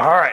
All 0.00 0.12
right. 0.12 0.32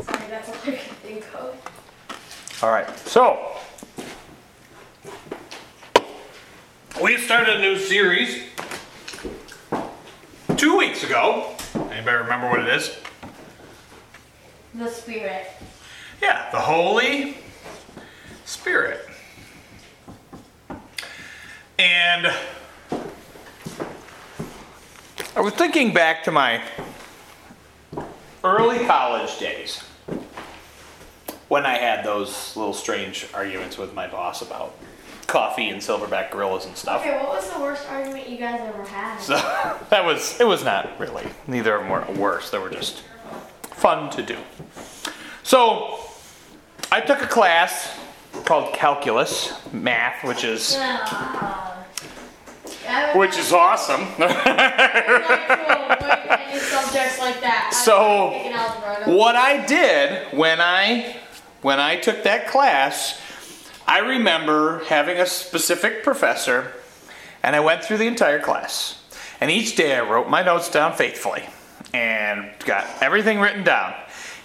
Sorry, 0.00 0.26
that's 0.28 0.48
all 0.48 0.54
I 0.66 0.72
can 0.72 0.94
think 0.96 1.24
of. 1.36 2.60
All 2.60 2.72
right. 2.72 2.98
So, 3.06 3.56
we 7.00 7.18
started 7.18 7.58
a 7.58 7.60
new 7.60 7.78
series 7.78 8.48
two 10.56 10.76
weeks 10.76 11.04
ago. 11.04 11.54
Anybody 11.92 12.16
remember 12.16 12.50
what 12.50 12.58
it 12.58 12.68
is? 12.68 12.96
The 14.74 14.88
spirit. 14.88 15.46
Yeah, 16.20 16.50
the 16.50 16.58
Holy 16.58 17.36
Spirit. 18.44 19.08
And 21.78 22.34
I 25.36 25.40
was 25.40 25.52
thinking 25.54 25.92
back 25.92 26.22
to 26.24 26.30
my 26.30 26.62
early 28.44 28.86
college 28.86 29.36
days 29.40 29.80
when 31.48 31.66
I 31.66 31.76
had 31.76 32.04
those 32.04 32.56
little 32.56 32.72
strange 32.72 33.26
arguments 33.34 33.76
with 33.76 33.94
my 33.94 34.06
boss 34.06 34.42
about 34.42 34.76
coffee 35.26 35.70
and 35.70 35.80
silverback 35.80 36.30
gorillas 36.30 36.66
and 36.66 36.76
stuff. 36.76 37.00
Okay, 37.00 37.16
what 37.16 37.30
was 37.30 37.50
the 37.50 37.58
worst 37.58 37.90
argument 37.90 38.28
you 38.28 38.36
guys 38.36 38.60
ever 38.60 38.84
had? 38.84 39.18
So 39.18 39.34
that 39.90 40.04
was 40.04 40.40
it 40.40 40.46
was 40.46 40.62
not 40.62 41.00
really 41.00 41.26
neither 41.48 41.74
of 41.74 41.82
them 41.82 41.90
were 41.90 42.22
worse. 42.22 42.50
They 42.50 42.58
were 42.58 42.70
just 42.70 43.02
fun 43.62 44.10
to 44.10 44.22
do. 44.22 44.38
So 45.42 45.98
I 46.92 47.00
took 47.00 47.22
a 47.22 47.26
class 47.26 47.98
called 48.44 48.72
calculus, 48.72 49.52
math, 49.72 50.22
which 50.22 50.44
is 50.44 50.76
which 53.14 53.36
is 53.38 53.52
awesome. 53.52 54.00
like 54.18 54.44
to 54.44 54.54
avoid 55.92 56.40
any 56.40 56.58
subjects 56.58 57.18
like 57.18 57.40
that. 57.40 57.72
So, 57.72 58.24
would 58.24 58.32
take 58.32 58.46
an 58.46 58.52
algebra. 58.52 59.06
No. 59.06 59.16
what 59.16 59.36
I 59.36 59.64
did 59.64 60.32
when 60.36 60.60
I 60.60 61.16
when 61.62 61.80
I 61.80 61.96
took 61.96 62.24
that 62.24 62.48
class, 62.48 63.20
I 63.86 64.00
remember 64.00 64.84
having 64.84 65.18
a 65.18 65.26
specific 65.26 66.02
professor 66.02 66.72
and 67.42 67.54
I 67.54 67.60
went 67.60 67.84
through 67.84 67.98
the 67.98 68.06
entire 68.06 68.40
class. 68.40 69.02
And 69.40 69.50
each 69.50 69.76
day 69.76 69.96
I 69.96 70.00
wrote 70.00 70.28
my 70.28 70.42
notes 70.42 70.70
down 70.70 70.94
faithfully 70.94 71.42
and 71.92 72.50
got 72.60 72.86
everything 73.00 73.40
written 73.40 73.64
down. 73.64 73.94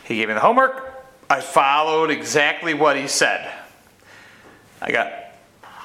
He 0.03 0.17
gave 0.17 0.27
me 0.27 0.33
the 0.33 0.39
homework. 0.39 1.05
I 1.29 1.41
followed 1.41 2.09
exactly 2.09 2.73
what 2.73 2.97
he 2.97 3.07
said. 3.07 3.51
I 4.81 4.91
got 4.91 5.13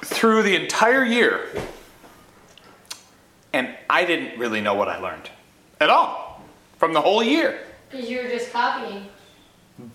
through 0.04 0.42
the 0.42 0.56
entire 0.56 1.04
year 1.04 1.48
and 3.54 3.68
I 3.88 4.04
didn't 4.04 4.36
really 4.36 4.60
know 4.60 4.74
what 4.74 4.88
I 4.88 4.98
learned 4.98 5.30
at 5.80 5.88
all 5.88 6.42
from 6.76 6.92
the 6.92 7.00
whole 7.00 7.22
year. 7.22 7.60
Because 7.88 8.10
you 8.10 8.20
were 8.20 8.28
just 8.28 8.52
copying. 8.52 9.06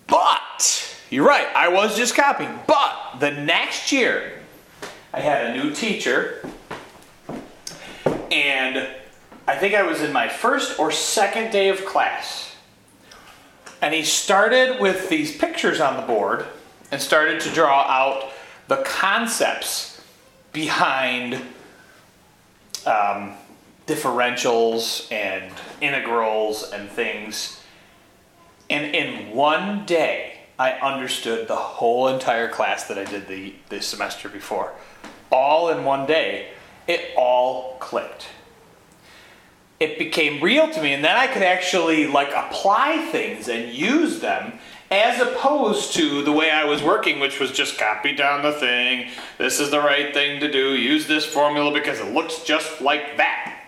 But 0.06 0.96
you're 1.10 1.26
right, 1.26 1.46
I 1.54 1.68
was 1.68 1.94
just 1.94 2.14
copying. 2.14 2.58
But 2.66 3.18
the 3.20 3.30
next 3.30 3.92
year, 3.92 4.32
I 5.12 5.20
had 5.20 5.50
a 5.50 5.62
new 5.62 5.74
teacher, 5.74 6.42
and 8.30 8.88
I 9.46 9.56
think 9.56 9.74
I 9.74 9.82
was 9.82 10.00
in 10.00 10.10
my 10.10 10.26
first 10.26 10.78
or 10.78 10.90
second 10.90 11.52
day 11.52 11.68
of 11.68 11.84
class. 11.84 12.56
And 13.82 13.92
he 13.92 14.04
started 14.04 14.80
with 14.80 15.10
these 15.10 15.36
pictures 15.36 15.80
on 15.80 15.96
the 15.96 16.06
board 16.06 16.46
and 16.90 17.00
started 17.00 17.40
to 17.40 17.50
draw 17.50 17.82
out 17.82 18.30
the 18.68 18.78
concepts 18.78 20.00
behind 20.52 21.34
um, 22.86 23.34
differentials 23.90 25.10
and 25.10 25.52
integrals 25.80 26.70
and 26.70 26.88
things. 26.88 27.60
And 28.68 28.94
in 28.94 29.34
one 29.34 29.84
day, 29.84 30.38
I 30.60 30.72
understood 30.74 31.48
the 31.48 31.56
whole 31.56 32.06
entire 32.06 32.48
class 32.48 32.84
that 32.84 32.98
I 32.98 33.04
did 33.04 33.26
the, 33.26 33.54
the 33.68 33.82
semester 33.82 34.28
before. 34.28 34.72
All 35.32 35.70
in 35.70 35.84
one 35.84 36.06
day, 36.06 36.50
it 36.86 37.10
all 37.16 37.78
clicked. 37.80 38.28
It 39.80 39.98
became 39.98 40.42
real 40.42 40.70
to 40.70 40.82
me, 40.82 40.92
and 40.92 41.02
then 41.02 41.16
I 41.16 41.26
could 41.26 41.42
actually 41.42 42.06
like 42.06 42.30
apply 42.32 43.08
things 43.10 43.48
and 43.48 43.72
use 43.72 44.20
them 44.20 44.58
as 44.90 45.20
opposed 45.20 45.94
to 45.94 46.22
the 46.22 46.32
way 46.32 46.50
I 46.50 46.64
was 46.64 46.82
working, 46.82 47.18
which 47.18 47.40
was 47.40 47.50
just 47.50 47.78
copy 47.78 48.14
down 48.14 48.42
the 48.42 48.52
thing. 48.52 49.10
This 49.38 49.58
is 49.58 49.70
the 49.70 49.80
right 49.80 50.12
thing 50.12 50.40
to 50.40 50.52
do. 50.52 50.74
Use 50.76 51.06
this 51.06 51.24
formula 51.24 51.72
because 51.72 51.98
it 51.98 52.12
looks 52.12 52.44
just 52.44 52.80
like 52.80 53.16
that. 53.16 53.59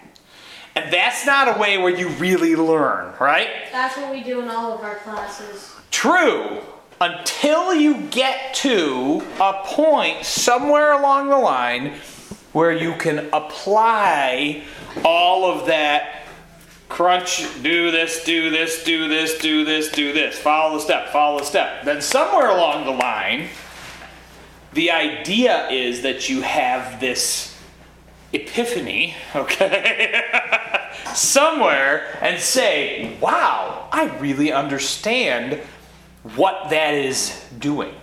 And 0.74 0.92
that's 0.92 1.26
not 1.26 1.54
a 1.54 1.60
way 1.60 1.76
where 1.78 1.94
you 1.94 2.08
really 2.10 2.56
learn, 2.56 3.12
right? 3.20 3.48
That's 3.70 3.96
what 3.96 4.10
we 4.10 4.22
do 4.22 4.40
in 4.40 4.48
all 4.48 4.72
of 4.72 4.80
our 4.80 4.96
classes. 4.96 5.74
True, 5.90 6.62
until 7.00 7.74
you 7.74 8.00
get 8.08 8.54
to 8.54 9.22
a 9.40 9.62
point 9.64 10.24
somewhere 10.24 10.92
along 10.92 11.28
the 11.28 11.36
line 11.36 11.94
where 12.52 12.72
you 12.72 12.94
can 12.94 13.28
apply 13.32 14.62
all 15.04 15.44
of 15.44 15.66
that 15.66 16.26
crunch, 16.88 17.44
do 17.62 17.90
this, 17.90 18.24
do 18.24 18.50
this, 18.50 18.84
do 18.84 19.08
this, 19.08 19.38
do 19.38 19.64
this, 19.64 19.90
do 19.90 20.12
this, 20.12 20.38
follow 20.38 20.76
the 20.76 20.80
step, 20.82 21.08
follow 21.08 21.38
the 21.38 21.44
step. 21.44 21.84
Then 21.84 22.00
somewhere 22.02 22.48
along 22.48 22.84
the 22.84 22.92
line, 22.92 23.48
the 24.74 24.90
idea 24.90 25.68
is 25.70 26.02
that 26.02 26.28
you 26.28 26.42
have 26.42 27.00
this 27.00 27.51
epiphany, 28.32 29.14
okay, 29.34 30.22
somewhere 31.14 32.18
and 32.20 32.40
say, 32.40 33.16
wow, 33.20 33.88
I 33.92 34.06
really 34.18 34.52
understand 34.52 35.60
what 36.34 36.70
that 36.70 36.94
is 36.94 37.44
doing. 37.58 37.94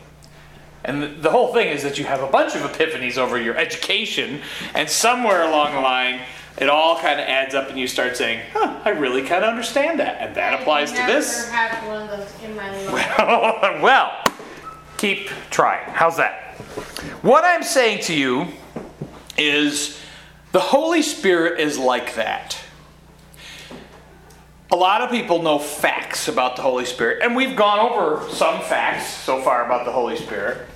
And 0.84 1.22
the- 1.22 1.32
whole 1.32 1.54
thing 1.54 1.68
is 1.68 1.84
that 1.84 1.98
you 1.98 2.06
have 2.06 2.22
a 2.22 2.28
bunch 2.28 2.56
of 2.56 2.62
epiphanies 2.62 3.18
over 3.18 3.40
your 3.40 3.56
education, 3.58 4.42
and 4.74 4.90
somewhere 4.90 5.44
along 5.44 5.74
the 5.74 5.82
line, 5.82 6.22
it 6.58 6.70
all 6.70 7.00
kind 7.00 7.20
of 7.20 7.28
adds 7.28 7.56
up, 7.56 7.70
and 7.70 7.80
you 7.80 7.88
start 7.88 8.18
saying, 8.18 8.42
huh, 8.54 8.80
I 8.84 8.90
really 8.90 9.22
kind 9.22 9.44
of 9.44 9.50
understand 9.50 10.00
that. 10.00 10.18
And 10.20 10.36
that 10.36 10.60
applies 10.60 10.92
to 10.92 11.02
I 11.04 11.08
this. 11.08 11.46
never 11.46 11.52
had 11.52 11.88
one 11.88 12.02
of 12.02 12.10
those 12.10 12.44
in 12.44 12.56
my 12.56 12.86
life. 12.88 13.82
well, 13.82 14.12
keep 14.98 15.30
trying. 15.50 15.90
How's 15.90 16.18
that? 16.18 16.56
What 17.22 17.46
I'm 17.46 17.64
saying 17.64 18.02
to 18.04 18.14
you 18.14 18.48
is 19.38 19.99
the 20.52 20.60
Holy 20.60 21.02
Spirit 21.02 21.60
is 21.60 21.78
like 21.78 22.16
that. 22.16 22.58
A 24.72 24.76
lot 24.76 25.02
of 25.02 25.10
people 25.10 25.42
know 25.42 25.58
facts 25.58 26.28
about 26.28 26.56
the 26.56 26.62
Holy 26.62 26.86
Spirit, 26.86 27.24
and 27.24 27.36
we've 27.36 27.56
gone 27.56 27.80
over 27.80 28.30
some 28.30 28.62
facts 28.62 29.08
so 29.08 29.42
far 29.42 29.66
about 29.66 29.86
the 29.86 29.92
Holy 29.92 30.16
Spirit. 30.16 30.68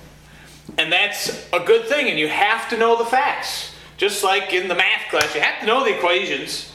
And 0.78 0.92
that's 0.92 1.48
a 1.54 1.60
good 1.60 1.86
thing, 1.88 2.10
and 2.10 2.18
you 2.18 2.28
have 2.28 2.70
to 2.70 2.78
know 2.78 2.98
the 2.98 3.06
facts. 3.06 3.74
Just 3.98 4.24
like 4.24 4.52
in 4.54 4.68
the 4.68 4.76
math 4.76 5.10
class, 5.10 5.36
you 5.36 5.42
have 5.42 5.60
to 5.60 5.66
know 5.68 5.84
the 5.84 5.96
equations. 5.96 6.72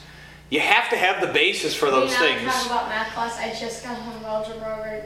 You 0.51 0.61
have 0.61 0.89
to 0.91 0.97
have 0.97 1.21
the 1.21 1.33
basis 1.33 1.75
for 1.75 1.91
those 1.91 2.13
not 2.13 2.21
things. 2.21 2.43
talking 2.43 2.71
about 2.71 2.89
math 2.89 3.13
class. 3.13 3.39
I 3.39 3.53
just 3.59 3.85
got 3.85 3.97
home 3.99 4.25
algebra. 4.25 5.03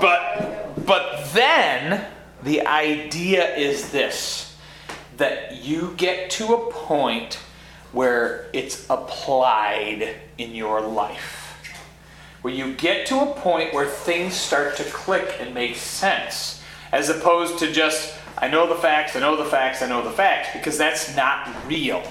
But 0.00 0.84
but 0.86 1.32
then 1.32 2.06
the 2.42 2.66
idea 2.66 3.54
is 3.56 3.90
this 3.90 4.51
that 5.22 5.62
you 5.62 5.94
get 5.96 6.30
to 6.30 6.52
a 6.52 6.72
point 6.72 7.38
where 7.92 8.48
it's 8.52 8.84
applied 8.90 10.16
in 10.36 10.52
your 10.52 10.80
life. 10.80 11.56
Where 12.42 12.52
you 12.52 12.74
get 12.74 13.06
to 13.06 13.20
a 13.20 13.32
point 13.34 13.72
where 13.72 13.86
things 13.86 14.34
start 14.34 14.76
to 14.78 14.84
click 14.84 15.36
and 15.38 15.54
make 15.54 15.76
sense 15.76 16.60
as 16.90 17.08
opposed 17.08 17.60
to 17.60 17.70
just 17.70 18.18
I 18.36 18.48
know 18.48 18.66
the 18.66 18.74
facts, 18.74 19.14
I 19.14 19.20
know 19.20 19.36
the 19.36 19.44
facts, 19.44 19.80
I 19.80 19.88
know 19.88 20.02
the 20.02 20.10
facts 20.10 20.48
because 20.54 20.76
that's 20.76 21.14
not 21.14 21.48
real 21.68 22.02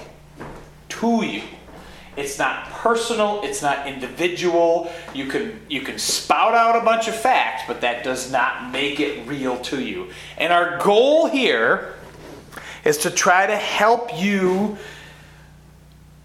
to 0.88 1.22
you. 1.22 1.42
It's 2.16 2.38
not 2.38 2.64
personal, 2.70 3.42
it's 3.42 3.60
not 3.60 3.86
individual. 3.86 4.90
You 5.12 5.26
can 5.26 5.60
you 5.68 5.82
can 5.82 5.98
spout 5.98 6.54
out 6.54 6.80
a 6.80 6.84
bunch 6.84 7.08
of 7.08 7.14
facts, 7.14 7.64
but 7.66 7.82
that 7.82 8.04
does 8.04 8.32
not 8.32 8.72
make 8.72 9.00
it 9.00 9.28
real 9.28 9.58
to 9.64 9.82
you. 9.82 10.08
And 10.38 10.50
our 10.50 10.78
goal 10.78 11.26
here 11.26 11.96
is 12.84 12.98
to 12.98 13.10
try 13.10 13.46
to 13.46 13.56
help 13.56 14.20
you 14.20 14.76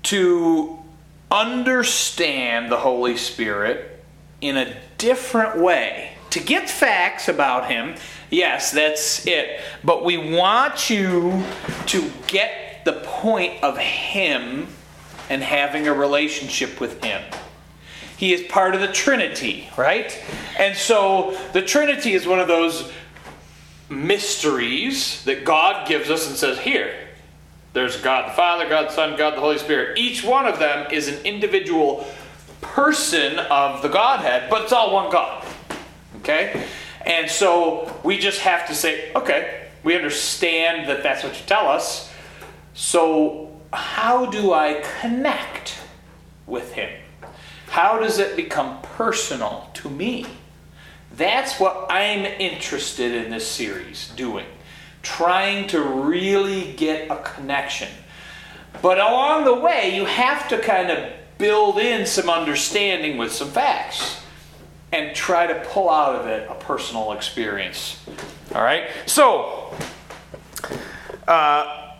to 0.03 0.77
understand 1.29 2.71
the 2.71 2.77
Holy 2.77 3.17
Spirit 3.17 4.03
in 4.41 4.57
a 4.57 4.75
different 4.97 5.57
way. 5.57 6.13
To 6.31 6.39
get 6.39 6.69
facts 6.69 7.27
about 7.27 7.69
him, 7.69 7.95
yes, 8.29 8.71
that's 8.71 9.25
it. 9.25 9.61
But 9.83 10.03
we 10.03 10.17
want 10.17 10.89
you 10.89 11.43
to 11.87 12.11
get 12.27 12.85
the 12.85 12.93
point 12.93 13.63
of 13.63 13.77
him 13.77 14.67
and 15.29 15.43
having 15.43 15.87
a 15.87 15.93
relationship 15.93 16.79
with 16.79 17.03
him. 17.03 17.21
He 18.17 18.33
is 18.33 18.43
part 18.43 18.73
of 18.73 18.81
the 18.81 18.87
Trinity, 18.87 19.69
right? 19.77 20.17
And 20.57 20.75
so 20.75 21.37
the 21.53 21.61
Trinity 21.61 22.13
is 22.13 22.25
one 22.25 22.39
of 22.39 22.47
those 22.47 22.91
mysteries 23.89 25.23
that 25.23 25.45
God 25.45 25.87
gives 25.87 26.09
us 26.09 26.27
and 26.27 26.35
says, 26.35 26.59
Here, 26.59 26.93
There's 27.73 27.97
God 27.97 28.29
the 28.29 28.33
Father, 28.33 28.67
God 28.67 28.89
the 28.89 28.93
Son, 28.93 29.17
God 29.17 29.35
the 29.35 29.41
Holy 29.41 29.57
Spirit. 29.57 29.97
Each 29.97 30.23
one 30.23 30.45
of 30.45 30.59
them 30.59 30.91
is 30.91 31.07
an 31.07 31.25
individual 31.25 32.05
person 32.61 33.39
of 33.39 33.81
the 33.81 33.87
Godhead, 33.87 34.49
but 34.49 34.63
it's 34.63 34.73
all 34.73 34.93
one 34.93 35.11
God. 35.11 35.45
Okay? 36.19 36.65
And 37.05 37.29
so 37.29 37.99
we 38.03 38.17
just 38.17 38.41
have 38.41 38.67
to 38.67 38.75
say, 38.75 39.13
okay, 39.13 39.67
we 39.83 39.95
understand 39.95 40.89
that 40.89 41.03
that's 41.03 41.23
what 41.23 41.39
you 41.39 41.45
tell 41.45 41.67
us. 41.69 42.11
So, 42.73 43.59
how 43.71 44.25
do 44.25 44.53
I 44.53 44.83
connect 44.99 45.79
with 46.45 46.73
Him? 46.73 46.89
How 47.69 47.99
does 47.99 48.19
it 48.19 48.35
become 48.35 48.81
personal 48.81 49.69
to 49.75 49.89
me? 49.89 50.25
That's 51.17 51.59
what 51.59 51.87
I'm 51.89 52.25
interested 52.25 53.11
in 53.11 53.31
this 53.31 53.47
series 53.47 54.09
doing. 54.09 54.45
Trying 55.01 55.67
to 55.69 55.81
really 55.81 56.73
get 56.73 57.09
a 57.09 57.17
connection. 57.17 57.89
But 58.83 58.99
along 58.99 59.45
the 59.45 59.55
way, 59.55 59.95
you 59.95 60.05
have 60.05 60.47
to 60.49 60.59
kind 60.59 60.91
of 60.91 61.11
build 61.39 61.79
in 61.79 62.05
some 62.05 62.29
understanding 62.29 63.17
with 63.17 63.31
some 63.31 63.49
facts 63.49 64.21
and 64.91 65.15
try 65.15 65.47
to 65.47 65.55
pull 65.69 65.89
out 65.89 66.15
of 66.15 66.27
it 66.27 66.47
a 66.51 66.53
personal 66.53 67.11
experience. 67.13 67.99
All 68.53 68.61
right? 68.61 68.87
So, 69.07 69.73
uh, 71.27 71.93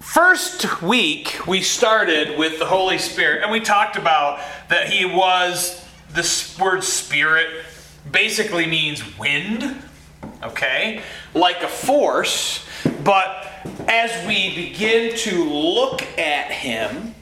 first 0.00 0.82
week 0.82 1.46
we 1.46 1.62
started 1.62 2.38
with 2.38 2.58
the 2.58 2.66
Holy 2.66 2.98
Spirit, 2.98 3.42
and 3.42 3.50
we 3.50 3.60
talked 3.60 3.96
about 3.96 4.38
that 4.68 4.90
He 4.90 5.06
was, 5.06 5.82
this 6.10 6.58
word 6.58 6.84
spirit 6.84 7.48
basically 8.10 8.66
means 8.66 9.18
wind, 9.18 9.82
okay? 10.42 11.02
Like 11.34 11.62
a 11.62 11.68
force, 11.68 12.66
but 13.04 13.48
as 13.88 14.26
we 14.26 14.54
begin 14.54 15.16
to 15.18 15.44
look 15.44 16.02
at 16.18 16.50
Him 16.50 17.14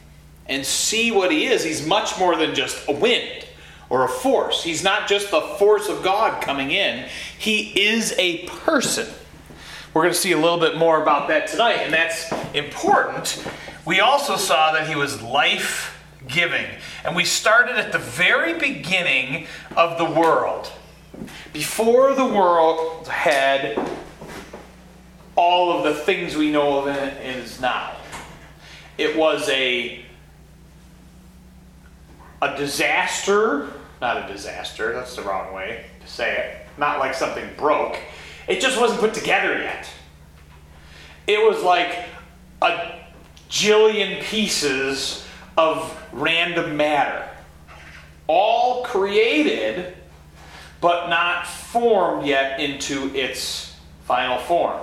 and 0.46 0.64
see 0.64 1.10
what 1.10 1.30
He 1.30 1.46
is, 1.46 1.64
He's 1.64 1.86
much 1.86 2.18
more 2.18 2.36
than 2.36 2.54
just 2.54 2.88
a 2.88 2.92
wind 2.92 3.46
or 3.88 4.04
a 4.04 4.08
force. 4.08 4.62
He's 4.62 4.82
not 4.82 5.08
just 5.08 5.30
the 5.30 5.40
force 5.40 5.88
of 5.88 6.02
God 6.02 6.42
coming 6.42 6.70
in, 6.70 7.08
He 7.38 7.68
is 7.80 8.14
a 8.18 8.46
person. 8.46 9.06
We're 9.92 10.02
going 10.02 10.14
to 10.14 10.18
see 10.18 10.32
a 10.32 10.38
little 10.38 10.60
bit 10.60 10.76
more 10.76 11.02
about 11.02 11.28
that 11.28 11.48
tonight, 11.48 11.78
and 11.78 11.92
that's 11.92 12.32
important. 12.54 13.44
We 13.84 14.00
also 14.00 14.36
saw 14.36 14.72
that 14.72 14.88
He 14.88 14.94
was 14.94 15.20
life 15.20 15.99
giving. 16.30 16.66
And 17.04 17.14
we 17.16 17.24
started 17.24 17.76
at 17.76 17.92
the 17.92 17.98
very 17.98 18.58
beginning 18.58 19.46
of 19.76 19.98
the 19.98 20.04
world. 20.04 20.70
Before 21.52 22.14
the 22.14 22.24
world 22.24 23.08
had 23.08 23.78
all 25.36 25.76
of 25.76 25.84
the 25.84 25.94
things 25.94 26.36
we 26.36 26.50
know 26.50 26.80
of 26.80 26.88
it 26.88 27.24
is 27.24 27.60
now. 27.60 27.96
It 28.98 29.16
was 29.16 29.48
a 29.48 30.04
a 32.42 32.56
disaster, 32.56 33.68
not 34.00 34.30
a 34.30 34.32
disaster, 34.32 34.94
that's 34.94 35.14
the 35.14 35.22
wrong 35.22 35.52
way 35.52 35.84
to 36.00 36.06
say 36.06 36.36
it. 36.36 36.78
Not 36.78 36.98
like 36.98 37.14
something 37.14 37.48
broke. 37.56 37.98
It 38.48 38.60
just 38.60 38.80
wasn't 38.80 39.00
put 39.00 39.12
together 39.12 39.58
yet. 39.58 39.88
It 41.26 41.38
was 41.38 41.62
like 41.62 42.06
a 42.62 43.00
jillion 43.50 44.22
pieces 44.22 45.26
of 45.56 46.02
random 46.12 46.76
matter. 46.76 47.28
All 48.26 48.84
created, 48.84 49.96
but 50.80 51.08
not 51.08 51.46
formed 51.46 52.26
yet 52.26 52.60
into 52.60 53.14
its 53.14 53.76
final 54.04 54.38
form. 54.38 54.80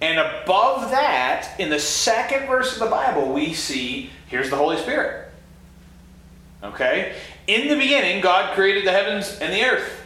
And 0.00 0.18
above 0.18 0.90
that, 0.90 1.58
in 1.58 1.70
the 1.70 1.78
second 1.78 2.46
verse 2.46 2.74
of 2.74 2.80
the 2.80 2.90
Bible, 2.90 3.32
we 3.32 3.54
see 3.54 4.10
here's 4.28 4.50
the 4.50 4.56
Holy 4.56 4.76
Spirit. 4.76 5.30
Okay? 6.62 7.16
In 7.46 7.68
the 7.68 7.76
beginning, 7.76 8.20
God 8.20 8.54
created 8.54 8.86
the 8.86 8.92
heavens 8.92 9.38
and 9.40 9.52
the 9.52 9.64
earth. 9.64 10.04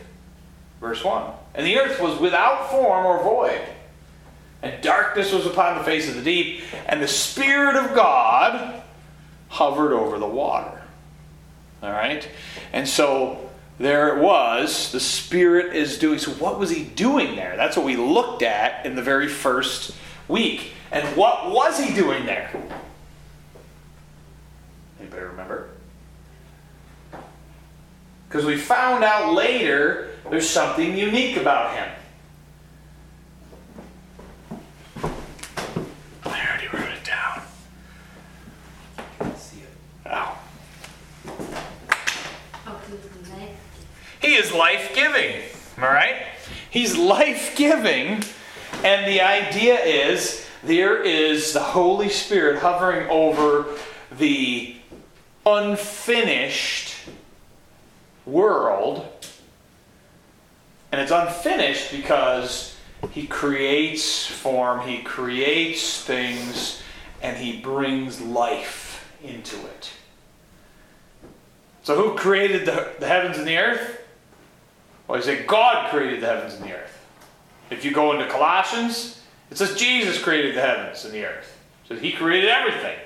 Verse 0.81 1.03
1. 1.03 1.33
And 1.55 1.67
the 1.67 1.79
earth 1.79 2.01
was 2.01 2.21
without 2.21 2.71
form 2.71 3.05
or 3.05 3.23
void. 3.23 3.61
And 4.63 4.83
darkness 4.83 5.33
was 5.33 5.47
upon 5.47 5.79
the 5.79 5.85
face 5.85 6.09
of 6.09 6.15
the 6.17 6.23
deep. 6.23 6.63
And 6.87 7.03
the 7.03 7.09
Spirit 7.09 7.77
of 7.77 7.95
God 7.95 8.80
hovered 9.51 9.93
over 9.93 10.19
the 10.19 10.27
water. 10.27 10.81
All 11.83 11.93
right? 11.93 12.27
And 12.73 12.89
so 12.89 13.51
there 13.79 14.17
it 14.17 14.23
was. 14.23 14.91
The 14.93 15.01
Spirit 15.01 15.77
is 15.77 15.99
doing. 15.99 16.19
So, 16.19 16.33
what 16.33 16.59
was 16.59 16.71
He 16.71 16.85
doing 16.85 17.37
there? 17.37 17.57
That's 17.57 17.77
what 17.77 17.85
we 17.85 17.97
looked 17.97 18.43
at 18.43 18.87
in 18.87 18.97
the 18.97 19.03
very 19.03 19.29
first 19.29 19.95
week. 20.27 20.73
And 20.91 21.17
what 21.17 21.51
was 21.51 21.79
He 21.79 21.95
doing 21.95 22.27
there? 22.27 22.51
Anybody 24.99 25.23
remember? 25.23 25.69
Because 28.31 28.45
we 28.45 28.57
found 28.57 29.03
out 29.03 29.35
later 29.35 30.11
there's 30.31 30.49
something 30.49 30.97
unique 30.97 31.37
about 31.37 31.75
him. 31.75 31.91
I 36.25 36.47
already 36.47 36.69
wrote 36.69 36.93
it 36.93 37.05
down. 37.05 37.43
Oh. 40.07 40.39
Oh, 42.69 42.81
he's 42.87 43.29
nice. 43.31 43.49
He 44.21 44.35
is 44.35 44.53
life 44.53 44.93
giving. 44.95 45.41
All 45.81 45.89
right? 45.89 46.27
He's 46.71 46.97
life 46.97 47.57
giving. 47.57 48.23
And 48.85 49.07
the 49.07 49.21
idea 49.21 49.79
is 49.81 50.47
there 50.63 51.03
is 51.03 51.53
the 51.53 51.61
Holy 51.61 52.09
Spirit 52.09 52.61
hovering 52.61 53.09
over 53.09 53.67
the 54.13 54.77
unfinished 55.47 56.95
world. 58.27 59.07
And 60.93 61.01
it's 61.01 61.13
unfinished 61.13 61.93
because 61.93 62.77
he 63.13 63.27
creates 63.27 64.27
form, 64.27 64.87
he 64.87 65.03
creates 65.03 66.03
things, 66.03 66.83
and 67.23 67.37
he 67.37 67.61
brings 67.61 68.21
life 68.21 69.13
into 69.23 69.57
it. 69.57 69.91
So, 71.83 71.97
who 71.97 72.17
created 72.17 72.67
the, 72.67 72.93
the 72.99 73.07
heavens 73.07 73.39
and 73.39 73.47
the 73.47 73.57
earth? 73.57 74.00
Well, 75.11 75.19
he 75.19 75.25
said 75.25 75.49
God 75.49 75.91
created 75.91 76.21
the 76.21 76.27
heavens 76.29 76.55
and 76.55 76.63
the 76.63 76.73
earth. 76.73 77.05
If 77.69 77.85
you 77.85 77.91
go 77.91 78.13
into 78.13 78.29
Colossians, 78.29 79.21
it 79.51 79.59
says 79.59 79.75
Jesus 79.75 80.23
created 80.23 80.55
the 80.55 80.61
heavens 80.61 81.05
and 81.05 81.13
the 81.13 81.25
earth. 81.25 81.59
So 81.89 81.97
he 81.97 82.13
created 82.13 82.49
everything. 82.49 82.97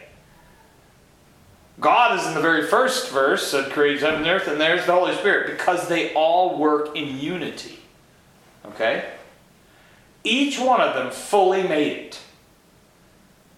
God 1.80 2.20
is 2.20 2.26
in 2.26 2.34
the 2.34 2.42
very 2.42 2.66
first 2.66 3.10
verse, 3.10 3.46
said 3.46 3.72
creates 3.72 4.02
heaven 4.02 4.20
and 4.20 4.28
earth, 4.28 4.48
and 4.48 4.60
there's 4.60 4.84
the 4.84 4.92
Holy 4.92 5.14
Spirit, 5.14 5.56
because 5.56 5.88
they 5.88 6.12
all 6.12 6.58
work 6.58 6.94
in 6.94 7.18
unity. 7.18 7.78
Okay? 8.66 9.10
Each 10.24 10.60
one 10.60 10.82
of 10.82 10.94
them 10.94 11.10
fully 11.10 11.62
made 11.62 11.92
it. 11.92 12.20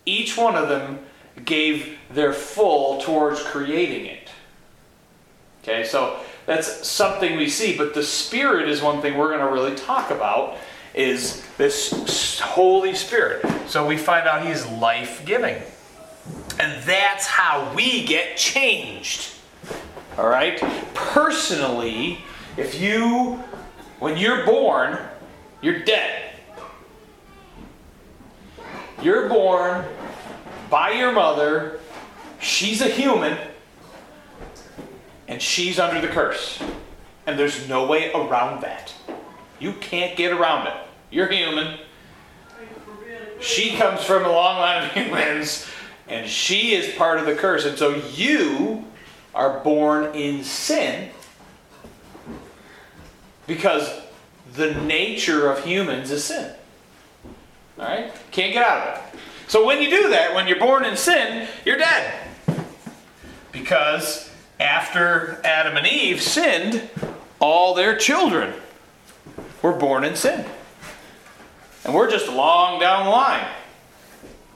Each 0.05 0.37
one 0.37 0.55
of 0.55 0.69
them 0.69 1.01
gave 1.45 1.99
their 2.13 2.33
full 2.33 3.01
towards 3.01 3.43
creating 3.43 4.07
it. 4.07 4.31
Okay, 5.65 5.83
so 5.83 6.21
that's 6.47 6.87
something 6.87 7.37
we 7.37 7.49
see, 7.49 7.77
but 7.77 7.95
the 7.95 8.03
Spirit 8.03 8.69
is 8.69 8.81
one 8.81 9.03
thing 9.03 9.19
we're 9.19 9.37
going 9.37 9.47
to 9.47 9.53
really 9.53 9.75
talk 9.75 10.11
about 10.11 10.57
is 10.95 11.45
this 11.59 12.39
Holy 12.41 12.95
Spirit. 12.95 13.45
So 13.69 13.87
we 13.87 13.97
find 13.97 14.27
out 14.27 14.47
He's 14.47 14.65
life 14.67 15.25
giving. 15.27 15.61
And 16.59 16.83
that's 16.85 17.27
how 17.27 17.73
we 17.75 18.05
get 18.07 18.37
changed. 18.37 19.35
All 20.17 20.29
right? 20.29 20.59
Personally, 20.95 22.21
if 22.57 22.81
you, 22.81 23.43
when 23.99 24.17
you're 24.17 24.47
born, 24.47 24.99
you're 25.61 25.81
dead. 25.81 26.33
You're 29.03 29.29
born 29.29 29.85
by 30.71 30.93
your 30.93 31.13
mother, 31.13 31.81
she's 32.41 32.81
a 32.81 32.89
human, 32.89 33.37
and 35.29 35.41
she's 35.41 35.79
under 35.79 36.01
the 36.01 36.13
curse. 36.13 36.63
And 37.27 37.39
there's 37.39 37.69
no 37.69 37.87
way 37.87 38.13
around 38.13 38.63
that. 38.63 38.95
You 39.59 39.73
can't 39.75 40.17
get 40.17 40.33
around 40.33 40.69
it. 40.69 40.75
You're 41.11 41.29
human. 41.29 41.79
She 43.41 43.77
comes 43.77 44.05
from 44.05 44.25
a 44.25 44.31
long 44.31 44.59
line 44.59 44.85
of 44.85 44.93
humans 44.95 45.67
and 46.09 46.29
she 46.29 46.75
is 46.75 46.95
part 46.97 47.19
of 47.19 47.27
the 47.27 47.35
curse. 47.35 47.65
And 47.65 47.77
so 47.77 47.97
you 48.15 48.85
are 49.35 49.61
born 49.61 50.15
in 50.15 50.45
sin 50.45 51.11
because 53.47 54.01
the 54.55 54.75
nature 54.75 55.51
of 55.51 55.65
humans 55.65 56.11
is 56.11 56.25
sin. 56.25 56.55
All 57.79 57.85
right? 57.85 58.13
Can't 58.31 58.53
get 58.53 58.65
out 58.65 58.89
of 58.89 59.15
it. 59.15 59.21
So 59.49 59.65
when 59.65 59.81
you 59.83 59.91
do 59.91 60.11
that, 60.11 60.35
when 60.35 60.49
you're 60.49 60.59
born 60.59 60.85
in 60.85 60.97
sin, 60.97 61.49
you're 61.65 61.77
dead. 61.77 62.29
Because 63.53 64.26
after 64.59 65.41
Adam 65.45 65.77
and 65.77 65.87
Eve 65.87 66.23
sinned, 66.23 66.89
all 67.41 67.75
their 67.75 67.97
children 67.97 68.55
were 69.63 69.73
born 69.73 70.05
in 70.05 70.17
sin. 70.17 70.45
And 71.85 71.95
we're 71.95 72.11
just 72.11 72.27
along 72.27 72.81
down 72.81 73.05
the 73.05 73.11
line. 73.11 73.47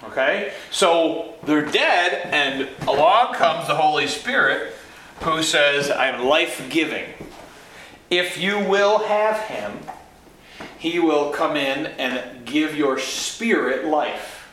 Okay? 0.05 0.53
So 0.71 1.35
they're 1.45 1.67
dead, 1.67 2.29
and 2.33 2.69
along 2.89 3.35
comes 3.35 3.67
the 3.67 3.77
Holy 3.77 4.07
Spirit 4.07 4.75
who 5.21 5.43
says, 5.43 5.91
I'm 5.91 6.25
life 6.25 6.69
giving. 6.71 7.05
If 8.09 8.39
you 8.39 8.59
will 8.59 9.01
have 9.01 9.39
him, 9.43 9.79
he 10.79 10.99
will 10.99 11.31
come 11.31 11.57
in 11.57 11.87
and 11.87 12.47
give 12.47 12.75
your 12.75 12.99
spirit 12.99 13.85
life 13.85 14.49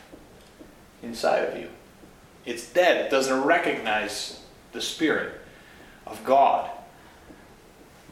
inside 1.02 1.44
of 1.44 1.58
you. 1.58 1.68
It's 2.44 2.70
dead, 2.70 3.06
it 3.06 3.10
doesn't 3.10 3.42
recognize 3.42 4.42
the 4.72 4.80
Spirit 4.80 5.37
of 6.10 6.24
God. 6.24 6.70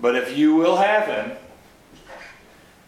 But 0.01 0.17
if 0.17 0.37
you 0.37 0.55
will 0.55 0.77
have 0.77 1.07
him, 1.07 1.33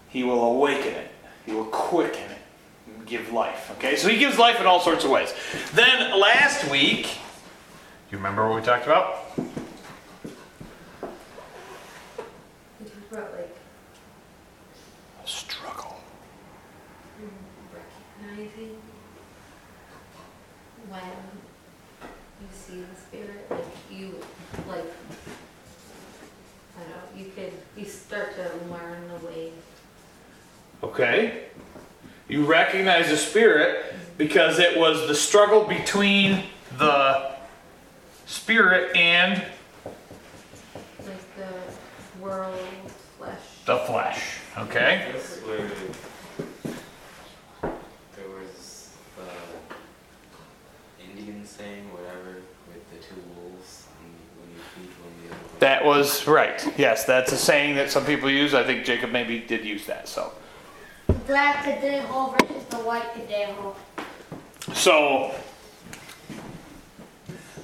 he 0.08 0.24
will 0.24 0.42
awaken 0.42 0.92
it, 0.92 1.10
he 1.46 1.52
will 1.52 1.66
quicken 1.66 2.30
it, 2.30 2.38
and 2.86 3.06
give 3.06 3.32
life. 3.32 3.70
Okay? 3.78 3.96
So 3.96 4.08
he 4.08 4.18
gives 4.18 4.38
life 4.38 4.60
in 4.60 4.66
all 4.66 4.80
sorts 4.80 5.04
of 5.04 5.10
ways. 5.10 5.34
Then 5.74 6.18
last 6.18 6.70
week, 6.70 7.18
you 8.10 8.16
remember 8.16 8.48
what 8.48 8.56
we 8.56 8.62
talked 8.62 8.86
about? 8.86 9.36
We 9.36 9.44
talked 12.86 13.12
about 13.12 13.32
like 13.34 13.54
Struggle. 15.28 16.00
recognizing 17.70 18.78
when 20.88 21.02
you 22.40 22.48
see 22.50 22.80
the 22.80 22.96
spirit, 22.98 23.50
like 23.50 23.66
you, 23.90 24.18
like, 24.66 24.84
I 26.76 26.80
don't 26.80 26.90
know, 26.90 26.96
you 27.14 27.30
could, 27.34 27.52
you 27.76 27.84
start 27.84 28.34
to 28.36 28.50
learn 28.72 29.08
the 29.08 29.26
way. 29.26 29.52
Okay? 30.82 31.44
You 32.28 32.46
recognize 33.08 33.24
the 33.24 33.30
Spirit 33.30 33.94
because 34.16 34.58
it 34.58 34.78
was 34.78 35.06
the 35.08 35.14
struggle 35.14 35.64
between 35.64 36.44
the 36.78 37.32
Spirit 38.26 38.94
and 38.96 39.42
Like 41.06 41.36
the 41.36 42.22
world, 42.22 42.58
flesh. 43.18 43.38
the 43.64 43.78
flesh. 43.78 44.38
Okay? 44.58 45.12
There 45.12 45.22
was 48.28 48.90
the 49.16 51.04
Indian 51.04 51.46
saying, 51.46 51.90
whatever, 51.92 52.42
with 52.68 52.84
the 52.90 52.96
two 53.06 53.14
wolves, 53.36 53.86
and 54.02 54.12
when 54.40 54.50
you 54.54 54.60
feed 54.74 54.90
one, 55.02 55.12
the 55.22 55.28
other 55.34 55.42
one. 55.42 55.58
That 55.60 55.84
was 55.84 56.26
right. 56.26 56.60
Yes, 56.78 57.04
that's 57.04 57.32
a 57.32 57.36
saying 57.38 57.76
that 57.76 57.90
some 57.90 58.04
people 58.04 58.28
use. 58.30 58.52
I 58.52 58.64
think 58.64 58.84
Jacob 58.84 59.10
maybe 59.10 59.38
did 59.38 59.64
use 59.64 59.86
that. 59.86 60.08
So, 60.08 60.32
Black 61.28 61.62
Cadejo 61.62 62.32
versus 62.32 62.64
the 62.70 62.78
White 62.78 63.04
Cadejo. 63.12 63.74
so 64.74 65.34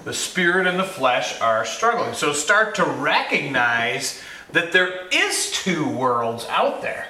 the 0.04 0.12
spirit 0.12 0.66
and 0.66 0.78
the 0.78 0.84
flesh 0.84 1.40
are 1.40 1.64
struggling. 1.64 2.12
So 2.12 2.34
start 2.34 2.74
to 2.74 2.84
recognize 2.84 4.20
that 4.52 4.70
there 4.72 5.08
is 5.10 5.50
two 5.50 5.88
worlds 5.88 6.46
out 6.50 6.82
there. 6.82 7.06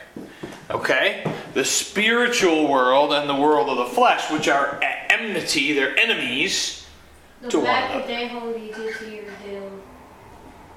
Okay? 0.71 1.25
The 1.55 1.65
spiritual 1.65 2.69
world 2.69 3.13
and 3.13 3.29
the 3.29 3.35
world 3.35 3.69
of 3.69 3.77
the 3.79 3.93
flesh, 3.93 4.31
which 4.31 4.47
are 4.47 4.81
at 4.81 5.11
enmity, 5.11 5.73
they're 5.73 5.99
enemies. 5.99 6.87
The 7.43 7.51
To 7.51 7.57
one 7.59 7.67
Black 7.67 7.91
another. 7.91 8.07
Cadejo 8.07 8.55
leads 8.55 8.79
you 8.79 8.95
to 8.95 9.11
your 9.13 9.25
doom. 9.45 9.83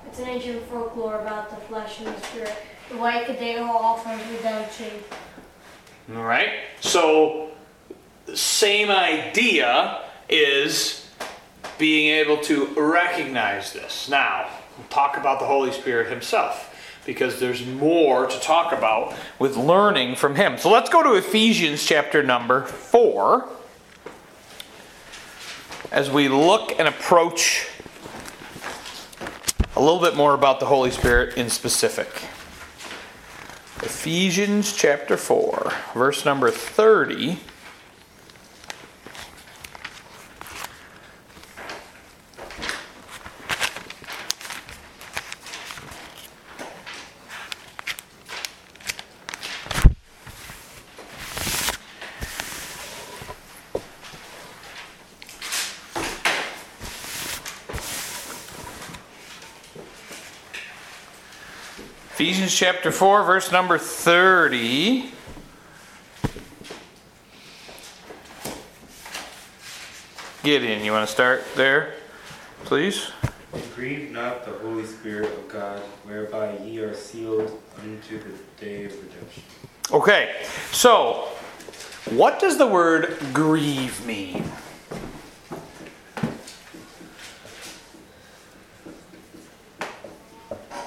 It's 0.08 0.18
an 0.18 0.28
ancient 0.28 0.64
folklore 0.64 1.22
about 1.22 1.52
the 1.52 1.58
flesh 1.68 2.00
and 2.00 2.08
the 2.08 2.20
spirit. 2.22 2.56
The 2.90 2.98
White 2.98 3.28
Cadejo 3.28 3.70
offers 3.70 4.20
redemption. 4.32 4.90
All 6.16 6.24
right? 6.24 6.50
So, 6.80 7.50
the 8.26 8.38
same 8.38 8.90
idea 8.90 10.02
is 10.30 11.10
being 11.78 12.14
able 12.14 12.38
to 12.38 12.68
recognize 12.78 13.74
this. 13.74 14.08
Now, 14.10 14.48
we'll 14.78 14.88
talk 14.88 15.18
about 15.18 15.40
the 15.40 15.46
Holy 15.46 15.72
Spirit 15.72 16.10
Himself 16.10 16.74
because 17.06 17.40
there's 17.40 17.66
more 17.66 18.28
to 18.28 18.40
talk 18.40 18.74
about 18.74 19.16
with 19.40 19.58
learning 19.58 20.16
from 20.16 20.36
Him. 20.36 20.58
So, 20.58 20.70
let's 20.70 20.90
go 20.90 21.04
to 21.04 21.14
Ephesians 21.16 21.86
chapter 21.86 22.24
number 22.24 22.64
4 22.66 23.48
as 25.92 26.10
we 26.10 26.30
look 26.30 26.78
and 26.80 26.88
approach 26.88 27.68
a 29.76 29.82
little 29.82 30.02
bit 30.02 30.16
more 30.16 30.34
about 30.34 30.60
the 30.60 30.66
Holy 30.66 30.92
Spirit 30.92 31.38
in 31.38 31.50
specific. 31.50 32.24
Ephesians 33.84 34.74
chapter 34.74 35.16
4, 35.16 35.72
verse 35.94 36.26
number 36.26 36.50
30. 36.50 37.40
Ephesians 62.20 62.52
chapter 62.56 62.92
4, 62.92 63.26
verse 63.26 63.52
number 63.52 63.78
30. 63.78 65.12
Gideon, 70.42 70.84
you 70.84 70.92
want 70.92 71.08
to 71.08 71.14
start 71.14 71.44
there, 71.56 71.94
please? 72.64 73.12
And 73.54 73.62
grieve 73.76 74.10
not 74.12 74.44
the 74.46 74.52
Holy 74.54 74.88
Spirit 74.88 75.32
of 75.32 75.48
God, 75.48 75.80
whereby 76.06 76.58
ye 76.58 76.80
are 76.80 76.96
sealed 76.96 77.62
unto 77.84 78.18
the 78.18 78.34
day 78.60 78.86
of 78.86 78.94
redemption. 78.94 79.44
Okay, 79.92 80.44
so 80.72 81.28
what 82.10 82.40
does 82.40 82.58
the 82.58 82.66
word 82.66 83.16
grieve 83.32 84.04
mean? 84.08 84.44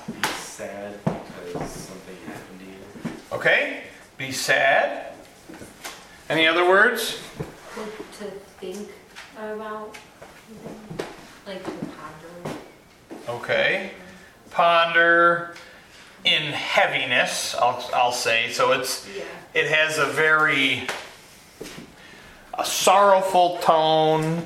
Be 0.08 0.28
sad 0.32 0.98
because 1.04 1.70
something 1.70 2.16
happened 2.26 2.60
to 2.60 2.66
you. 2.66 3.12
Okay, 3.32 3.84
be 4.18 4.32
sad. 4.32 5.14
Any 6.28 6.39
other 6.50 6.68
words? 6.68 7.20
To 8.18 8.24
think 8.58 8.88
about, 9.38 9.96
like 11.46 11.64
to 11.64 11.70
ponder. 11.70 12.58
Okay. 13.28 13.92
Ponder 14.50 15.54
in 16.24 16.52
heaviness, 16.52 17.54
I'll, 17.54 17.88
I'll 17.94 18.12
say. 18.12 18.50
So 18.50 18.72
it's 18.72 19.08
Yeah. 19.16 19.22
it 19.54 19.68
has 19.68 19.98
a 19.98 20.06
very 20.06 20.82
a 22.58 22.64
sorrowful 22.64 23.58
tone. 23.58 24.44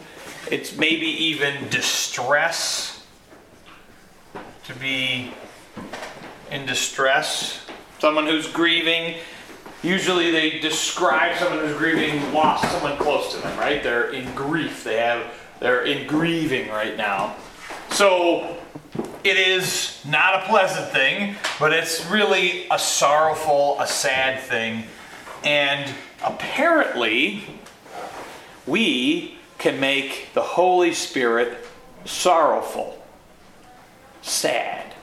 It's 0.50 0.76
maybe 0.76 1.06
even 1.06 1.68
distress. 1.70 3.04
To 4.64 4.74
be 4.74 5.32
in 6.50 6.66
distress. 6.66 7.60
Someone 7.98 8.26
who's 8.26 8.46
grieving. 8.46 9.16
Usually 9.84 10.30
they 10.30 10.60
describe 10.60 11.36
someone 11.36 11.58
who's 11.58 11.76
grieving 11.76 12.32
lost 12.32 12.70
someone 12.72 12.96
close 12.96 13.34
to 13.34 13.40
them, 13.42 13.58
right? 13.58 13.82
They're 13.82 14.10
in 14.12 14.34
grief. 14.34 14.82
They 14.82 14.96
have 14.96 15.26
they're 15.60 15.84
in 15.84 16.06
grieving 16.06 16.70
right 16.70 16.96
now. 16.96 17.36
So 17.90 18.56
it 19.22 19.36
is 19.36 20.02
not 20.08 20.42
a 20.42 20.46
pleasant 20.46 20.90
thing, 20.90 21.36
but 21.60 21.74
it's 21.74 22.04
really 22.06 22.66
a 22.70 22.78
sorrowful, 22.78 23.78
a 23.78 23.86
sad 23.86 24.40
thing. 24.40 24.84
And 25.44 25.92
apparently, 26.24 27.44
we 28.66 29.36
can 29.58 29.80
make 29.80 30.28
the 30.32 30.42
Holy 30.42 30.94
Spirit 30.94 31.58
sorrowful, 32.06 33.04
sad. 34.22 34.94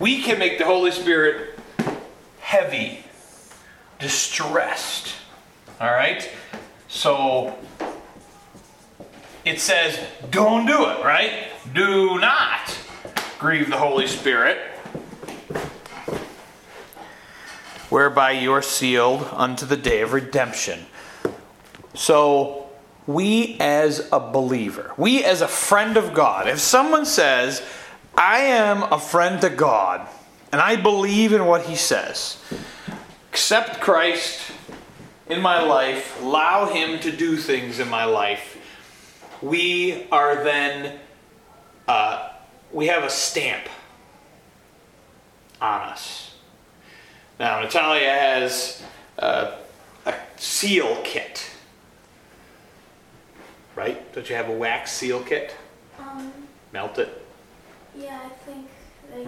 We 0.00 0.22
can 0.22 0.40
make 0.40 0.58
the 0.58 0.64
Holy 0.64 0.90
Spirit 0.90 1.56
heavy, 2.40 3.03
distressed. 4.04 5.14
All 5.80 5.90
right? 5.90 6.30
So 6.88 7.56
it 9.46 9.60
says, 9.60 9.98
don't 10.30 10.66
do 10.66 10.90
it, 10.90 11.02
right? 11.02 11.48
Do 11.72 12.18
not 12.18 12.78
grieve 13.38 13.70
the 13.70 13.78
Holy 13.78 14.06
Spirit, 14.06 14.58
whereby 17.88 18.32
you 18.32 18.52
are 18.52 18.62
sealed 18.62 19.26
unto 19.32 19.64
the 19.64 19.76
day 19.76 20.02
of 20.02 20.12
redemption. 20.12 20.84
So, 21.94 22.68
we 23.06 23.56
as 23.60 24.08
a 24.12 24.20
believer, 24.20 24.92
we 24.96 25.24
as 25.24 25.40
a 25.40 25.48
friend 25.48 25.96
of 25.96 26.12
God, 26.12 26.48
if 26.48 26.58
someone 26.58 27.06
says, 27.06 27.62
I 28.16 28.40
am 28.40 28.82
a 28.92 28.98
friend 28.98 29.40
to 29.40 29.50
God, 29.50 30.06
and 30.52 30.60
I 30.60 30.76
believe 30.76 31.32
in 31.32 31.46
what 31.46 31.66
he 31.66 31.76
says, 31.76 32.38
accept 33.34 33.80
Christ, 33.80 34.52
in 35.28 35.42
my 35.42 35.60
life, 35.60 36.22
allow 36.22 36.66
Him 36.66 37.00
to 37.00 37.10
do 37.10 37.36
things 37.36 37.80
in 37.80 37.88
my 37.88 38.04
life, 38.04 38.56
we 39.42 40.06
are 40.12 40.44
then, 40.44 41.00
uh, 41.88 42.28
we 42.70 42.86
have 42.86 43.02
a 43.02 43.10
stamp 43.10 43.64
on 45.60 45.80
us. 45.80 46.36
Now, 47.40 47.60
Natalia 47.60 48.08
has 48.08 48.84
uh, 49.18 49.56
a 50.06 50.14
seal 50.36 51.00
kit, 51.02 51.50
right? 53.74 54.12
Don't 54.12 54.30
you 54.30 54.36
have 54.36 54.48
a 54.48 54.56
wax 54.56 54.92
seal 54.92 55.20
kit? 55.20 55.56
Um, 55.98 56.32
Melt 56.72 57.00
it, 57.00 57.26
yeah, 57.98 58.20
I 58.24 58.28
think 58.28 58.68
they, 59.12 59.26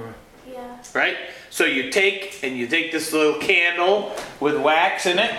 yeah. 0.51 0.77
right? 0.95 1.17
So 1.51 1.65
you 1.65 1.91
take 1.91 2.41
and 2.43 2.57
you 2.57 2.67
take 2.67 2.93
this 2.93 3.13
little 3.13 3.41
candle 3.41 4.15
with 4.41 4.61
wax 4.61 5.07
in 5.07 5.19
it, 5.19 5.33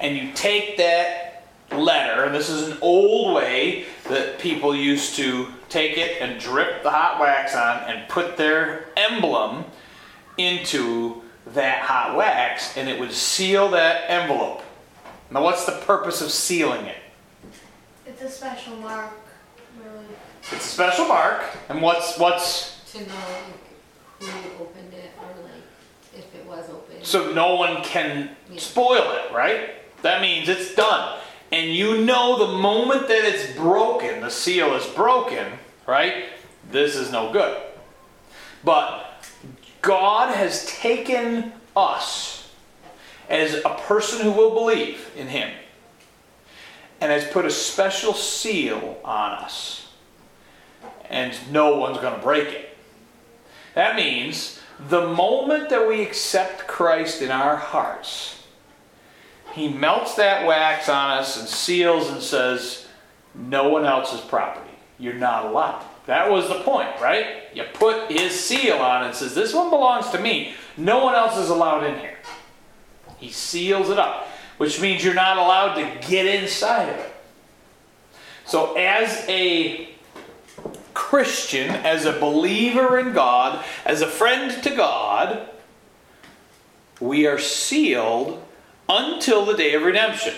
and 0.00 0.16
you 0.16 0.32
take 0.34 0.76
that 0.78 1.44
letter, 1.70 2.24
and 2.24 2.34
this 2.34 2.50
is 2.50 2.68
an 2.68 2.78
old 2.80 3.34
way 3.34 3.86
that 4.08 4.38
people 4.38 4.74
used 4.74 5.16
to 5.16 5.48
take 5.68 5.96
it 5.96 6.20
and 6.20 6.40
drip 6.40 6.82
the 6.82 6.90
hot 6.90 7.18
wax 7.18 7.54
on 7.54 7.78
and 7.88 8.08
put 8.08 8.36
their 8.36 8.86
emblem 8.96 9.64
into 10.36 11.22
that 11.46 11.80
hot 11.82 12.16
wax, 12.16 12.76
and 12.76 12.88
it 12.88 12.98
would 13.00 13.12
seal 13.12 13.70
that 13.70 14.04
envelope. 14.08 14.62
Now, 15.30 15.42
what's 15.42 15.64
the 15.64 15.72
purpose 15.72 16.20
of 16.20 16.30
sealing 16.30 16.86
it? 16.86 16.98
It's 18.06 18.22
a 18.22 18.28
special 18.28 18.76
mark, 18.76 19.12
really. 19.82 20.04
It's 20.52 20.66
a 20.66 20.68
special 20.68 21.06
mark, 21.06 21.42
and 21.68 21.80
what's 21.80 22.18
what's 22.18 22.80
To 22.92 22.98
know 22.98 23.04
like, 23.06 23.61
who 24.26 24.64
opened 24.64 24.92
it 24.92 25.10
or 25.20 25.42
like 25.42 25.52
if 26.14 26.34
it 26.34 26.46
was 26.46 26.68
open. 26.70 26.96
so 27.02 27.32
no 27.32 27.56
one 27.56 27.82
can 27.82 28.30
spoil 28.56 29.12
it, 29.12 29.32
right? 29.32 29.70
That 30.02 30.20
means 30.20 30.48
it's 30.48 30.74
done. 30.74 31.18
And 31.50 31.70
you 31.70 32.04
know 32.04 32.38
the 32.46 32.58
moment 32.58 33.08
that 33.08 33.24
it's 33.24 33.54
broken, 33.56 34.20
the 34.20 34.30
seal 34.30 34.74
is 34.74 34.86
broken, 34.86 35.52
right? 35.86 36.24
This 36.70 36.96
is 36.96 37.12
no 37.12 37.32
good. 37.32 37.60
But 38.64 39.26
God 39.82 40.34
has 40.34 40.64
taken 40.66 41.52
us 41.76 42.50
as 43.28 43.54
a 43.64 43.76
person 43.86 44.22
who 44.22 44.32
will 44.32 44.54
believe 44.54 45.10
in 45.16 45.28
Him 45.28 45.50
and 47.00 47.10
has 47.10 47.26
put 47.26 47.44
a 47.44 47.50
special 47.50 48.14
seal 48.14 48.98
on 49.04 49.32
us. 49.32 49.90
And 51.10 51.34
no 51.50 51.76
one's 51.76 51.98
going 51.98 52.14
to 52.14 52.22
break 52.22 52.48
it. 52.48 52.71
That 53.74 53.96
means 53.96 54.60
the 54.88 55.08
moment 55.08 55.70
that 55.70 55.86
we 55.88 56.02
accept 56.02 56.66
Christ 56.66 57.22
in 57.22 57.30
our 57.30 57.56
hearts, 57.56 58.42
He 59.54 59.68
melts 59.68 60.14
that 60.16 60.46
wax 60.46 60.88
on 60.88 61.18
us 61.18 61.38
and 61.38 61.48
seals 61.48 62.10
and 62.10 62.22
says, 62.22 62.86
No 63.34 63.68
one 63.68 63.84
else's 63.84 64.20
property. 64.20 64.70
You're 64.98 65.14
not 65.14 65.46
allowed. 65.46 65.84
That 66.06 66.30
was 66.30 66.48
the 66.48 66.60
point, 66.62 66.88
right? 67.00 67.44
You 67.54 67.64
put 67.74 68.10
His 68.10 68.38
seal 68.38 68.76
on 68.76 69.04
and 69.04 69.14
says, 69.14 69.34
This 69.34 69.54
one 69.54 69.70
belongs 69.70 70.10
to 70.10 70.18
me. 70.18 70.54
No 70.76 71.04
one 71.04 71.14
else 71.14 71.36
is 71.36 71.48
allowed 71.48 71.84
in 71.84 71.98
here. 71.98 72.18
He 73.18 73.30
seals 73.30 73.88
it 73.88 73.98
up, 73.98 74.26
which 74.56 74.80
means 74.80 75.04
you're 75.04 75.14
not 75.14 75.36
allowed 75.36 75.74
to 75.74 76.08
get 76.08 76.26
inside 76.26 76.88
of 76.88 76.96
it. 76.96 77.14
So, 78.44 78.74
as 78.74 79.24
a 79.28 79.91
Christian, 80.94 81.70
as 81.70 82.04
a 82.04 82.18
believer 82.18 82.98
in 82.98 83.12
God, 83.12 83.64
as 83.84 84.02
a 84.02 84.06
friend 84.06 84.62
to 84.62 84.70
God, 84.70 85.48
we 87.00 87.26
are 87.26 87.38
sealed 87.38 88.42
until 88.88 89.44
the 89.44 89.54
day 89.54 89.74
of 89.74 89.82
redemption. 89.82 90.34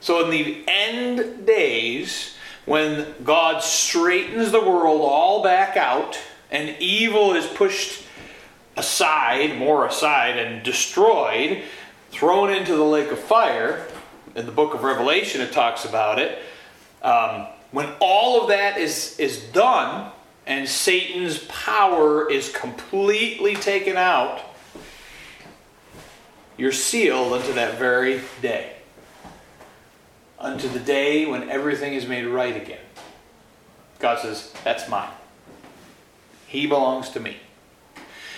So, 0.00 0.24
in 0.24 0.30
the 0.30 0.64
end 0.66 1.46
days, 1.46 2.34
when 2.66 3.14
God 3.24 3.62
straightens 3.62 4.52
the 4.52 4.60
world 4.60 5.00
all 5.02 5.42
back 5.42 5.76
out 5.76 6.18
and 6.50 6.76
evil 6.78 7.34
is 7.34 7.46
pushed 7.46 8.04
aside, 8.76 9.58
more 9.58 9.86
aside, 9.86 10.36
and 10.36 10.62
destroyed, 10.62 11.62
thrown 12.10 12.52
into 12.52 12.74
the 12.74 12.84
lake 12.84 13.10
of 13.10 13.18
fire, 13.18 13.86
in 14.34 14.46
the 14.46 14.52
book 14.52 14.74
of 14.74 14.82
Revelation 14.82 15.40
it 15.40 15.52
talks 15.52 15.84
about 15.84 16.18
it. 16.18 16.38
Um, 17.02 17.46
when 17.74 17.92
all 17.98 18.40
of 18.40 18.48
that 18.48 18.78
is, 18.78 19.18
is 19.18 19.40
done 19.52 20.12
and 20.46 20.68
Satan's 20.68 21.38
power 21.48 22.30
is 22.30 22.48
completely 22.52 23.56
taken 23.56 23.96
out, 23.96 24.40
you're 26.56 26.70
sealed 26.70 27.32
unto 27.32 27.52
that 27.54 27.76
very 27.76 28.20
day. 28.40 28.74
Unto 30.38 30.68
the 30.68 30.78
day 30.78 31.26
when 31.26 31.50
everything 31.50 31.94
is 31.94 32.06
made 32.06 32.26
right 32.26 32.54
again. 32.54 32.78
God 33.98 34.20
says, 34.20 34.54
That's 34.62 34.88
mine. 34.88 35.10
He 36.46 36.68
belongs 36.68 37.10
to 37.10 37.20
me. 37.20 37.38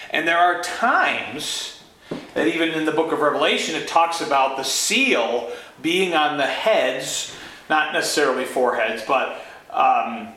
And 0.09 0.27
there 0.27 0.39
are 0.39 0.63
times 0.63 1.83
that 2.33 2.47
even 2.47 2.71
in 2.71 2.87
the 2.87 2.93
book 2.93 3.13
of 3.13 3.21
Revelation 3.21 3.75
it 3.75 3.87
talks 3.87 4.23
about 4.23 4.57
the 4.57 4.63
seal 4.63 5.51
being 5.83 6.15
on 6.15 6.39
the 6.39 6.47
heads, 6.47 7.37
not 7.69 7.93
necessarily 7.93 8.45
foreheads, 8.45 9.03
but 9.07 9.43
um, 9.71 10.29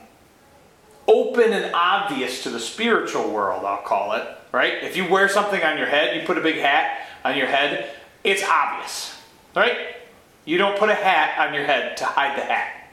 open 1.06 1.52
and 1.52 1.74
obvious 1.74 2.42
to 2.42 2.50
the 2.50 2.60
spiritual 2.60 3.30
world, 3.30 3.64
I'll 3.64 3.82
call 3.82 4.14
it. 4.14 4.26
Right? 4.52 4.82
If 4.82 4.96
you 4.96 5.08
wear 5.08 5.28
something 5.28 5.62
on 5.62 5.78
your 5.78 5.86
head, 5.86 6.16
you 6.16 6.26
put 6.26 6.36
a 6.36 6.40
big 6.40 6.56
hat 6.56 7.06
on 7.24 7.36
your 7.36 7.46
head, 7.46 7.90
it's 8.24 8.42
obvious. 8.42 9.16
Right? 9.54 9.96
You 10.44 10.58
don't 10.58 10.78
put 10.78 10.88
a 10.88 10.94
hat 10.94 11.38
on 11.38 11.54
your 11.54 11.64
head 11.64 11.96
to 11.98 12.04
hide 12.04 12.36
the 12.36 12.42
hat. 12.42 12.88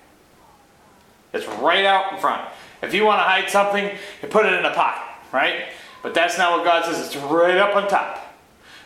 It's 1.33 1.47
right 1.59 1.85
out 1.85 2.13
in 2.13 2.19
front. 2.19 2.47
If 2.81 2.93
you 2.93 3.05
want 3.05 3.19
to 3.19 3.23
hide 3.23 3.49
something, 3.49 3.85
you 4.21 4.27
put 4.27 4.45
it 4.45 4.53
in 4.53 4.65
a 4.65 4.73
pocket, 4.73 5.03
right? 5.31 5.65
But 6.03 6.13
that's 6.13 6.37
not 6.37 6.51
what 6.51 6.63
God 6.63 6.85
says. 6.85 7.07
It's 7.07 7.15
right 7.15 7.57
up 7.57 7.75
on 7.75 7.87
top. 7.87 8.35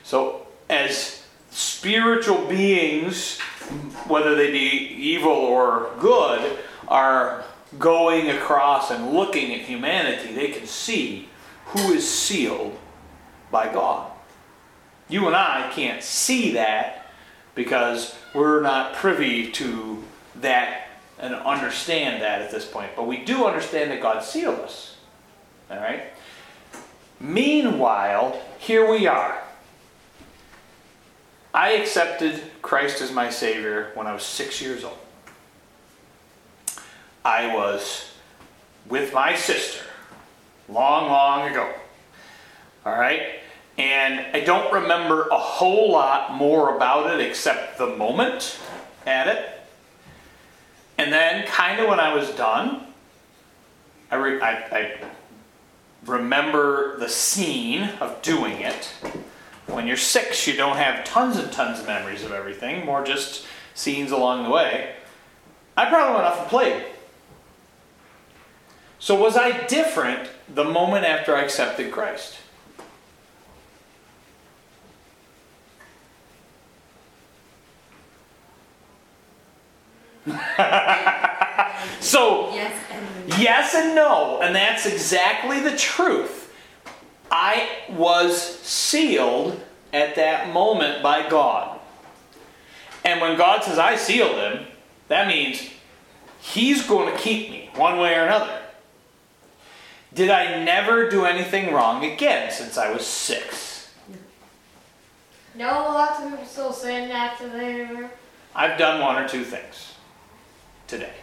So, 0.04 0.48
as 0.70 1.24
spiritual 1.50 2.48
beings, 2.48 3.40
whether 4.08 4.36
they 4.36 4.52
be 4.52 4.60
evil 4.60 5.32
or 5.32 5.92
good, 6.00 6.60
are 6.88 7.44
going 7.80 8.30
across 8.30 8.92
and 8.92 9.14
looking 9.14 9.54
at 9.54 9.62
humanity, 9.62 10.34
they 10.34 10.50
can 10.50 10.68
see 10.68 11.30
who 11.68 11.94
is 11.94 12.10
sealed 12.10 12.78
by 13.50 13.72
God. 13.72 14.12
You 15.08 15.28
and 15.28 15.36
I 15.36 15.70
can't 15.74 16.04
see 16.04 16.52
that 16.54 17.12
because 17.56 18.16
we're 18.34 18.62
not 18.62 18.94
privy 18.94 19.52
to 19.52 20.04
that 20.38 20.88
and 21.20 21.36
understand 21.36 22.22
that 22.22 22.42
at 22.42 22.52
this 22.52 22.66
point. 22.66 22.92
But 22.96 23.08
we 23.08 23.18
do 23.24 23.46
understand 23.46 23.92
that 23.92 24.02
God 24.02 24.24
sealed 24.24 24.60
us. 24.60 24.98
All 25.70 25.78
right? 25.78 26.04
Meanwhile, 27.20 28.42
here 28.58 28.90
we 28.90 29.06
are. 29.08 29.42
I 31.54 31.72
accepted 31.74 32.42
Christ 32.62 33.02
as 33.02 33.12
my 33.12 33.30
Savior 33.30 33.92
when 33.96 34.08
I 34.08 34.14
was 34.14 34.24
six 34.24 34.62
years 34.62 34.84
old. 34.84 34.98
I 37.26 37.54
was 37.54 38.14
with 38.88 39.14
my 39.14 39.36
sister 39.36 39.84
long, 40.70 41.10
long 41.10 41.50
ago. 41.50 41.72
All 42.86 42.98
right? 42.98 43.40
And 43.78 44.26
I 44.36 44.42
don't 44.42 44.72
remember 44.74 45.28
a 45.28 45.38
whole 45.38 45.92
lot 45.92 46.34
more 46.34 46.76
about 46.76 47.14
it 47.14 47.26
except 47.26 47.78
the 47.78 47.88
moment 47.88 48.60
at 49.06 49.28
it. 49.28 49.50
And 50.98 51.12
then, 51.12 51.46
kind 51.48 51.80
of 51.80 51.90
when 51.90 52.00
I 52.00 52.14
was 52.14 52.30
done, 52.32 52.86
I, 54.12 54.16
re- 54.16 54.42
I, 54.42 54.52
I 54.52 54.94
remember 56.06 56.98
the 57.00 57.10
scene 57.10 57.84
of 58.00 58.22
doing 58.22 58.62
it. 58.62 58.94
When 59.72 59.88
you're 59.88 59.98
six, 59.98 60.46
you 60.48 60.56
don't 60.56 60.78
have 60.78 61.06
tons 61.06 61.38
and 61.38 61.52
tons 61.52 61.80
of 61.80 61.88
memories 61.88 62.24
of 62.24 62.32
everything, 62.32 62.86
more 62.86 63.04
just 63.04 63.46
scenes 63.74 64.12
along 64.12 64.44
the 64.44 64.50
way. 64.50 64.96
I 65.78 65.86
probably 65.86 66.16
went 66.16 66.26
off 66.28 66.40
and 66.40 66.50
played. 66.50 66.84
So, 69.00 69.16
was 69.16 69.36
I 69.38 69.66
different 69.66 70.30
the 70.54 70.64
moment 70.64 71.06
after 71.06 71.36
I 71.36 71.42
accepted 71.42 71.92
Christ? 71.92 72.38
so, 82.00 82.54
Yes 82.54 82.86
and 82.92 83.28
no. 83.28 83.36
Yes 83.38 83.74
and 83.74 83.96
no, 83.96 84.40
and 84.42 84.56
that's 84.56 84.86
exactly 84.86 85.60
the 85.62 85.76
truth. 85.76 86.51
I 87.32 87.70
was 87.90 88.40
sealed 88.60 89.60
at 89.94 90.16
that 90.16 90.54
moment 90.54 91.02
by 91.02 91.28
God. 91.30 91.80
And 93.06 93.22
when 93.22 93.38
God 93.38 93.64
says 93.64 93.80
I 93.80 93.96
sealed 93.96 94.36
him, 94.36 94.68
that 95.08 95.28
means 95.28 95.70
he's 96.42 96.86
going 96.86 97.12
to 97.12 97.20
keep 97.20 97.50
me 97.50 97.70
one 97.76 97.98
way 97.98 98.16
or 98.16 98.26
another. 98.26 98.60
Did 100.14 100.30
I 100.30 100.64
never 100.64 101.10
do 101.10 101.26
anything 101.26 101.74
wrong 101.74 102.04
again 102.04 102.52
since 102.52 102.78
I 102.78 102.92
was 102.92 103.06
six? 103.06 103.94
No, 105.56 105.66
lots 105.66 106.22
of 106.22 106.30
people 106.30 106.46
still 106.46 106.74
sin 106.74 107.12
after 107.12 107.48
they 107.48 107.88
I've 108.54 108.78
done 108.78 109.02
one 109.02 109.18
or 109.22 109.28
two 109.28 109.46
things 109.46 109.94
today. 110.88 111.14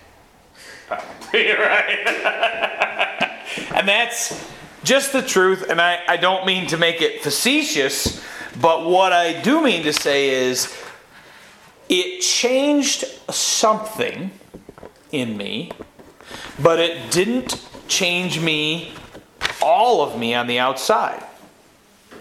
Probably, 0.87 1.51
right? 1.53 2.07
and 3.75 3.87
that's 3.87 4.49
just 4.89 5.13
the 5.13 5.21
truth, 5.21 5.69
and 5.69 5.83
I, 5.83 6.01
I 6.09 6.17
don't 6.17 6.47
mean 6.47 6.67
to 6.69 6.79
make 6.79 7.03
it 7.03 7.23
facetious, 7.23 8.25
but 8.59 8.87
what 8.87 9.13
I 9.13 9.39
do 9.39 9.63
mean 9.63 9.83
to 9.83 9.93
say 9.93 10.31
is 10.31 10.75
it 11.91 12.23
changed 12.23 13.05
something 13.31 14.31
in 15.13 15.37
me, 15.37 15.73
but 16.63 16.79
it 16.79 17.11
didn't 17.11 17.63
change 17.87 18.41
me, 18.41 18.95
all 19.61 20.01
of 20.01 20.19
me 20.19 20.35
on 20.35 20.47
the 20.47 20.59
outside. 20.59 21.23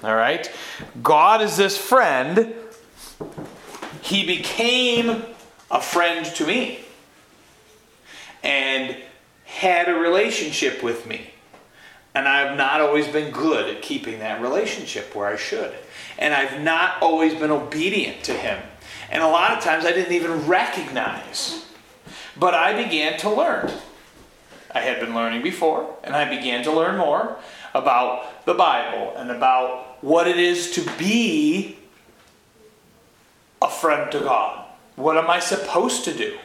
All 0.03 0.15
right? 0.15 0.51
God 1.01 1.41
is 1.41 1.55
this 1.55 1.77
friend. 1.77 2.53
He 4.01 4.25
became 4.25 5.23
a 5.71 5.81
friend 5.81 6.25
to 6.35 6.45
me 6.45 6.81
and 8.43 8.97
had 9.45 9.87
a 9.87 9.93
relationship 9.93 10.83
with 10.83 11.07
me. 11.07 11.31
And 12.17 12.27
I've 12.27 12.57
not 12.57 12.81
always 12.81 13.07
been 13.07 13.31
good 13.31 13.69
at 13.69 13.83
keeping 13.83 14.17
that 14.21 14.41
relationship 14.41 15.13
where 15.13 15.27
I 15.27 15.35
should. 15.35 15.71
And 16.17 16.33
I've 16.33 16.59
not 16.61 16.99
always 16.99 17.35
been 17.35 17.51
obedient 17.51 18.23
to 18.23 18.33
him. 18.33 18.59
And 19.11 19.21
a 19.21 19.27
lot 19.27 19.55
of 19.55 19.63
times 19.63 19.85
I 19.85 19.91
didn't 19.91 20.13
even 20.13 20.47
recognize. 20.47 21.67
But 22.35 22.55
I 22.55 22.73
began 22.83 23.19
to 23.19 23.29
learn. 23.29 23.71
I 24.73 24.79
had 24.79 24.99
been 24.99 25.13
learning 25.13 25.43
before, 25.43 25.95
and 26.03 26.15
I 26.15 26.27
began 26.27 26.63
to 26.63 26.71
learn 26.71 26.97
more 26.97 27.37
about 27.75 28.47
the 28.47 28.55
Bible 28.55 29.13
and 29.15 29.29
about 29.29 30.03
what 30.03 30.27
it 30.27 30.37
is 30.37 30.71
to 30.71 30.81
be 30.97 31.77
a 33.61 33.69
friend 33.69 34.11
to 34.13 34.21
God. 34.21 34.65
What 34.95 35.17
am 35.17 35.29
I 35.29 35.37
supposed 35.37 36.03
to 36.05 36.13
do? 36.15 36.39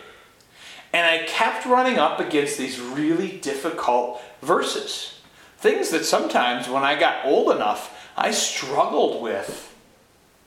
And 0.93 1.07
I 1.07 1.25
kept 1.25 1.65
running 1.65 1.97
up 1.97 2.21
against 2.21 2.59
these 2.59 2.79
really 2.79 3.39
difficult 3.39 4.21
verses. 4.43 5.21
Things 5.63 5.91
that 5.91 6.05
sometimes, 6.05 6.69
when 6.69 6.83
I 6.83 6.99
got 6.99 7.25
old 7.25 7.55
enough, 7.55 8.11
I 8.17 8.33
struggled 8.33 9.23
with 9.23 9.73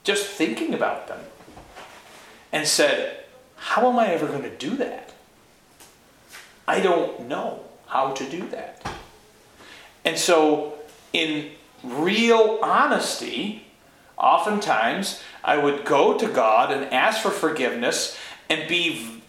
just 0.03 0.27
thinking 0.27 0.73
about 0.73 1.07
them. 1.07 1.21
And 2.51 2.67
said, 2.67 3.23
How 3.55 3.89
am 3.89 3.97
I 3.97 4.07
ever 4.07 4.27
going 4.27 4.43
to 4.43 4.49
do 4.49 4.75
that? 4.75 5.13
I 6.67 6.81
don't 6.81 7.29
know 7.29 7.61
how 7.87 8.11
to 8.11 8.29
do 8.29 8.45
that. 8.49 8.85
And 10.03 10.17
so, 10.17 10.73
in 11.13 11.51
real 11.81 12.59
honesty, 12.61 13.67
oftentimes 14.17 15.23
I 15.45 15.57
would 15.57 15.85
go 15.85 16.17
to 16.17 16.27
God 16.27 16.73
and 16.73 16.93
ask 16.93 17.21
for 17.21 17.31
forgiveness 17.31 18.17
and 18.49 18.67
be 18.67 19.21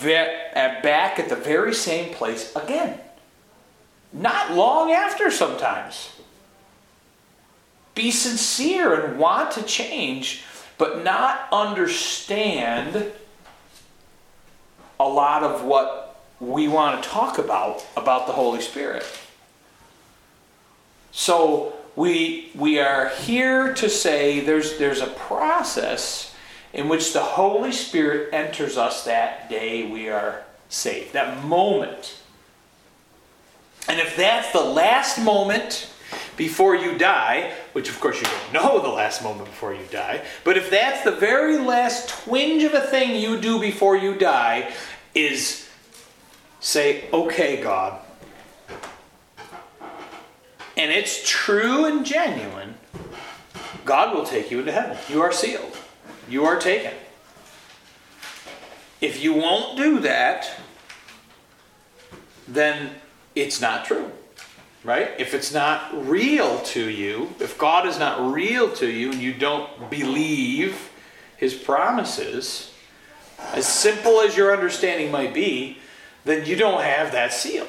back 0.00 1.18
at 1.18 1.28
the 1.28 1.34
very 1.34 1.74
same 1.74 2.14
place 2.14 2.54
again. 2.54 3.00
Not 4.12 4.52
long 4.52 4.92
after, 4.92 5.30
sometimes. 5.30 6.10
Be 7.94 8.10
sincere 8.10 8.94
and 8.94 9.18
want 9.18 9.52
to 9.52 9.62
change, 9.62 10.44
but 10.78 11.04
not 11.04 11.48
understand 11.52 13.12
a 14.98 15.08
lot 15.08 15.42
of 15.42 15.64
what 15.64 16.20
we 16.40 16.68
want 16.68 17.02
to 17.02 17.08
talk 17.08 17.38
about 17.38 17.84
about 17.96 18.26
the 18.26 18.32
Holy 18.32 18.60
Spirit. 18.60 19.04
So 21.12 21.74
we 21.94 22.50
we 22.54 22.78
are 22.78 23.08
here 23.08 23.74
to 23.74 23.88
say 23.88 24.40
there's 24.40 24.78
there's 24.78 25.00
a 25.00 25.06
process 25.06 26.34
in 26.72 26.88
which 26.88 27.12
the 27.12 27.20
Holy 27.20 27.72
Spirit 27.72 28.32
enters 28.32 28.78
us 28.78 29.04
that 29.04 29.50
day 29.50 29.86
we 29.86 30.08
are 30.08 30.42
saved. 30.68 31.12
That 31.12 31.44
moment. 31.44 32.18
And 33.88 34.00
if 34.00 34.16
that's 34.16 34.52
the 34.52 34.60
last 34.60 35.18
moment 35.18 35.88
before 36.36 36.74
you 36.74 36.96
die, 36.96 37.52
which 37.72 37.88
of 37.88 38.00
course 38.00 38.20
you 38.20 38.26
don't 38.26 38.52
know 38.52 38.80
the 38.80 38.88
last 38.88 39.22
moment 39.22 39.46
before 39.46 39.74
you 39.74 39.84
die, 39.90 40.22
but 40.44 40.56
if 40.56 40.70
that's 40.70 41.04
the 41.04 41.12
very 41.12 41.58
last 41.58 42.08
twinge 42.08 42.62
of 42.62 42.74
a 42.74 42.80
thing 42.80 43.16
you 43.16 43.40
do 43.40 43.60
before 43.60 43.96
you 43.96 44.14
die, 44.14 44.72
is 45.14 45.68
say, 46.60 47.10
okay, 47.12 47.62
God. 47.62 48.00
And 50.76 50.90
it's 50.90 51.28
true 51.28 51.84
and 51.84 52.06
genuine, 52.06 52.74
God 53.84 54.14
will 54.14 54.24
take 54.24 54.50
you 54.50 54.60
into 54.60 54.72
heaven. 54.72 54.96
You 55.08 55.20
are 55.22 55.32
sealed. 55.32 55.76
You 56.28 56.44
are 56.44 56.58
taken. 56.58 56.92
If 59.00 59.22
you 59.22 59.34
won't 59.34 59.76
do 59.76 59.98
that, 60.00 60.48
then 62.46 62.92
it's 63.34 63.60
not 63.60 63.84
true. 63.84 64.10
Right? 64.84 65.12
If 65.18 65.32
it's 65.32 65.54
not 65.54 66.08
real 66.08 66.58
to 66.58 66.88
you, 66.88 67.32
if 67.38 67.56
God 67.56 67.86
is 67.86 68.00
not 68.00 68.32
real 68.32 68.72
to 68.74 68.88
you 68.88 69.12
and 69.12 69.20
you 69.20 69.32
don't 69.32 69.88
believe 69.90 70.90
his 71.36 71.54
promises, 71.54 72.72
as 73.52 73.66
simple 73.66 74.20
as 74.20 74.36
your 74.36 74.52
understanding 74.52 75.12
might 75.12 75.34
be, 75.34 75.78
then 76.24 76.46
you 76.46 76.56
don't 76.56 76.82
have 76.82 77.12
that 77.12 77.32
seal. 77.32 77.66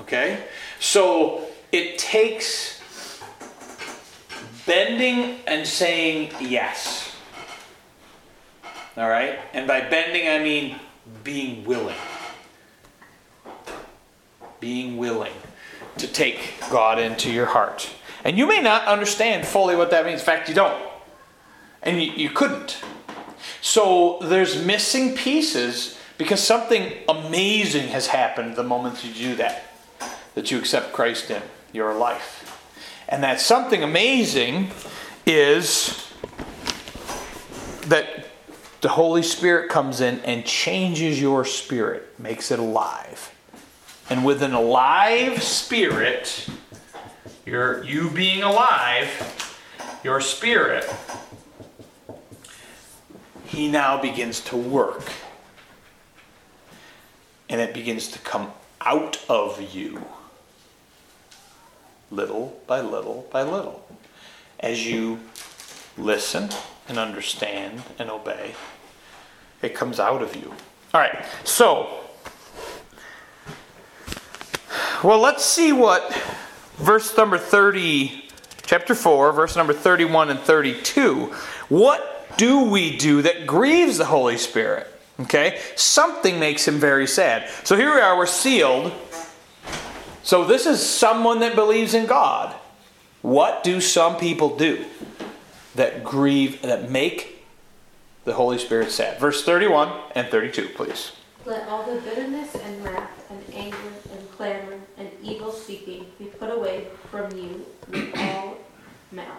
Okay? 0.00 0.44
So 0.80 1.46
it 1.70 1.98
takes 1.98 2.82
bending 4.66 5.38
and 5.46 5.66
saying 5.66 6.32
yes. 6.40 7.14
All 8.96 9.08
right? 9.08 9.38
And 9.52 9.66
by 9.66 9.80
bending, 9.80 10.28
I 10.28 10.38
mean 10.38 10.76
being 11.24 11.64
willing. 11.64 11.96
Being 14.62 14.96
willing 14.96 15.32
to 15.98 16.06
take 16.06 16.54
God 16.70 17.00
into 17.00 17.32
your 17.32 17.46
heart. 17.46 17.90
And 18.24 18.38
you 18.38 18.46
may 18.46 18.62
not 18.62 18.86
understand 18.86 19.44
fully 19.44 19.74
what 19.74 19.90
that 19.90 20.06
means. 20.06 20.20
In 20.20 20.24
fact, 20.24 20.48
you 20.48 20.54
don't. 20.54 20.80
And 21.82 22.00
you, 22.00 22.12
you 22.12 22.30
couldn't. 22.30 22.78
So 23.60 24.20
there's 24.22 24.64
missing 24.64 25.16
pieces 25.16 25.98
because 26.16 26.40
something 26.40 26.92
amazing 27.08 27.88
has 27.88 28.06
happened 28.06 28.54
the 28.54 28.62
moment 28.62 29.04
you 29.04 29.12
do 29.12 29.34
that, 29.34 29.64
that 30.36 30.52
you 30.52 30.58
accept 30.58 30.92
Christ 30.92 31.28
in 31.32 31.42
your 31.72 31.92
life. 31.94 32.48
And 33.08 33.24
that 33.24 33.40
something 33.40 33.82
amazing 33.82 34.70
is 35.26 36.08
that 37.86 38.28
the 38.80 38.90
Holy 38.90 39.24
Spirit 39.24 39.70
comes 39.70 40.00
in 40.00 40.20
and 40.20 40.44
changes 40.44 41.20
your 41.20 41.44
spirit, 41.44 42.16
makes 42.20 42.52
it 42.52 42.60
alive. 42.60 43.31
And 44.10 44.24
with 44.24 44.42
an 44.42 44.52
alive 44.52 45.42
spirit, 45.42 46.48
your 47.46 47.82
you 47.84 48.10
being 48.10 48.42
alive, 48.42 49.50
your 50.04 50.20
spirit, 50.20 50.84
he 53.46 53.68
now 53.68 54.00
begins 54.00 54.40
to 54.40 54.56
work. 54.56 55.10
And 57.48 57.60
it 57.60 57.74
begins 57.74 58.08
to 58.08 58.18
come 58.18 58.52
out 58.80 59.22
of 59.28 59.74
you 59.74 60.02
little 62.10 62.60
by 62.66 62.80
little 62.80 63.26
by 63.32 63.42
little. 63.42 63.86
As 64.60 64.86
you 64.86 65.20
listen 65.98 66.50
and 66.88 66.98
understand 66.98 67.82
and 67.98 68.10
obey, 68.10 68.54
it 69.60 69.74
comes 69.74 69.98
out 69.98 70.22
of 70.22 70.36
you. 70.36 70.54
All 70.94 71.00
right, 71.00 71.24
so, 71.44 72.01
well, 75.02 75.20
let's 75.20 75.44
see 75.44 75.72
what 75.72 76.12
verse 76.76 77.16
number 77.16 77.38
30, 77.38 78.24
chapter 78.62 78.94
4, 78.94 79.32
verse 79.32 79.56
number 79.56 79.72
31 79.72 80.30
and 80.30 80.40
32. 80.40 81.26
What 81.68 82.36
do 82.36 82.64
we 82.64 82.96
do 82.96 83.22
that 83.22 83.46
grieves 83.46 83.98
the 83.98 84.06
Holy 84.06 84.38
Spirit? 84.38 84.88
Okay, 85.20 85.60
something 85.76 86.40
makes 86.40 86.66
him 86.66 86.78
very 86.78 87.06
sad. 87.06 87.48
So 87.64 87.76
here 87.76 87.94
we 87.94 88.00
are, 88.00 88.16
we're 88.16 88.26
sealed 88.26 88.92
so 90.22 90.44
this 90.44 90.66
is 90.66 90.84
someone 90.84 91.40
that 91.40 91.54
believes 91.54 91.94
in 91.94 92.06
God. 92.06 92.54
What 93.22 93.64
do 93.64 93.80
some 93.80 94.16
people 94.16 94.56
do 94.56 94.84
that 95.74 96.04
grieve, 96.04 96.62
that 96.62 96.90
make 96.90 97.44
the 98.24 98.34
Holy 98.34 98.58
Spirit 98.58 98.92
sad? 98.92 99.18
Verse 99.18 99.44
31 99.44 99.92
and 100.14 100.28
32, 100.28 100.68
please. 100.74 101.12
Let 101.44 101.68
all 101.68 101.82
the 101.82 102.00
bitterness 102.00 102.54
and 102.54 102.84
wrath 102.84 103.30
and 103.30 103.42
anger 103.52 103.76
and 104.12 104.30
clamor 104.30 104.78
evil 105.22 105.52
speaking 105.52 106.06
be 106.18 106.26
put 106.26 106.50
away 106.50 106.86
from 107.10 107.36
you 107.36 107.64
with 107.88 108.16
all 108.18 108.58
malice. 109.10 109.30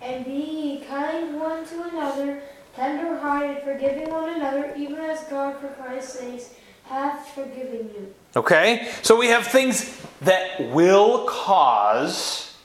And 0.00 0.24
be 0.24 0.30
ye 0.30 0.80
kind 0.84 1.38
one 1.40 1.66
to 1.66 1.82
another, 1.88 2.42
tender 2.74 3.18
hearted, 3.18 3.62
forgiving 3.64 4.10
one 4.10 4.30
another, 4.30 4.72
even 4.76 4.96
as 4.96 5.24
God 5.24 5.60
for 5.60 5.68
Christ's 5.68 6.18
sake 6.18 6.42
hath 6.84 7.28
forgiven 7.34 7.90
you. 7.94 8.14
Okay? 8.36 8.88
So 9.02 9.16
we 9.16 9.28
have 9.28 9.46
things 9.46 10.00
that 10.22 10.70
will 10.70 11.26
cause 11.26 12.56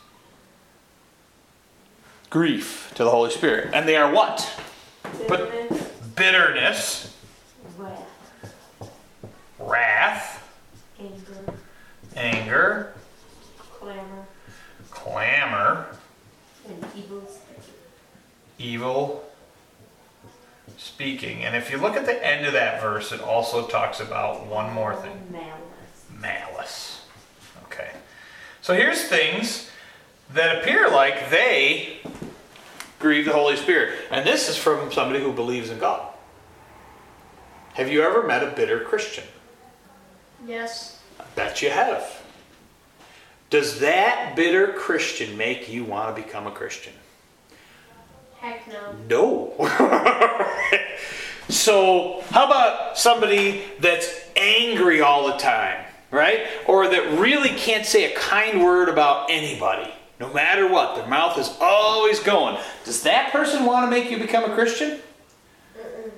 grief 2.29 2.91
to 2.95 3.03
the 3.03 3.11
Holy 3.11 3.31
Spirit. 3.31 3.71
And 3.73 3.87
they 3.87 3.95
are 3.95 4.11
what? 4.11 4.49
But- 5.27 5.51
Bitterness, 5.51 5.89
Bitterness, 6.15 7.17
wrath, 7.77 8.89
wrath, 9.59 10.29
anger, 10.29 10.42
anger, 12.15 12.93
clamor, 13.57 14.25
clamor, 14.91 15.87
and 16.67 16.85
evil 16.95 17.21
speaking. 17.27 17.73
evil 18.57 19.23
speaking. 20.77 21.43
And 21.43 21.55
if 21.55 21.71
you 21.71 21.77
look 21.77 21.95
at 21.95 22.05
the 22.05 22.25
end 22.25 22.45
of 22.45 22.53
that 22.53 22.81
verse, 22.81 23.11
it 23.11 23.21
also 23.21 23.67
talks 23.67 23.99
about 23.99 24.45
one 24.47 24.71
more 24.73 24.95
thing 24.95 25.17
Malice. 25.31 26.05
malice. 26.19 27.05
Okay. 27.65 27.91
So 28.61 28.73
here's 28.73 29.03
things 29.03 29.69
that 30.33 30.59
appear 30.59 30.89
like 30.89 31.29
they 31.29 31.99
grieve 32.99 33.25
the 33.25 33.33
Holy 33.33 33.57
Spirit. 33.57 33.99
And 34.09 34.25
this 34.25 34.49
is 34.49 34.55
from 34.57 34.91
somebody 34.91 35.21
who 35.21 35.33
believes 35.33 35.69
in 35.69 35.77
God. 35.79 36.07
Have 37.73 37.91
you 37.91 38.01
ever 38.03 38.23
met 38.25 38.43
a 38.43 38.51
bitter 38.51 38.79
Christian? 38.79 39.25
Yes. 40.47 40.92
I 41.19 41.23
bet 41.35 41.61
you 41.61 41.69
have. 41.69 42.21
Does 43.49 43.79
that 43.81 44.33
bitter 44.35 44.73
Christian 44.73 45.37
make 45.37 45.71
you 45.71 45.83
want 45.83 46.15
to 46.15 46.21
become 46.21 46.47
a 46.47 46.51
Christian? 46.51 46.93
Heck 48.39 48.67
no. 48.67 49.53
No. 49.59 49.67
so, 51.49 52.23
how 52.31 52.45
about 52.45 52.97
somebody 52.97 53.61
that's 53.79 54.09
angry 54.35 55.01
all 55.01 55.27
the 55.27 55.37
time, 55.37 55.85
right? 56.09 56.47
Or 56.67 56.87
that 56.87 57.19
really 57.19 57.49
can't 57.49 57.85
say 57.85 58.11
a 58.11 58.17
kind 58.17 58.63
word 58.63 58.89
about 58.89 59.29
anybody, 59.29 59.89
no 60.19 60.33
matter 60.33 60.67
what? 60.67 60.95
Their 60.95 61.07
mouth 61.07 61.37
is 61.37 61.55
always 61.61 62.19
going. 62.19 62.57
Does 62.85 63.03
that 63.03 63.31
person 63.31 63.65
want 63.65 63.85
to 63.85 63.89
make 63.89 64.09
you 64.09 64.17
become 64.17 64.49
a 64.49 64.53
Christian? 64.55 64.99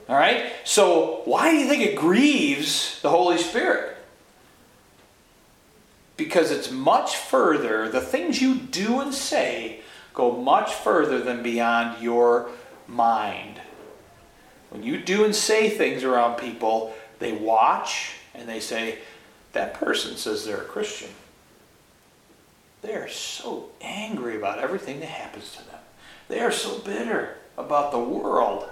All 0.08 0.16
right? 0.16 0.54
So, 0.64 1.22
why 1.26 1.52
do 1.52 1.58
you 1.58 1.68
think 1.68 1.84
it 1.84 1.96
grieves 1.96 3.02
the 3.02 3.10
Holy 3.10 3.38
Spirit? 3.38 3.95
Because 6.17 6.51
it's 6.51 6.71
much 6.71 7.17
further, 7.17 7.89
the 7.89 8.01
things 8.01 8.41
you 8.41 8.56
do 8.56 9.01
and 9.01 9.13
say 9.13 9.82
go 10.13 10.32
much 10.32 10.73
further 10.73 11.19
than 11.21 11.43
beyond 11.43 12.01
your 12.01 12.49
mind. 12.88 13.60
When 14.69 14.84
you 14.84 14.97
do 15.01 15.25
and 15.25 15.36
say 15.36 15.69
things 15.69 16.04
around 16.04 16.38
people, 16.38 16.93
they 17.19 17.34
watch 17.34 18.13
and 18.34 18.47
they 18.47 18.60
say, 18.60 18.99
that 19.54 19.73
person 19.73 20.17
says 20.17 20.45
they're 20.45 20.62
a 20.62 20.65
Christian. 20.65 21.10
They 22.82 22.93
are 22.93 23.08
so 23.08 23.69
angry 23.82 24.38
about 24.38 24.60
everything 24.60 24.99
that 24.99 25.10
happens 25.10 25.54
to 25.54 25.65
them. 25.65 25.80
They 26.28 26.39
are 26.39 26.51
so 26.51 26.80
bitter 26.80 27.38
about 27.58 27.91
the 27.91 27.99
world. 27.99 28.69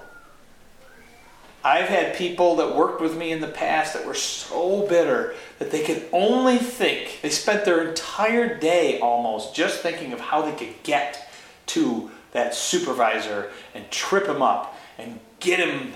I've 1.63 1.88
had 1.88 2.15
people 2.15 2.58
that 2.58 2.76
worked 2.76 2.99
with 2.99 3.15
me 3.15 3.32
in 3.32 3.39
the 3.39 3.47
past 3.47 3.93
that 3.93 4.06
were 4.06 4.13
so 4.13 4.86
bitter 4.88 5.34
that 5.60 5.71
they 5.71 5.84
could 5.84 6.08
only 6.12 6.58
think, 6.58 7.19
they 7.21 7.30
spent 7.30 7.63
their 7.63 7.88
entire 7.88 8.60
day 8.60 8.99
almost 8.99 9.56
just 9.56 9.80
thinking 9.80 10.12
of 10.12 10.19
how 10.19 10.41
they 10.41 10.52
could 10.52 10.82
get 10.84 11.30
to 11.67 12.12
that 12.34 12.54
supervisor 12.54 13.49
and 13.73 13.89
trip 13.91 14.28
him 14.28 14.41
up 14.41 14.78
and 14.97 15.19
get 15.39 15.60
him 15.60 15.93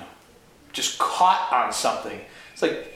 just 0.72 0.98
caught 1.00 1.52
on 1.52 1.74
something. 1.74 2.22
It's 2.54 2.62
like, 2.62 2.94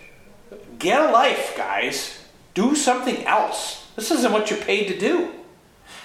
get 0.79 1.01
a 1.01 1.12
life, 1.12 1.55
guys. 1.57 2.23
Do 2.53 2.75
something 2.75 3.25
else. 3.25 3.88
This 3.95 4.12
isn't 4.12 4.31
what 4.31 4.49
you're 4.49 4.60
paid 4.60 4.88
to 4.88 4.97
do. 4.97 5.31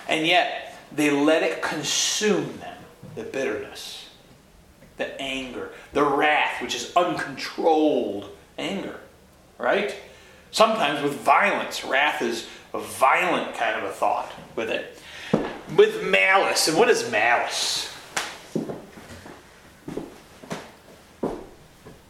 And 0.09 0.27
yet, 0.27 0.75
they 0.93 1.11
let 1.11 1.43
it 1.43 1.63
consume 1.63 2.59
them 2.59 2.77
the 3.15 3.25
bitterness, 3.25 4.06
the 4.97 5.21
anger, 5.21 5.71
the 5.93 6.03
wrath, 6.03 6.63
which 6.63 6.75
is 6.75 6.93
uncontrolled 6.97 8.31
anger, 8.59 9.01
right? 9.59 9.95
Sometimes 10.51 11.03
with 11.03 11.15
violence. 11.15 11.85
Wrath 11.85 12.23
is 12.23 12.47
a 12.73 12.79
violent 12.79 13.55
kind 13.55 13.77
of 13.77 13.85
a 13.85 13.93
thought 13.93 14.33
with 14.55 14.71
it. 14.71 15.01
With 15.77 16.05
malice. 16.05 16.69
And 16.69 16.79
what 16.79 16.89
is 16.89 17.11
malice? 17.11 17.93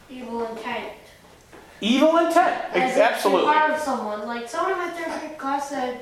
Evil 0.09 0.47
intent. 0.47 0.93
Evil 1.81 2.17
intent. 2.19 2.65
As 2.75 2.97
Absolutely. 2.97 3.53
to 3.53 3.59
harm 3.59 3.81
someone. 3.81 4.27
Like 4.27 4.49
someone 4.49 4.73
in 4.73 4.79
my 4.79 4.91
third 4.91 5.21
grade 5.21 5.39
class 5.39 5.71
said 5.71 6.01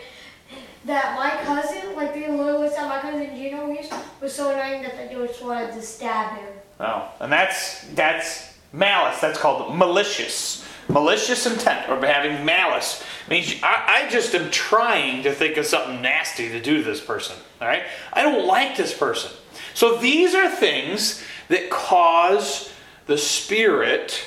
that 0.84 1.16
my 1.18 1.30
cousin, 1.44 1.96
like 1.96 2.12
they 2.12 2.30
literally 2.30 2.68
said 2.68 2.88
my 2.88 3.00
cousin 3.00 3.34
Gino 3.34 3.74
was 4.20 4.34
so 4.34 4.50
annoying 4.50 4.82
that 4.82 4.96
they 4.96 5.14
just 5.14 5.42
wanted 5.42 5.72
to 5.72 5.82
stab 5.82 6.36
him. 6.38 6.48
Oh, 6.80 7.08
and 7.20 7.32
that's 7.32 7.87
that's 7.88 8.52
malice. 8.72 9.20
That's 9.20 9.38
called 9.38 9.76
malicious. 9.76 10.66
Malicious 10.88 11.46
intent 11.46 11.88
or 11.88 12.04
having 12.06 12.44
malice 12.44 13.02
means 13.30 13.54
I, 13.62 14.02
I 14.04 14.10
just 14.10 14.34
am 14.34 14.50
trying 14.50 15.22
to 15.22 15.32
think 15.32 15.56
of 15.56 15.64
something 15.64 16.02
nasty 16.02 16.50
to 16.50 16.60
do 16.60 16.78
to 16.78 16.82
this 16.82 17.00
person. 17.00 17.37
All 17.60 17.68
right, 17.68 17.84
I 18.12 18.22
don't 18.22 18.46
like 18.46 18.76
this 18.76 18.96
person. 18.96 19.30
So 19.72 19.96
these 19.96 20.34
are 20.34 20.50
things 20.50 21.24
that 21.48 21.70
cause 21.70 22.70
the 23.06 23.16
spirit 23.16 24.26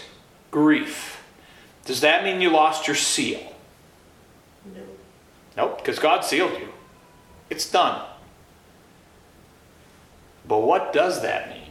grief. 0.49 1.23
Does 1.86 2.01
that 2.01 2.23
mean 2.23 2.41
you 2.41 2.49
lost 2.49 2.88
your 2.88 2.95
seal? 2.95 3.53
No. 4.75 4.81
Nope, 5.55 5.77
because 5.77 5.99
God 5.99 6.21
sealed 6.21 6.60
you. 6.60 6.69
It's 7.49 7.69
done. 7.69 8.03
But 10.47 10.60
what 10.60 10.91
does 10.91 11.21
that 11.21 11.49
mean? 11.49 11.66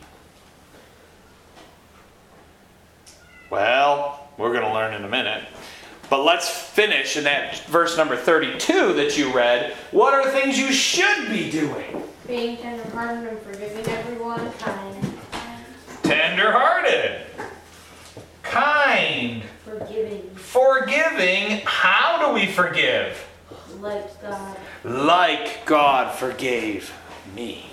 Well, 3.51 4.29
we're 4.37 4.53
going 4.53 4.65
to 4.65 4.73
learn 4.73 4.95
in 4.95 5.05
a 5.05 5.09
minute. 5.09 5.45
But 6.09 6.25
let's 6.25 6.49
finish 6.49 7.17
in 7.17 7.25
that 7.25 7.59
verse 7.67 7.97
number 7.97 8.17
32 8.17 8.95
that 8.95 9.19
you 9.19 9.33
read. 9.33 9.73
What 9.91 10.15
are 10.15 10.31
things 10.31 10.59
you 10.59 10.73
should 10.73 11.29
be 11.29 11.51
doing? 11.51 12.03
Being 12.27 12.57
tenderhearted 12.59 13.29
and 13.29 13.39
forgiving 13.41 13.87
everyone, 13.87 14.53
kind, 14.55 15.15
Tenderhearted, 16.03 17.23
kind, 18.43 19.43
Forgiving, 19.65 20.23
forgiving. 20.35 21.63
How 21.65 22.27
do 22.27 22.35
we 22.35 22.47
forgive? 22.47 23.27
like 23.81 24.23
God. 24.23 24.57
like 24.85 25.67
God 25.67 26.15
forgave 26.15 26.93
me. 27.35 27.67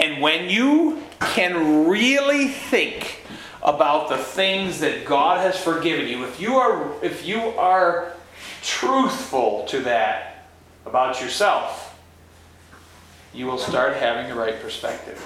And 0.00 0.20
when 0.20 0.50
you 0.50 1.02
can 1.20 1.86
really 1.88 2.48
think 2.48 3.22
about 3.62 4.08
the 4.08 4.18
things 4.18 4.80
that 4.80 5.04
God 5.04 5.38
has 5.40 5.58
forgiven 5.58 6.08
you, 6.08 6.24
if 6.24 6.40
you 6.40 6.56
are 6.56 6.92
if 7.02 7.24
you 7.26 7.40
are 7.40 8.12
truthful 8.62 9.64
to 9.66 9.80
that 9.80 10.46
about 10.84 11.20
yourself, 11.20 11.98
you 13.32 13.46
will 13.46 13.58
start 13.58 13.96
having 13.96 14.28
the 14.28 14.34
right 14.34 14.60
perspective. 14.60 15.22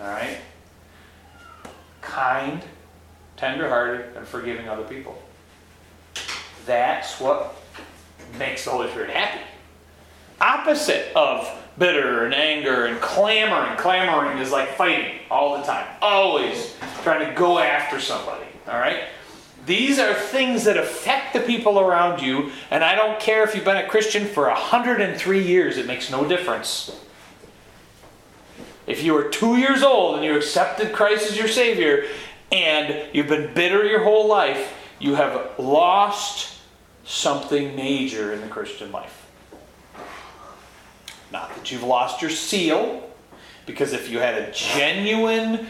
All 0.00 0.06
right? 0.06 0.38
Kind, 2.00 2.62
tenderhearted, 3.36 4.16
and 4.16 4.26
forgiving 4.26 4.68
other 4.68 4.84
people. 4.84 5.20
That's 6.66 7.20
what 7.20 7.56
makes 8.38 8.64
the 8.64 8.70
Holy 8.70 8.90
Spirit 8.90 9.10
happy. 9.10 9.42
Opposite 10.40 11.12
of 11.14 11.48
bitter 11.78 12.24
and 12.24 12.34
anger 12.34 12.86
and 12.86 13.00
clamoring. 13.00 13.76
Clamoring 13.76 14.38
is 14.38 14.52
like 14.52 14.76
fighting 14.76 15.18
all 15.30 15.58
the 15.58 15.64
time, 15.64 15.86
always 16.00 16.76
trying 17.02 17.26
to 17.26 17.34
go 17.34 17.58
after 17.58 18.00
somebody. 18.00 18.46
All 18.68 18.78
right? 18.78 19.04
These 19.66 19.98
are 19.98 20.12
things 20.12 20.64
that 20.64 20.76
affect 20.76 21.32
the 21.32 21.40
people 21.40 21.80
around 21.80 22.20
you, 22.20 22.50
and 22.70 22.84
I 22.84 22.94
don't 22.94 23.18
care 23.18 23.44
if 23.44 23.54
you've 23.54 23.64
been 23.64 23.78
a 23.78 23.88
Christian 23.88 24.26
for 24.26 24.46
103 24.48 25.42
years, 25.42 25.78
it 25.78 25.86
makes 25.86 26.10
no 26.10 26.28
difference. 26.28 27.00
If 28.86 29.02
you 29.02 29.16
are 29.16 29.28
two 29.28 29.56
years 29.56 29.82
old 29.82 30.16
and 30.16 30.24
you 30.24 30.36
accepted 30.36 30.92
Christ 30.92 31.30
as 31.30 31.38
your 31.38 31.48
Savior 31.48 32.04
and 32.52 33.06
you've 33.14 33.28
been 33.28 33.54
bitter 33.54 33.84
your 33.84 34.04
whole 34.04 34.28
life, 34.28 34.74
you 34.98 35.14
have 35.14 35.58
lost 35.58 36.58
something 37.04 37.74
major 37.74 38.32
in 38.32 38.42
the 38.42 38.48
Christian 38.48 38.92
life. 38.92 39.23
Not 41.34 41.52
that 41.56 41.72
you've 41.72 41.82
lost 41.82 42.22
your 42.22 42.30
seal, 42.30 43.02
because 43.66 43.92
if 43.92 44.08
you 44.08 44.20
had 44.20 44.40
a 44.40 44.52
genuine 44.52 45.66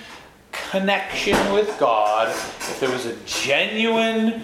connection 0.53 1.55
with 1.55 1.79
God, 1.79 2.29
if 2.29 2.79
there 2.81 2.91
was 2.91 3.07
a 3.07 3.17
genuine 3.25 4.43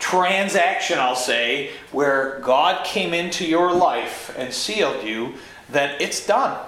transaction, 0.00 0.98
I'll 0.98 1.14
say, 1.14 1.70
where 1.92 2.40
God 2.40 2.84
came 2.84 3.14
into 3.14 3.46
your 3.46 3.72
life 3.72 4.34
and 4.36 4.52
sealed 4.52 5.06
you, 5.06 5.34
then 5.70 5.94
it's 6.00 6.26
done. 6.26 6.58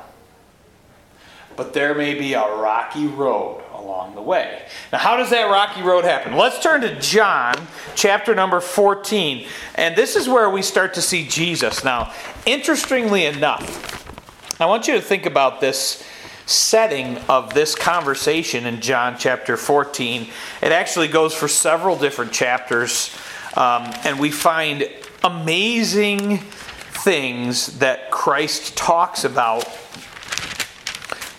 But 1.57 1.73
there 1.73 1.97
may 1.97 2.14
be 2.14 2.35
a 2.35 2.42
rocky 2.42 3.09
road 3.09 3.64
along 3.79 4.14
the 4.14 4.23
way. 4.23 4.62
Now, 4.93 4.99
how 4.99 5.17
does 5.17 5.31
that 5.31 5.45
rocky 5.45 5.83
road 5.83 6.05
happen? 6.05 6.37
Let's 6.37 6.62
turn 6.62 6.81
to 6.83 6.99
John 7.01 7.55
chapter 7.95 8.35
number 8.35 8.61
14. 8.61 9.47
And 9.77 9.97
this 9.97 10.17
is 10.17 10.29
where 10.29 10.51
we 10.51 10.62
start 10.62 10.95
to 10.95 11.03
see 11.03 11.27
Jesus. 11.27 11.85
Now, 11.85 12.12
interestingly 12.45 13.25
enough, 13.25 14.61
I 14.61 14.67
want 14.67 14.88
you 14.88 14.95
to 14.95 15.01
think 15.01 15.27
about 15.27 15.61
this 15.61 16.05
setting 16.47 17.19
of 17.29 17.53
this 17.53 17.75
conversation 17.75 18.67
in 18.67 18.81
John 18.81 19.17
chapter 19.19 19.57
14. 19.57 20.29
It 20.62 20.73
actually 20.73 21.09
goes 21.09 21.35
for 21.35 21.47
several 21.47 21.97
different 21.97 22.33
chapters, 22.33 23.14
um, 23.55 23.93
and 24.05 24.19
we 24.19 24.31
find 24.31 24.88
amazing 25.23 26.38
things 26.38 27.79
that 27.79 28.11
Christ 28.11 28.77
talks 28.77 29.25
about 29.25 29.69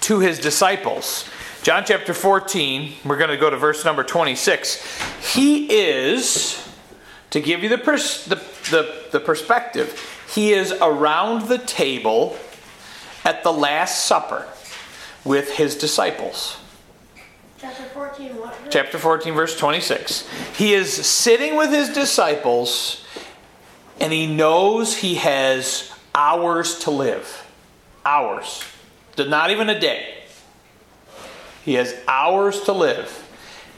to 0.01 0.19
his 0.19 0.39
disciples. 0.39 1.27
John 1.61 1.83
chapter 1.85 2.13
14, 2.13 2.93
we're 3.03 3.17
going 3.17 3.31
to 3.31 3.37
go 3.37 3.49
to 3.49 3.57
verse 3.57 3.83
number 3.83 4.01
26. 4.01 5.33
He 5.33 5.65
is, 5.69 6.65
to 7.31 7.41
give 7.41 7.63
you 7.63 7.69
the, 7.69 7.77
pers- 7.77 8.23
the, 8.23 8.35
the, 8.71 8.95
the 9.11 9.19
perspective, 9.19 9.99
he 10.33 10.53
is 10.53 10.71
around 10.71 11.49
the 11.49 11.57
table 11.57 12.37
at 13.25 13.43
the 13.43 13.51
Last 13.51 14.05
Supper 14.05 14.47
with 15.25 15.51
his 15.51 15.75
disciples. 15.75 16.57
Chapter 17.59 17.83
14, 17.83 18.37
what? 18.37 18.55
verse? 18.55 18.73
Chapter 18.73 18.97
14, 18.97 19.33
verse 19.33 19.57
26. 19.59 20.29
He 20.55 20.73
is 20.73 20.93
sitting 21.05 21.57
with 21.57 21.71
his 21.71 21.89
disciples 21.89 23.05
and 23.99 24.13
he 24.13 24.27
knows 24.27 24.95
he 24.95 25.15
has 25.15 25.91
hours 26.15 26.79
to 26.79 26.91
live. 26.91 27.45
Hours. 28.05 28.63
Not 29.17 29.51
even 29.51 29.67
a 29.67 29.77
day. 29.77 30.18
He 31.63 31.75
has 31.75 31.95
hours 32.07 32.61
to 32.61 32.73
live. 32.73 33.25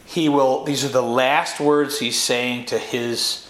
He 0.05 0.29
will, 0.29 0.63
these 0.63 0.83
are 0.83 0.89
the 0.89 1.01
last 1.01 1.59
words 1.59 1.99
he's 1.99 2.19
saying 2.19 2.65
to 2.65 2.77
his 2.77 3.47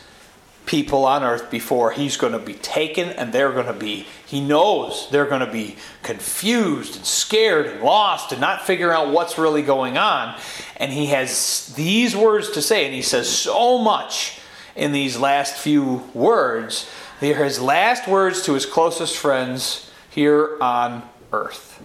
people 0.65 1.05
on 1.05 1.23
earth 1.23 1.49
before 1.49 1.91
he's 1.91 2.17
going 2.17 2.33
to 2.33 2.39
be 2.39 2.53
taken 2.53 3.09
and 3.09 3.33
they're 3.33 3.51
going 3.51 3.65
to 3.65 3.73
be, 3.73 4.05
he 4.25 4.39
knows 4.39 5.09
they're 5.11 5.25
going 5.25 5.45
to 5.45 5.51
be 5.51 5.75
confused 6.03 6.95
and 6.95 7.05
scared 7.05 7.65
and 7.65 7.81
lost 7.81 8.31
and 8.31 8.39
not 8.39 8.61
figuring 8.65 8.95
out 8.95 9.11
what's 9.11 9.37
really 9.37 9.63
going 9.63 9.97
on. 9.97 10.39
And 10.77 10.91
he 10.91 11.07
has 11.07 11.73
these 11.75 12.15
words 12.15 12.51
to 12.51 12.61
say, 12.61 12.85
and 12.85 12.93
he 12.93 13.01
says 13.01 13.27
so 13.27 13.79
much 13.79 14.39
in 14.75 14.91
these 14.91 15.17
last 15.17 15.55
few 15.55 16.09
words. 16.13 16.89
They're 17.19 17.43
his 17.43 17.59
last 17.59 18.07
words 18.07 18.43
to 18.43 18.53
his 18.53 18.65
closest 18.65 19.17
friends 19.17 19.91
here 20.09 20.57
on 20.61 21.03
earth 21.33 21.81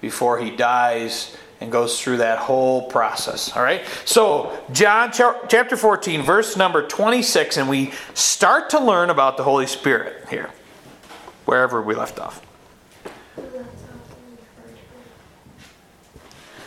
before 0.00 0.38
he 0.38 0.50
dies 0.50 1.36
and 1.60 1.72
goes 1.72 2.00
through 2.00 2.18
that 2.18 2.38
whole 2.38 2.88
process. 2.88 3.56
All 3.56 3.62
right? 3.62 3.82
So, 4.04 4.58
John 4.72 5.12
chapter 5.12 5.76
14, 5.76 6.22
verse 6.22 6.56
number 6.56 6.86
26, 6.86 7.56
and 7.56 7.68
we 7.68 7.92
start 8.14 8.70
to 8.70 8.78
learn 8.78 9.10
about 9.10 9.36
the 9.36 9.44
Holy 9.44 9.66
Spirit 9.66 10.28
here, 10.28 10.50
wherever 11.44 11.80
we 11.80 11.94
left 11.94 12.18
off. 12.18 12.42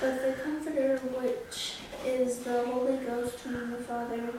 The 0.01 0.35
Comforter, 0.43 0.97
which 0.97 1.75
is 2.05 2.39
the 2.39 2.63
Holy 2.65 2.97
Ghost, 2.97 3.39
whom 3.41 3.71
the 3.71 3.77
Father 3.77 4.29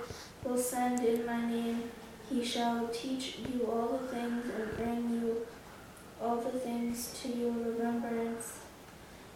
will 0.42 0.56
send 0.56 1.04
in 1.04 1.26
my 1.26 1.44
name, 1.44 1.82
he 2.30 2.44
shall 2.44 2.88
teach 2.88 3.38
you 3.38 3.66
all 3.66 3.98
the 3.98 4.06
things 4.08 4.46
and 4.46 4.76
bring 4.76 5.10
you 5.10 5.46
all 6.22 6.36
the 6.36 6.58
things 6.58 7.18
to 7.22 7.28
your 7.28 7.52
remembrance, 7.52 8.59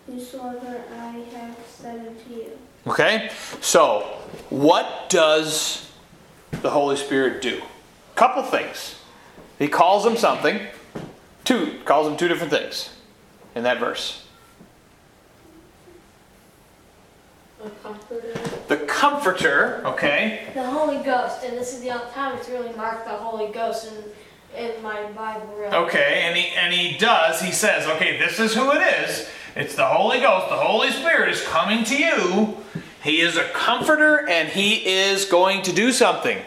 whosoever 0.07 0.83
I 0.93 1.25
have 1.35 1.57
said 1.69 2.07
unto 2.07 2.35
you. 2.35 2.59
Okay? 2.87 3.31
So, 3.61 4.01
what 4.51 5.09
does 5.09 5.91
the 6.51 6.71
Holy 6.71 6.97
Spirit 6.97 7.43
do? 7.43 7.63
Couple 8.15 8.43
things. 8.43 9.01
He 9.59 9.69
calls 9.69 10.05
him 10.05 10.17
something. 10.17 10.61
Two 11.45 11.81
calls 11.85 12.07
him 12.07 12.17
two 12.17 12.29
different 12.29 12.53
things 12.53 12.91
in 13.55 13.63
that 13.65 13.79
verse. 13.79 14.27
A 17.65 17.71
comforter. 17.71 18.33
The 18.69 18.77
comforter, 18.79 19.83
okay? 19.87 20.47
The 20.55 20.65
Holy 20.65 21.03
Ghost, 21.03 21.45
and 21.45 21.57
this 21.57 21.75
is 21.75 21.81
the 21.81 21.91
only 21.91 22.13
time 22.13 22.37
it's 22.37 22.49
really 22.49 22.75
marked 22.75 23.07
the 23.07 23.13
Holy 23.13 23.53
Ghost 23.53 23.91
in, 24.55 24.65
in 24.65 24.83
my 24.83 25.03
Bible. 25.13 25.55
Really. 25.59 25.75
Okay, 25.75 26.23
and 26.25 26.37
he 26.37 26.49
and 26.57 26.73
he 26.73 26.99
does. 26.99 27.41
He 27.41 27.53
says, 27.53 27.87
"Okay, 27.87 28.19
this 28.19 28.39
is 28.39 28.55
who 28.55 28.71
it 28.73 28.83
is. 28.83 29.29
It's 29.57 29.77
the 29.77 29.87
Holy 29.87 30.19
Ghost. 30.21 30.49
The 30.49 30.57
Holy 30.57 30.91
Spirit 30.91 31.29
is 31.29 31.43
coming 31.45 31.85
to 31.85 31.97
you. 31.97 32.57
He 33.03 33.21
is 33.21 33.37
a 33.37 33.45
comforter 33.51 34.29
and 34.29 34.49
he 34.49 34.85
is 34.85 35.27
going 35.27 35.63
to 35.63 35.73
do 35.73 35.93
something. 35.93 36.39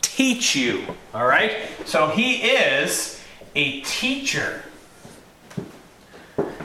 Teach 0.00 0.56
you. 0.56 0.86
All 1.12 1.26
right? 1.26 1.56
So 1.84 2.08
he 2.08 2.36
is 2.36 3.22
a 3.54 3.82
teacher. 3.82 4.62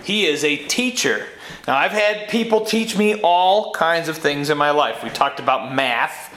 He 0.04 0.26
is 0.26 0.45
a 0.45 0.56
teacher. 0.56 1.26
Now, 1.67 1.76
I've 1.76 1.91
had 1.91 2.30
people 2.30 2.62
teach 2.62 2.97
me 2.97 3.19
all 3.21 3.73
kinds 3.73 4.08
of 4.08 4.17
things 4.17 4.50
in 4.50 4.58
my 4.58 4.71
life. 4.71 5.04
We 5.04 5.10
talked 5.10 5.41
about 5.41 5.76
math, 5.76 6.34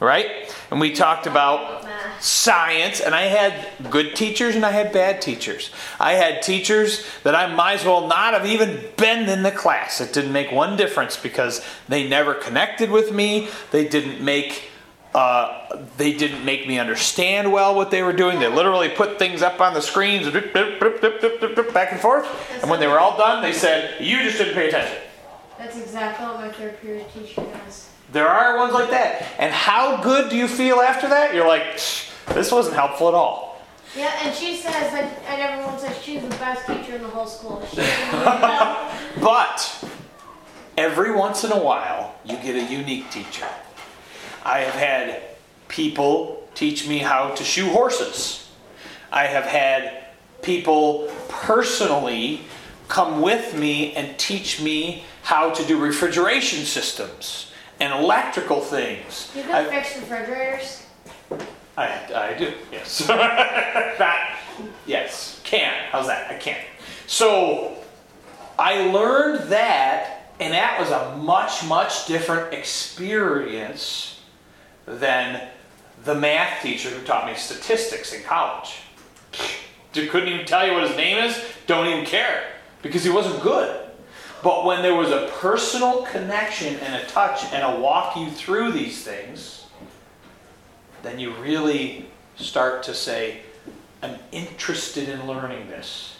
right? 0.00 0.52
And 0.72 0.80
we 0.80 0.92
talked 0.92 1.28
about 1.28 1.81
science, 2.22 3.00
and 3.00 3.14
I 3.14 3.22
had 3.22 3.90
good 3.90 4.14
teachers 4.14 4.54
and 4.54 4.64
I 4.64 4.70
had 4.70 4.92
bad 4.92 5.20
teachers. 5.20 5.70
I 5.98 6.12
had 6.12 6.40
teachers 6.40 7.04
that 7.24 7.34
I 7.34 7.52
might 7.52 7.80
as 7.80 7.84
well 7.84 8.06
not 8.06 8.32
have 8.32 8.46
even 8.46 8.80
been 8.96 9.28
in 9.28 9.42
the 9.42 9.50
class. 9.50 10.00
It 10.00 10.12
didn't 10.12 10.32
make 10.32 10.52
one 10.52 10.76
difference 10.76 11.16
because 11.16 11.64
they 11.88 12.08
never 12.08 12.34
connected 12.34 12.90
with 12.90 13.12
me. 13.12 13.48
They 13.72 13.88
didn't 13.88 14.24
make 14.24 14.68
uh, 15.14 15.84
they 15.98 16.14
didn't 16.14 16.42
make 16.42 16.66
me 16.66 16.78
understand 16.78 17.52
well 17.52 17.74
what 17.74 17.90
they 17.90 18.02
were 18.02 18.14
doing. 18.14 18.38
They 18.38 18.48
literally 18.48 18.88
put 18.88 19.18
things 19.18 19.42
up 19.42 19.60
on 19.60 19.74
the 19.74 19.82
screens, 19.82 20.26
back 20.32 21.92
and 21.92 22.00
forth. 22.00 22.26
And 22.62 22.70
when 22.70 22.80
they 22.80 22.86
were 22.86 22.98
all 22.98 23.18
done, 23.18 23.42
they 23.42 23.52
said, 23.52 24.00
"You 24.00 24.22
just 24.22 24.38
didn't 24.38 24.54
pay 24.54 24.68
attention." 24.68 24.96
That's 25.58 25.76
exactly 25.76 26.24
what 26.24 26.40
my 26.40 26.48
third 26.50 26.80
period 26.80 27.06
teacher 27.12 27.42
does. 27.42 27.90
There 28.10 28.28
are 28.28 28.58
ones 28.58 28.72
like 28.72 28.90
that. 28.90 29.22
And 29.38 29.52
how 29.52 30.02
good 30.02 30.30
do 30.30 30.36
you 30.36 30.48
feel 30.48 30.80
after 30.80 31.08
that? 31.08 31.34
You're 31.34 31.48
like, 31.48 31.78
this 32.28 32.50
wasn't 32.52 32.74
helpful 32.76 33.08
at 33.08 33.14
all. 33.14 33.60
Yeah, 33.96 34.10
and 34.22 34.34
she 34.34 34.56
says 34.56 34.92
that, 34.92 35.18
and 35.26 35.40
everyone 35.42 35.78
says 35.78 36.00
she's 36.02 36.22
the 36.22 36.28
best 36.36 36.66
teacher 36.66 36.96
in 36.96 37.02
the 37.02 37.08
whole 37.08 37.26
school. 37.26 37.62
She 37.70 37.76
But 39.20 39.84
every 40.78 41.12
once 41.14 41.44
in 41.44 41.52
a 41.52 41.58
while, 41.62 42.14
you 42.24 42.36
get 42.38 42.56
a 42.56 42.72
unique 42.72 43.10
teacher. 43.10 43.46
I 44.44 44.60
have 44.60 44.74
had 44.74 45.22
people 45.68 46.48
teach 46.54 46.88
me 46.88 46.98
how 46.98 47.30
to 47.34 47.44
shoe 47.44 47.68
horses. 47.68 48.50
I 49.12 49.26
have 49.26 49.44
had 49.44 50.04
people 50.40 51.10
personally 51.28 52.42
come 52.88 53.20
with 53.20 53.54
me 53.56 53.92
and 53.94 54.18
teach 54.18 54.60
me 54.60 55.04
how 55.22 55.50
to 55.50 55.64
do 55.66 55.78
refrigeration 55.78 56.64
systems 56.64 57.52
and 57.78 57.92
electrical 57.92 58.60
things. 58.60 59.30
You 59.36 59.42
can 59.42 59.54
I've- 59.54 59.70
fix 59.70 59.96
refrigerators. 59.96 60.82
I, 61.76 62.00
I 62.14 62.34
do, 62.38 62.52
yes. 62.70 63.08
Not, 63.98 64.18
yes, 64.86 65.40
can. 65.44 65.72
How's 65.90 66.06
that? 66.06 66.30
I 66.30 66.34
can. 66.34 66.58
So 67.06 67.76
I 68.58 68.90
learned 68.90 69.50
that, 69.50 70.32
and 70.38 70.52
that 70.52 70.78
was 70.78 70.90
a 70.90 71.16
much, 71.16 71.64
much 71.64 72.06
different 72.06 72.52
experience 72.52 74.20
than 74.86 75.48
the 76.04 76.14
math 76.14 76.62
teacher 76.62 76.90
who 76.90 77.04
taught 77.04 77.26
me 77.26 77.34
statistics 77.34 78.12
in 78.12 78.22
college. 78.22 78.80
Couldn't 79.92 80.28
even 80.28 80.46
tell 80.46 80.66
you 80.66 80.72
what 80.74 80.88
his 80.88 80.96
name 80.96 81.18
is, 81.18 81.40
don't 81.66 81.86
even 81.86 82.04
care, 82.04 82.44
because 82.82 83.04
he 83.04 83.10
wasn't 83.10 83.42
good. 83.42 83.78
But 84.42 84.64
when 84.64 84.82
there 84.82 84.94
was 84.94 85.10
a 85.10 85.30
personal 85.38 86.02
connection 86.02 86.74
and 86.80 86.94
a 86.94 87.06
touch 87.06 87.44
and 87.52 87.62
a 87.62 87.80
walk 87.80 88.16
you 88.16 88.30
through 88.30 88.72
these 88.72 89.04
things, 89.04 89.61
then 91.02 91.18
you 91.18 91.34
really 91.34 92.06
start 92.36 92.82
to 92.84 92.94
say, 92.94 93.40
I'm 94.02 94.18
interested 94.32 95.08
in 95.08 95.26
learning 95.26 95.68
this. 95.68 96.16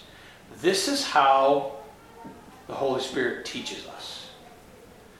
This 0.60 0.88
is 0.88 1.04
how 1.04 1.76
the 2.66 2.74
Holy 2.74 3.00
Spirit 3.00 3.44
teaches 3.44 3.87
us. 3.87 4.28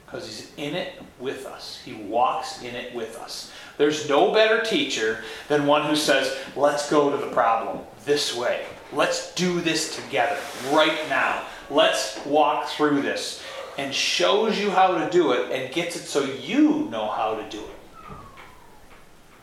Because 0.05 0.27
He's 0.27 0.51
in 0.57 0.75
it 0.75 1.01
with 1.19 1.45
us, 1.45 1.81
He 1.83 1.93
walks 1.93 2.61
in 2.61 2.75
it 2.75 2.93
with 2.93 3.17
us. 3.17 3.51
There's 3.77 4.07
no 4.07 4.31
better 4.31 4.61
teacher 4.61 5.23
than 5.47 5.65
one 5.65 5.87
who 5.89 5.95
says, 5.95 6.37
Let's 6.55 6.89
go 6.89 7.09
to 7.09 7.17
the 7.17 7.31
problem 7.31 7.79
this 8.05 8.35
way. 8.35 8.65
Let's 8.91 9.33
do 9.33 9.59
this 9.59 9.95
together 9.95 10.37
right 10.71 10.97
now. 11.09 11.43
Let's 11.69 12.23
walk 12.25 12.67
through 12.67 13.01
this. 13.01 13.41
And 13.79 13.91
shows 13.93 14.59
you 14.59 14.69
how 14.69 14.99
to 14.99 15.09
do 15.09 15.31
it 15.31 15.51
and 15.51 15.73
gets 15.73 15.95
it 15.95 16.03
so 16.03 16.23
you 16.23 16.87
know 16.91 17.07
how 17.07 17.33
to 17.33 17.49
do 17.49 17.59
it. 17.59 17.72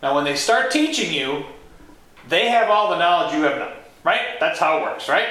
Now, 0.02 0.14
when 0.14 0.24
they 0.24 0.36
start 0.36 0.70
teaching 0.70 1.12
you, 1.12 1.44
they 2.28 2.48
have 2.48 2.70
all 2.70 2.90
the 2.90 2.98
knowledge 2.98 3.34
you 3.34 3.42
have 3.42 3.58
none, 3.58 3.72
right? 4.04 4.38
That's 4.38 4.58
how 4.58 4.78
it 4.78 4.82
works, 4.82 5.08
right? 5.08 5.28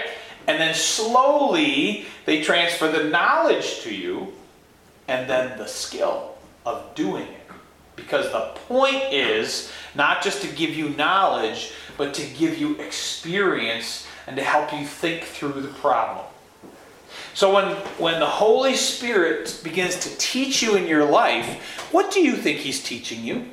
And 0.47 0.59
then 0.59 0.73
slowly 0.73 2.05
they 2.25 2.41
transfer 2.41 2.91
the 2.91 3.05
knowledge 3.05 3.81
to 3.81 3.93
you 3.93 4.33
and 5.07 5.29
then 5.29 5.57
the 5.57 5.67
skill 5.67 6.35
of 6.65 6.93
doing 6.95 7.23
it. 7.23 7.35
Because 7.95 8.31
the 8.31 8.51
point 8.67 9.03
is 9.11 9.71
not 9.95 10.23
just 10.23 10.41
to 10.43 10.47
give 10.55 10.75
you 10.75 10.89
knowledge, 10.89 11.73
but 11.97 12.13
to 12.13 12.25
give 12.37 12.57
you 12.57 12.75
experience 12.79 14.07
and 14.27 14.35
to 14.37 14.43
help 14.43 14.71
you 14.71 14.85
think 14.85 15.23
through 15.23 15.61
the 15.61 15.67
problem. 15.67 16.25
So 17.33 17.53
when, 17.53 17.75
when 17.97 18.19
the 18.19 18.25
Holy 18.25 18.75
Spirit 18.75 19.59
begins 19.63 19.99
to 19.99 20.17
teach 20.17 20.61
you 20.61 20.75
in 20.75 20.87
your 20.87 21.05
life, 21.05 21.89
what 21.91 22.11
do 22.11 22.21
you 22.21 22.35
think 22.35 22.59
He's 22.59 22.81
teaching 22.83 23.23
you? 23.23 23.45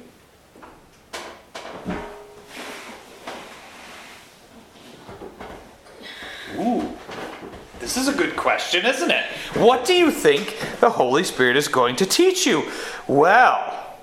Ooh, 6.58 6.96
this 7.78 7.96
is 7.96 8.08
a 8.08 8.12
good 8.12 8.36
question, 8.36 8.86
isn't 8.86 9.10
it? 9.10 9.24
What 9.54 9.84
do 9.84 9.94
you 9.94 10.10
think 10.10 10.58
the 10.80 10.90
Holy 10.90 11.24
Spirit 11.24 11.56
is 11.56 11.68
going 11.68 11.96
to 11.96 12.06
teach 12.06 12.46
you? 12.46 12.70
Well, 13.06 13.96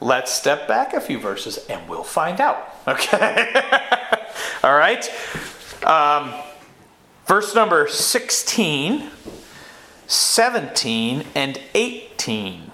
let's 0.00 0.32
step 0.32 0.66
back 0.66 0.94
a 0.94 1.00
few 1.00 1.18
verses 1.18 1.58
and 1.68 1.88
we'll 1.88 2.04
find 2.04 2.40
out. 2.40 2.68
Okay? 2.88 3.48
All 4.64 4.74
right? 4.74 5.08
Um, 5.84 6.34
verse 7.26 7.54
number 7.54 7.86
16, 7.86 9.08
17, 10.08 11.24
and 11.36 11.60
18. 11.74 12.72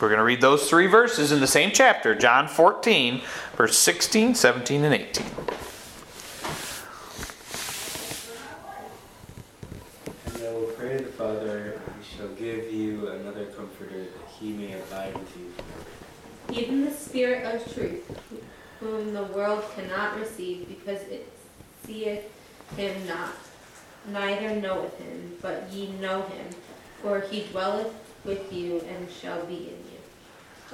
We're 0.00 0.08
going 0.08 0.18
to 0.18 0.24
read 0.24 0.40
those 0.40 0.68
three 0.68 0.88
verses 0.88 1.30
in 1.30 1.40
the 1.40 1.46
same 1.46 1.70
chapter, 1.72 2.16
John 2.16 2.48
14, 2.48 3.22
verse 3.56 3.78
16, 3.78 4.34
17, 4.34 4.84
and 4.84 4.94
18. 4.94 5.26
I 10.46 10.52
will 10.52 10.66
pray 10.76 10.96
to 10.98 11.02
the 11.02 11.10
Father, 11.10 11.80
he 11.98 12.16
shall 12.16 12.28
give 12.28 12.72
you 12.72 13.08
another 13.08 13.46
comforter, 13.46 13.98
that 13.98 14.30
he 14.38 14.52
may 14.52 14.74
abide 14.74 15.16
with 15.18 15.36
you. 15.36 16.56
Even 16.56 16.84
the 16.84 16.90
Spirit 16.92 17.44
of 17.52 17.74
truth, 17.74 18.04
whom 18.78 19.12
the 19.12 19.24
world 19.24 19.64
cannot 19.74 20.16
receive, 20.20 20.68
because 20.68 21.00
it 21.08 21.28
seeth 21.84 22.22
him 22.76 23.06
not, 23.08 23.34
neither 24.12 24.54
knoweth 24.60 24.96
him, 24.98 25.36
but 25.42 25.68
ye 25.72 25.88
know 26.00 26.22
him, 26.22 26.46
for 27.02 27.20
he 27.22 27.44
dwelleth 27.46 27.92
with 28.24 28.52
you 28.52 28.80
and 28.88 29.10
shall 29.10 29.44
be 29.46 29.54
in 29.54 29.62
you. 29.62 29.85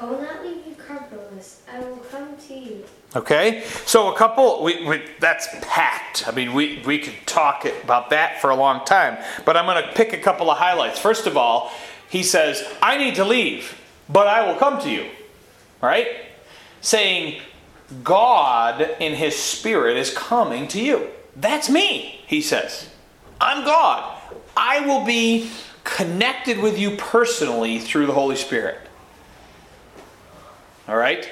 I 0.01 0.05
will 0.07 0.20
not 0.20 0.45
leave 0.45 0.66
you 0.66 0.74
comfortless. 0.74 1.62
I 1.72 1.80
will 1.80 1.99
come 1.99 2.36
to 2.49 2.55
you. 2.55 2.84
Okay, 3.14 3.62
so 3.84 4.12
a 4.12 4.16
couple, 4.16 4.62
we, 4.62 4.86
we, 4.86 5.03
that's 5.20 5.49
packed. 5.61 6.26
I 6.26 6.32
mean, 6.32 6.55
we, 6.55 6.82
we 6.86 6.99
could 6.99 7.14
talk 7.26 7.66
about 7.84 8.11
that 8.11 8.40
for 8.40 8.51
a 8.51 8.57
long 8.57 8.84
time, 8.86 9.22
but 9.45 9.57
I'm 9.57 9.66
going 9.66 9.82
to 9.82 9.93
pick 9.93 10.14
a 10.14 10.18
couple 10.18 10.51
of 10.51 10.57
highlights. 10.57 10.99
First 10.99 11.26
of 11.26 11.36
all, 11.36 11.70
he 12.09 12.22
says, 12.22 12.64
I 12.80 12.97
need 12.97 13.16
to 13.16 13.24
leave, 13.24 13.78
but 14.09 14.26
I 14.26 14.47
will 14.47 14.59
come 14.59 14.80
to 14.82 14.90
you. 14.90 15.11
Right? 15.82 16.09
Saying, 16.80 17.43
God 18.03 18.97
in 18.99 19.14
his 19.14 19.36
spirit 19.36 19.97
is 19.97 20.12
coming 20.12 20.68
to 20.68 20.80
you. 20.80 21.09
That's 21.36 21.68
me, 21.68 22.22
he 22.26 22.40
says. 22.40 22.88
I'm 23.40 23.64
God. 23.64 24.18
I 24.57 24.86
will 24.86 25.05
be 25.05 25.51
connected 25.84 26.59
with 26.59 26.78
you 26.78 26.97
personally 26.97 27.78
through 27.78 28.07
the 28.07 28.12
Holy 28.12 28.36
Spirit. 28.36 28.78
All 30.93 30.99
right? 30.99 31.26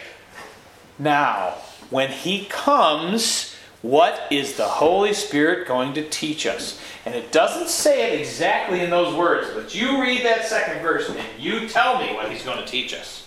Now, 0.98 1.50
when 1.90 2.08
he 2.08 2.46
comes, 2.46 3.54
what 3.82 4.18
is 4.30 4.56
the 4.56 4.64
Holy 4.64 5.12
Spirit 5.12 5.68
going 5.68 5.92
to 5.92 6.08
teach 6.08 6.46
us? 6.46 6.80
And 7.04 7.14
it 7.14 7.30
doesn't 7.30 7.68
say 7.68 8.10
it 8.10 8.20
exactly 8.20 8.80
in 8.80 8.88
those 8.88 9.14
words, 9.14 9.50
but 9.54 9.74
you 9.74 10.00
read 10.00 10.24
that 10.24 10.46
second 10.46 10.80
verse 10.80 11.10
and 11.10 11.18
you 11.38 11.68
tell 11.68 12.00
me 12.00 12.14
what 12.14 12.32
he's 12.32 12.42
going 12.42 12.56
to 12.56 12.64
teach 12.64 12.94
us. 12.94 13.26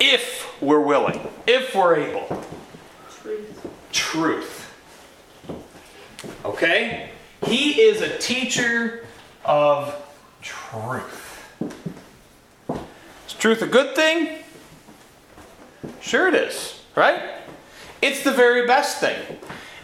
If 0.00 0.50
we're 0.62 0.80
willing, 0.80 1.20
if 1.46 1.74
we're 1.74 1.96
able. 1.96 2.42
Truth. 3.10 3.68
Truth. 3.92 4.74
Okay? 6.42 7.10
He 7.44 7.82
is 7.82 8.00
a 8.00 8.16
teacher 8.16 9.04
of 9.44 9.94
truth. 10.40 11.52
Is 13.26 13.34
truth 13.34 13.60
a 13.60 13.66
good 13.66 13.94
thing? 13.94 14.44
Sure, 16.00 16.28
it 16.28 16.34
is, 16.34 16.80
right? 16.94 17.20
It's 18.02 18.22
the 18.22 18.32
very 18.32 18.66
best 18.66 18.98
thing. 18.98 19.38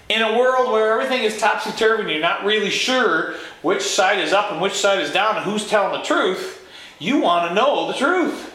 In 0.09 0.23
a 0.23 0.39
world 0.39 0.71
where 0.73 0.93
everything 0.93 1.25
is 1.25 1.39
topsy 1.39 1.71
turvy 1.73 2.03
and 2.03 2.11
you're 2.11 2.21
not 2.21 2.45
really 2.45 2.71
sure 2.71 3.35
which 3.63 3.83
side 3.83 4.19
is 4.19 4.33
up 4.33 4.53
and 4.53 4.61
which 4.61 4.75
side 4.75 5.01
is 5.01 5.13
down 5.13 5.37
and 5.37 5.45
who's 5.45 5.69
telling 5.69 5.99
the 5.99 6.05
truth, 6.05 6.67
you 6.99 7.21
want 7.21 7.49
to 7.49 7.55
know 7.55 7.87
the 7.87 7.95
truth. 7.95 8.55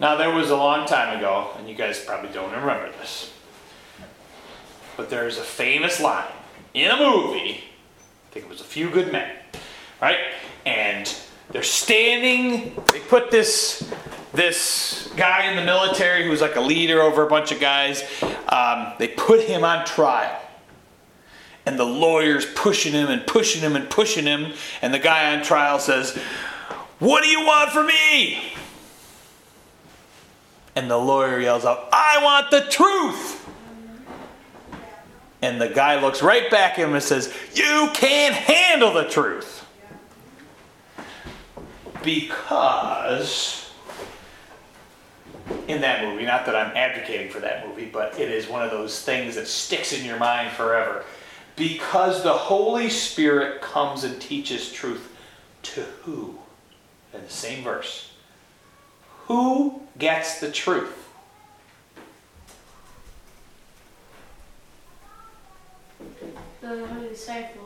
Now, 0.00 0.16
there 0.16 0.30
was 0.30 0.50
a 0.50 0.56
long 0.56 0.86
time 0.86 1.16
ago, 1.16 1.50
and 1.56 1.68
you 1.68 1.76
guys 1.76 2.04
probably 2.04 2.30
don't 2.32 2.50
remember 2.50 2.90
this, 2.98 3.32
but 4.96 5.08
there's 5.08 5.38
a 5.38 5.42
famous 5.42 6.00
line 6.00 6.32
in 6.74 6.90
a 6.90 6.96
movie. 6.96 7.62
I 7.62 8.32
think 8.32 8.46
it 8.46 8.48
was 8.48 8.60
A 8.60 8.64
Few 8.64 8.90
Good 8.90 9.12
Men, 9.12 9.30
right? 10.00 10.18
And 10.66 11.14
they're 11.50 11.62
standing. 11.62 12.74
They 12.90 12.98
put 12.98 13.30
this 13.30 13.88
this 14.32 15.12
guy 15.16 15.50
in 15.50 15.56
the 15.56 15.64
military 15.64 16.24
who's 16.24 16.40
like 16.40 16.56
a 16.56 16.60
leader 16.60 17.00
over 17.02 17.26
a 17.26 17.28
bunch 17.28 17.52
of 17.52 17.60
guys. 17.60 18.02
Um, 18.48 18.92
they 18.98 19.08
put 19.08 19.40
him 19.40 19.64
on 19.64 19.84
trial, 19.84 20.40
and 21.66 21.78
the 21.78 21.84
lawyer's 21.84 22.46
pushing 22.46 22.92
him 22.92 23.08
and 23.08 23.26
pushing 23.26 23.60
him 23.60 23.76
and 23.76 23.88
pushing 23.90 24.24
him, 24.24 24.52
and 24.80 24.92
the 24.92 24.98
guy 24.98 25.36
on 25.36 25.42
trial 25.42 25.78
says, 25.78 26.16
"What 26.98 27.22
do 27.22 27.28
you 27.28 27.44
want 27.44 27.70
from 27.70 27.86
me?" 27.86 28.54
And 30.74 30.90
the 30.90 30.96
lawyer 30.96 31.38
yells 31.38 31.64
out, 31.64 31.88
"I 31.92 32.20
want 32.22 32.50
the 32.50 32.62
truth." 32.70 33.42
And 35.42 35.60
the 35.60 35.68
guy 35.68 36.00
looks 36.00 36.22
right 36.22 36.48
back 36.52 36.78
at 36.78 36.84
him 36.86 36.94
and 36.94 37.02
says, 37.02 37.34
You 37.54 37.90
can't 37.92 38.32
handle 38.32 38.92
the 38.92 39.08
truth. 39.08 39.66
Because 42.04 43.61
in 45.68 45.80
that 45.80 46.04
movie, 46.04 46.24
not 46.24 46.46
that 46.46 46.56
I'm 46.56 46.76
advocating 46.76 47.30
for 47.30 47.40
that 47.40 47.66
movie, 47.66 47.86
but 47.86 48.18
it 48.18 48.30
is 48.30 48.48
one 48.48 48.62
of 48.62 48.70
those 48.70 49.02
things 49.02 49.34
that 49.36 49.46
sticks 49.46 49.92
in 49.92 50.04
your 50.04 50.18
mind 50.18 50.52
forever. 50.52 51.04
Because 51.56 52.22
the 52.22 52.32
Holy 52.32 52.88
Spirit 52.88 53.60
comes 53.60 54.04
and 54.04 54.20
teaches 54.20 54.72
truth 54.72 55.14
to 55.62 55.82
who? 56.02 56.38
In 57.12 57.22
the 57.22 57.30
same 57.30 57.62
verse. 57.62 58.12
Who 59.26 59.82
gets 59.98 60.40
the 60.40 60.50
truth? 60.50 60.98
The 66.60 66.86
disciples. 67.08 67.61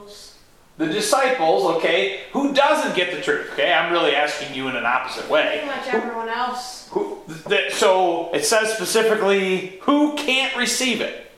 The 0.78 0.86
disciples, 0.86 1.64
okay, 1.76 2.24
who 2.32 2.52
doesn't 2.52 2.94
get 2.94 3.14
the 3.14 3.22
truth? 3.22 3.48
Okay, 3.54 3.72
I'm 3.72 3.90
really 3.90 4.14
asking 4.14 4.54
you 4.54 4.68
in 4.68 4.76
an 4.76 4.84
opposite 4.84 5.28
way. 5.30 5.62
Pretty 5.62 5.66
much 5.66 5.94
everyone 5.94 6.28
else. 6.28 6.88
Who, 6.90 7.18
that, 7.48 7.72
so 7.72 8.30
it 8.34 8.44
says 8.44 8.74
specifically 8.74 9.78
who 9.82 10.14
can't 10.16 10.54
receive 10.54 11.00
it. 11.00 11.30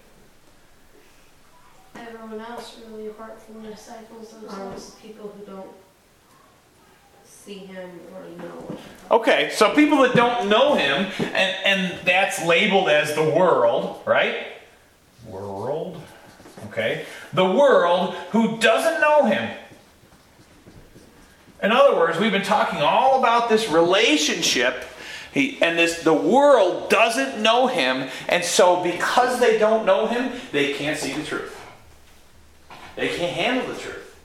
Everyone 1.95 2.41
else, 2.41 2.79
really, 2.91 3.07
apart 3.07 3.41
from 3.41 3.63
the 3.63 3.71
disciples 3.71 4.35
Um, 4.49 4.75
people 5.01 5.29
who 5.29 5.45
don't 5.45 5.71
see 7.25 7.59
him 7.59 7.91
or 8.15 8.25
know 8.43 8.67
him. 8.69 8.79
Okay, 9.13 9.51
so 9.55 9.73
people 9.73 10.03
that 10.03 10.17
don't 10.17 10.49
know 10.49 10.75
him, 10.75 11.07
and, 11.19 11.57
and 11.65 11.99
that's 12.05 12.45
labeled 12.45 12.89
as 12.89 13.15
the 13.15 13.23
world, 13.23 14.03
right? 14.05 14.49
World. 15.29 16.01
Okay. 16.69 17.05
The 17.33 17.45
world 17.45 18.15
who 18.31 18.59
doesn't 18.59 19.01
know 19.01 19.25
him. 19.25 19.51
In 21.63 21.73
other 21.73 21.97
words, 21.97 22.19
we've 22.19 22.33
been 22.33 22.43
talking 22.43 22.81
all 22.81 23.19
about 23.19 23.49
this 23.49 23.69
relationship. 23.69 24.85
He, 25.33 25.61
and 25.61 25.79
this 25.79 26.03
the 26.03 26.15
world 26.15 26.89
doesn't 26.89 27.43
know 27.43 27.67
him, 27.67 28.09
and 28.29 28.45
so 28.45 28.83
because 28.83 29.41
they 29.41 29.59
don't 29.59 29.85
know 29.85 30.07
him, 30.07 30.33
they 30.53 30.75
can't 30.75 30.99
see 30.99 31.13
the 31.13 31.25
truth. 31.25 31.55
They 32.97 33.09
can't 33.09 33.35
handle 33.35 33.73
the 33.73 33.79
truth. 33.79 34.17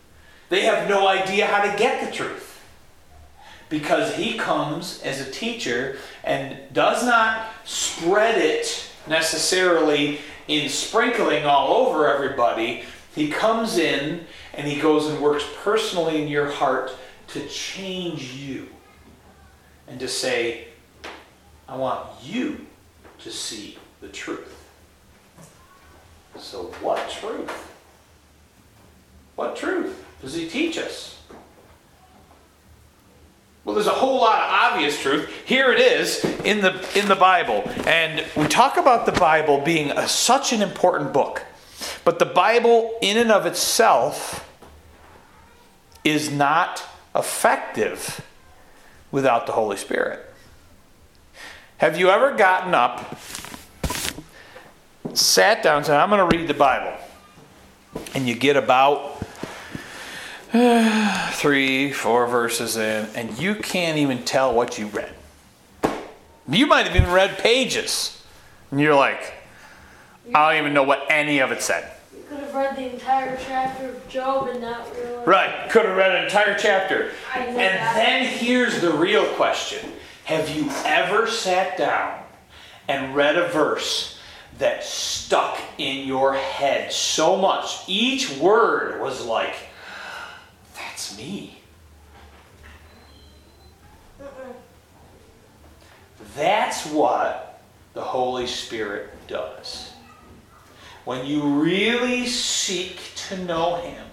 They 0.50 0.62
have 0.62 0.88
no 0.88 1.08
idea 1.08 1.48
how 1.48 1.70
to 1.70 1.78
get 1.78 2.06
the 2.06 2.12
truth 2.16 2.62
because 3.70 4.16
he 4.16 4.38
comes 4.38 5.02
as 5.04 5.20
a 5.20 5.30
teacher 5.32 5.98
and 6.24 6.58
does 6.74 7.04
not 7.04 7.48
spread 7.66 8.38
it 8.38 8.90
necessarily 9.08 10.20
in 10.48 10.70
sprinkling 10.70 11.46
all 11.46 11.88
over 11.88 12.08
everybody. 12.08 12.84
He 13.16 13.30
comes 13.30 13.78
in 13.78 14.26
and 14.54 14.68
he 14.68 14.80
goes 14.80 15.08
and 15.08 15.22
works 15.22 15.46
personally 15.64 16.22
in 16.22 16.28
your 16.28 16.50
heart 16.50 16.92
to 17.30 17.48
change 17.48 18.34
you 18.34 18.68
and 19.88 20.00
to 20.00 20.08
say, 20.08 20.68
I 21.68 21.76
want 21.76 22.08
you 22.22 22.66
to 23.20 23.32
see 23.32 23.78
the 24.02 24.08
truth. 24.10 24.60
So, 26.38 26.64
what 26.82 27.10
truth? 27.10 27.72
What 29.36 29.56
truth 29.56 30.04
does 30.22 30.34
he 30.34 30.50
teach 30.50 30.78
us? 30.78 31.13
Well, 33.66 33.76
there's 33.76 33.88
a 33.88 33.92
whole 33.92 34.20
lot 34.20 34.42
of 34.42 34.74
obvious 34.74 35.02
truth. 35.02 35.30
Here 35.46 35.72
it 35.72 35.80
is 35.80 36.24
in 36.44 36.60
the 36.60 36.86
in 37.00 37.08
the 37.08 37.16
Bible, 37.16 37.64
and 37.88 38.26
we 38.36 38.46
talk 38.48 38.76
about 38.76 39.06
the 39.06 39.14
Bible 39.14 39.62
being 39.62 39.92
a, 39.92 40.06
such 40.06 40.52
an 40.52 40.62
important 40.62 41.14
book. 41.14 41.44
But 42.04 42.20
the 42.20 42.26
Bible, 42.26 42.98
in 43.02 43.18
and 43.18 43.32
of 43.32 43.46
itself, 43.46 44.50
is 46.04 46.30
not 46.30 46.84
effective 47.16 48.26
without 49.12 49.46
the 49.46 49.54
Holy 49.54 49.78
Spirit. 49.78 50.20
Have 51.78 51.98
you 51.98 52.10
ever 52.10 52.36
gotten 52.36 52.74
up, 52.74 53.18
sat 55.14 55.64
down, 55.64 55.78
and 55.78 55.86
said, 55.86 55.98
"I'm 55.98 56.10
going 56.10 56.30
to 56.30 56.38
read 56.38 56.50
the 56.50 56.54
Bible," 56.54 56.98
and 58.14 58.28
you 58.28 58.36
get 58.36 58.58
about 58.58 59.13
three, 61.32 61.92
four 61.92 62.28
verses 62.28 62.78
in, 62.78 63.08
and 63.16 63.40
you 63.40 63.56
can't 63.56 63.98
even 63.98 64.24
tell 64.24 64.54
what 64.54 64.78
you 64.78 64.86
read. 64.86 65.12
You 66.48 66.68
might 66.68 66.86
have 66.86 66.96
even 66.96 67.10
read 67.10 67.40
pages. 67.40 68.24
And 68.70 68.80
you're 68.80 68.94
like, 68.94 69.34
I 70.36 70.52
don't 70.52 70.62
even 70.62 70.74
know 70.76 70.84
what 70.84 71.08
any 71.10 71.40
of 71.40 71.52
it 71.52 71.64
said. 71.64 71.92
You 72.16 72.24
could 72.30 72.38
have 72.38 72.54
read 72.54 72.76
the 72.76 72.94
entire 72.94 73.36
chapter 73.44 73.90
of 73.90 74.08
Job 74.08 74.48
and 74.48 74.62
not 74.62 74.96
realize. 74.96 75.26
Right, 75.26 75.72
could 75.72 75.86
have 75.86 75.98
read 75.98 76.16
an 76.16 76.26
entire 76.26 76.56
chapter. 76.56 77.10
And 77.36 77.58
that. 77.58 77.96
then 77.96 78.26
here's 78.28 78.80
the 78.80 78.92
real 78.92 79.26
question 79.34 79.90
Have 80.26 80.56
you 80.56 80.70
ever 80.86 81.26
sat 81.26 81.80
down 81.80 82.20
and 82.88 83.16
read 83.16 83.38
a 83.38 83.48
verse 83.48 84.20
that 84.60 84.84
stuck 84.84 85.58
in 85.80 86.06
your 86.06 86.36
head 86.36 86.94
so 86.94 87.38
much? 87.38 87.80
Each 87.88 88.38
word 88.38 89.02
was 89.02 89.26
like, 89.26 89.56
That's 90.76 91.18
me. 91.18 91.60
That's 96.36 96.86
what 96.88 97.62
the 97.94 98.02
Holy 98.02 98.48
Spirit 98.48 99.12
does. 99.28 99.92
When 101.06 101.26
you 101.26 101.44
really 101.44 102.26
seek 102.26 103.00
to 103.28 103.38
know 103.46 103.76
Him, 103.76 104.06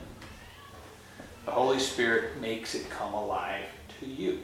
the 1.46 1.52
Holy 1.52 1.78
Spirit 1.78 2.40
makes 2.40 2.74
it 2.74 2.90
come 2.90 3.14
alive 3.14 3.64
to 4.00 4.06
you. 4.06 4.40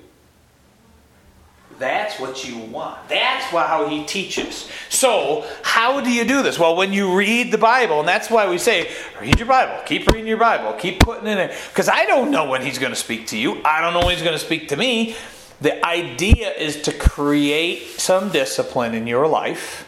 That's 1.78 2.18
what 2.18 2.48
you 2.48 2.58
want. 2.58 3.06
That's 3.08 3.44
how 3.46 3.86
he 3.88 4.04
teaches. 4.04 4.70
So, 4.88 5.44
how 5.62 6.00
do 6.00 6.10
you 6.10 6.24
do 6.24 6.42
this? 6.42 6.58
Well, 6.58 6.74
when 6.74 6.92
you 6.92 7.14
read 7.14 7.52
the 7.52 7.58
Bible, 7.58 8.00
and 8.00 8.08
that's 8.08 8.30
why 8.30 8.48
we 8.48 8.56
say, 8.56 8.90
read 9.20 9.38
your 9.38 9.48
Bible. 9.48 9.82
Keep 9.84 10.06
reading 10.08 10.26
your 10.26 10.38
Bible. 10.38 10.72
Keep 10.78 11.00
putting 11.00 11.26
in 11.26 11.36
it. 11.36 11.54
Because 11.68 11.88
I 11.88 12.06
don't 12.06 12.30
know 12.30 12.48
when 12.48 12.62
he's 12.62 12.78
going 12.78 12.92
to 12.92 12.98
speak 12.98 13.26
to 13.28 13.38
you. 13.38 13.60
I 13.62 13.82
don't 13.82 13.92
know 13.92 14.00
when 14.06 14.14
he's 14.14 14.24
going 14.24 14.38
to 14.38 14.44
speak 14.44 14.68
to 14.68 14.76
me. 14.76 15.16
The 15.60 15.84
idea 15.84 16.50
is 16.52 16.80
to 16.82 16.92
create 16.92 17.82
some 18.00 18.30
discipline 18.30 18.94
in 18.94 19.06
your 19.06 19.26
life 19.26 19.86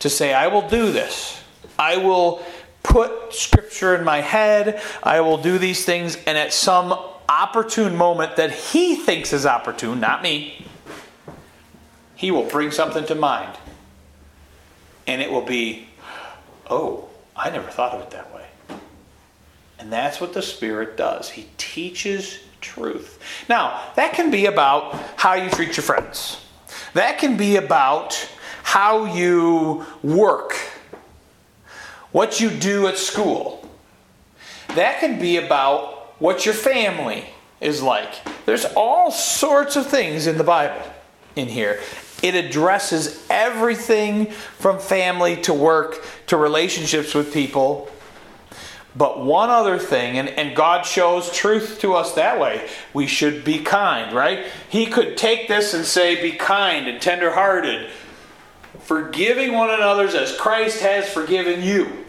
to 0.00 0.10
say, 0.10 0.34
I 0.34 0.48
will 0.48 0.68
do 0.68 0.90
this. 0.90 1.40
I 1.78 1.96
will 1.96 2.44
put 2.82 3.32
scripture 3.32 3.94
in 3.94 4.04
my 4.04 4.20
head. 4.20 4.80
I 5.02 5.20
will 5.20 5.38
do 5.38 5.58
these 5.58 5.84
things. 5.84 6.16
And 6.26 6.36
at 6.36 6.52
some 6.52 6.92
opportune 7.28 7.96
moment 7.96 8.36
that 8.36 8.52
he 8.52 8.96
thinks 8.96 9.32
is 9.32 9.46
opportune, 9.46 10.00
not 10.00 10.22
me, 10.22 10.66
he 12.24 12.30
will 12.30 12.44
bring 12.44 12.70
something 12.70 13.04
to 13.04 13.14
mind. 13.14 13.54
And 15.06 15.20
it 15.20 15.30
will 15.30 15.44
be, 15.44 15.88
oh, 16.70 17.10
I 17.36 17.50
never 17.50 17.70
thought 17.70 17.92
of 17.92 18.00
it 18.00 18.12
that 18.12 18.34
way. 18.34 18.46
And 19.78 19.92
that's 19.92 20.22
what 20.22 20.32
the 20.32 20.40
Spirit 20.40 20.96
does. 20.96 21.28
He 21.28 21.48
teaches 21.58 22.38
truth. 22.62 23.18
Now, 23.46 23.92
that 23.96 24.14
can 24.14 24.30
be 24.30 24.46
about 24.46 24.94
how 25.16 25.34
you 25.34 25.50
treat 25.50 25.76
your 25.76 25.84
friends, 25.84 26.40
that 26.94 27.18
can 27.18 27.36
be 27.36 27.56
about 27.56 28.14
how 28.62 29.04
you 29.04 29.84
work, 30.02 30.54
what 32.10 32.40
you 32.40 32.48
do 32.48 32.86
at 32.86 32.96
school. 32.96 33.68
That 34.68 34.98
can 34.98 35.20
be 35.20 35.36
about 35.36 36.18
what 36.22 36.46
your 36.46 36.54
family 36.54 37.26
is 37.60 37.82
like. 37.82 38.14
There's 38.46 38.64
all 38.64 39.10
sorts 39.10 39.76
of 39.76 39.86
things 39.86 40.26
in 40.26 40.38
the 40.38 40.44
Bible 40.44 40.82
in 41.36 41.48
here. 41.48 41.80
It 42.24 42.34
addresses 42.34 43.22
everything 43.28 44.30
from 44.30 44.78
family 44.78 45.36
to 45.42 45.52
work 45.52 46.02
to 46.28 46.38
relationships 46.38 47.14
with 47.14 47.34
people. 47.34 47.90
But 48.96 49.22
one 49.22 49.50
other 49.50 49.78
thing, 49.78 50.16
and, 50.16 50.30
and 50.30 50.56
God 50.56 50.86
shows 50.86 51.30
truth 51.30 51.80
to 51.80 51.92
us 51.92 52.14
that 52.14 52.40
way. 52.40 52.66
We 52.94 53.06
should 53.06 53.44
be 53.44 53.58
kind, 53.58 54.16
right? 54.16 54.46
He 54.70 54.86
could 54.86 55.18
take 55.18 55.48
this 55.48 55.74
and 55.74 55.84
say, 55.84 56.22
Be 56.22 56.32
kind 56.32 56.88
and 56.88 56.98
tenderhearted, 56.98 57.90
forgiving 58.78 59.52
one 59.52 59.68
another 59.68 60.06
as 60.06 60.34
Christ 60.34 60.80
has 60.80 61.06
forgiven 61.06 61.62
you. 61.62 62.06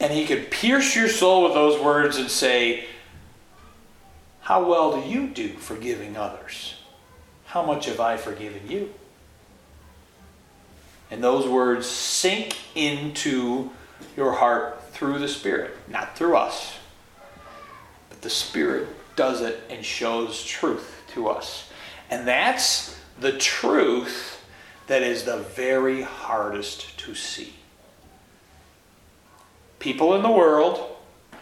And 0.00 0.12
He 0.12 0.26
could 0.26 0.50
pierce 0.50 0.96
your 0.96 1.08
soul 1.08 1.44
with 1.44 1.54
those 1.54 1.80
words 1.80 2.16
and 2.16 2.28
say, 2.28 2.86
How 4.40 4.68
well 4.68 5.00
do 5.00 5.08
you 5.08 5.28
do 5.28 5.50
forgiving 5.50 6.16
others? 6.16 6.74
How 7.52 7.62
much 7.62 7.84
have 7.84 8.00
I 8.00 8.16
forgiven 8.16 8.62
you? 8.66 8.94
And 11.10 11.22
those 11.22 11.46
words 11.46 11.86
sink 11.86 12.56
into 12.74 13.68
your 14.16 14.32
heart 14.32 14.82
through 14.92 15.18
the 15.18 15.28
Spirit, 15.28 15.76
not 15.86 16.16
through 16.16 16.34
us. 16.34 16.78
But 18.08 18.22
the 18.22 18.30
Spirit 18.30 18.88
does 19.16 19.42
it 19.42 19.64
and 19.68 19.84
shows 19.84 20.42
truth 20.42 21.02
to 21.12 21.28
us. 21.28 21.70
And 22.08 22.26
that's 22.26 22.98
the 23.20 23.32
truth 23.32 24.42
that 24.86 25.02
is 25.02 25.24
the 25.24 25.40
very 25.40 26.00
hardest 26.00 26.98
to 27.00 27.14
see. 27.14 27.52
People 29.78 30.14
in 30.14 30.22
the 30.22 30.30
world, 30.30 30.96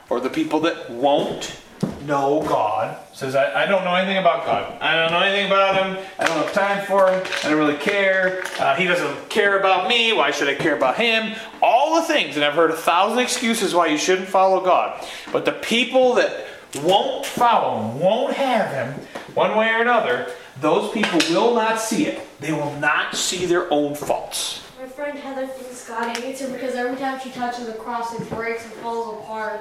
or 0.09 0.19
the 0.19 0.29
people 0.29 0.59
that 0.59 0.91
won't 0.91 1.61
know 2.05 2.43
God, 2.49 2.99
says, 3.21 3.35
I, 3.35 3.65
I 3.65 3.67
don't 3.67 3.85
know 3.85 3.95
anything 3.95 4.17
about 4.17 4.47
God. 4.47 4.81
I 4.81 4.97
don't 4.97 5.13
know 5.13 5.21
anything 5.21 5.45
about 5.45 5.77
Him. 5.77 6.03
I 6.19 6.25
don't 6.25 6.39
have 6.39 6.55
time 6.55 6.87
for 6.87 7.11
Him. 7.11 7.23
I 7.45 7.51
don't 7.51 7.59
really 7.59 7.77
care. 7.77 8.43
Uh, 8.59 8.75
he 8.75 8.87
doesn't 8.87 9.29
care 9.29 9.61
about 9.61 9.91
me. 9.91 10.15
Why 10.15 10.31
should 10.31 10.49
I 10.49 10.55
care 10.55 10.75
about 10.75 10.97
Him? 10.97 11.37
All 11.61 11.97
the 11.97 12.07
things, 12.07 12.37
and 12.37 12.45
I've 12.47 12.55
heard 12.55 12.71
a 12.71 12.77
thousand 12.77 13.19
excuses 13.19 13.75
why 13.75 13.89
you 13.89 13.99
shouldn't 13.99 14.27
follow 14.27 14.65
God. 14.65 15.07
But 15.33 15.45
the 15.45 15.53
people 15.53 16.15
that 16.15 16.47
won't 16.83 17.27
follow 17.27 17.83
Him, 17.83 18.01
won't 18.01 18.33
have 18.33 18.73
Him, 18.73 19.07
one 19.35 19.55
way 19.55 19.69
or 19.69 19.83
another, 19.83 20.33
those 20.63 20.91
people 20.91 21.19
will 21.29 21.55
not 21.55 21.79
see 21.79 22.07
it. 22.07 22.27
They 22.41 22.53
will 22.53 22.75
not 22.77 23.15
see 23.15 23.45
their 23.45 23.71
own 23.71 23.95
faults. 23.95 24.67
My 24.81 24.89
friend 24.89 25.19
Heather 25.19 25.47
thinks 25.47 25.87
God 25.87 26.17
hates 26.17 26.41
her 26.41 26.51
because 26.51 26.75
every 26.75 26.97
time 26.97 27.21
she 27.21 27.31
touches 27.33 27.67
the 27.67 27.75
cross, 27.75 28.19
it 28.19 28.31
breaks 28.31 28.65
and 28.65 28.73
falls 28.75 29.23
apart. 29.23 29.61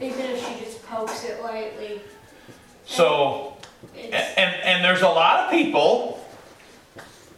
Even 0.00 0.20
if 0.20 0.46
she 0.46 0.64
just 0.64 0.82
pokes 0.86 1.24
it 1.24 1.42
lightly. 1.42 2.00
So, 2.88 3.56
It's, 3.94 4.14
and, 4.36 4.54
and 4.62 4.84
there's 4.84 5.02
a 5.02 5.08
lot 5.08 5.44
of 5.44 5.50
people, 5.50 6.24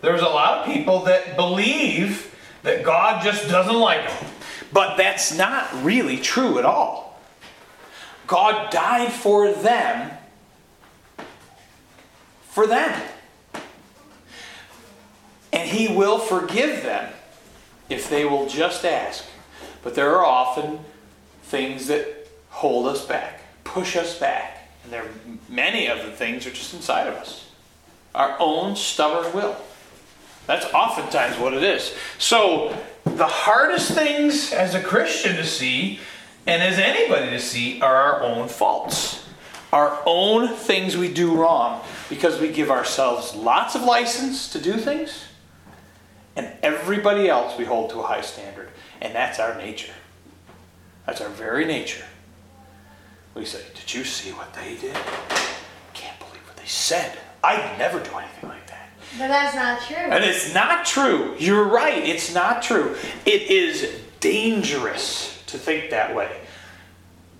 there's 0.01 0.23
a 0.23 0.29
lot 0.29 0.59
of 0.59 0.73
people 0.73 1.01
that 1.05 1.37
believe 1.37 2.35
that 2.63 2.85
God 2.85 3.23
just 3.23 3.49
doesn't 3.49 3.79
like 3.79 4.09
them. 4.09 4.31
But 4.73 4.97
that's 4.97 5.37
not 5.37 5.69
really 5.83 6.19
true 6.19 6.59
at 6.59 6.65
all. 6.65 7.21
God 8.29 8.71
died 8.71 9.13
for 9.13 9.53
them, 9.53 10.13
for 12.45 12.69
them. 12.69 13.03
And 15.53 15.69
He 15.69 15.95
will 15.95 16.21
forgive 16.21 16.85
them 16.85 17.13
if 17.89 18.09
they 18.09 18.25
will 18.25 18.49
just 18.49 18.85
ask. 18.85 19.25
But 19.83 19.97
there 19.97 20.15
are 20.17 20.25
often 20.25 20.79
things 21.43 21.89
that 21.89 22.29
hold 22.51 22.87
us 22.87 23.05
back, 23.05 23.41
push 23.65 23.97
us 23.97 24.17
back. 24.17 24.60
There 24.91 25.05
many 25.49 25.87
of 25.87 26.05
the 26.05 26.11
things 26.11 26.47
are 26.47 26.51
just 26.51 26.75
inside 26.75 27.07
of 27.07 27.15
us. 27.15 27.49
Our 28.15 28.37
own 28.39 28.77
stubborn 28.77 29.33
will. 29.33 29.57
That's 30.47 30.67
oftentimes 30.75 31.39
what 31.39 31.55
it 31.55 31.63
is. 31.63 31.95
So 32.19 32.77
the 33.05 33.27
hardest 33.27 33.93
things 33.93 34.53
as 34.53 34.75
a 34.75 34.83
Christian 34.83 35.37
to 35.37 35.47
see 35.47 36.01
and 36.47 36.63
as 36.63 36.79
anybody 36.79 37.31
to 37.31 37.39
see 37.39 37.81
are 37.81 37.95
our 37.95 38.23
own 38.23 38.49
faults. 38.49 39.27
Our 39.73 40.03
own 40.05 40.49
things 40.57 40.97
we 40.97 41.13
do 41.13 41.37
wrong 41.37 41.83
because 42.09 42.41
we 42.41 42.51
give 42.51 42.71
ourselves 42.71 43.35
lots 43.37 43.77
of 43.77 43.83
license 43.83 44.51
to 44.53 44.61
do 44.61 44.77
things 44.77 45.27
and 46.35 46.53
everybody 46.63 47.29
else 47.29 47.57
we 47.57 47.65
hold 47.65 47.91
to 47.91 48.01
a 48.01 48.03
high 48.03 48.23
standard. 48.23 48.71
And 49.01 49.15
that's 49.15 49.39
our 49.39 49.57
nature. 49.57 49.93
That's 51.07 51.21
our 51.21 51.29
very 51.29 51.65
nature. 51.65 52.05
We 53.35 53.45
say, 53.45 53.63
Did 53.75 53.93
you 53.95 54.05
see 54.05 54.31
what 54.33 54.53
they 54.55 54.77
did? 54.77 54.97
Can't 55.95 56.19
believe 56.19 56.47
what 56.47 56.57
they 56.57 56.67
said. 56.67 57.17
I'd 57.43 57.79
never 57.79 57.99
do 57.99 58.11
anything 58.17 58.49
like 58.49 58.67
that. 58.67 58.91
but 59.19 59.29
that's 59.29 59.55
not 59.55 59.81
true. 59.83 59.97
And 59.97 60.25
it's 60.25 60.53
not 60.55 60.85
true. 60.85 61.35
You're 61.39 61.65
right. 61.65 62.03
It's 62.05 62.35
not 62.35 62.63
true. 62.63 62.97
It 63.25 63.43
is 63.51 64.01
dangerous 64.21 65.43
to 65.47 65.59
think 65.59 65.91
that 65.91 66.15
way. 66.15 66.31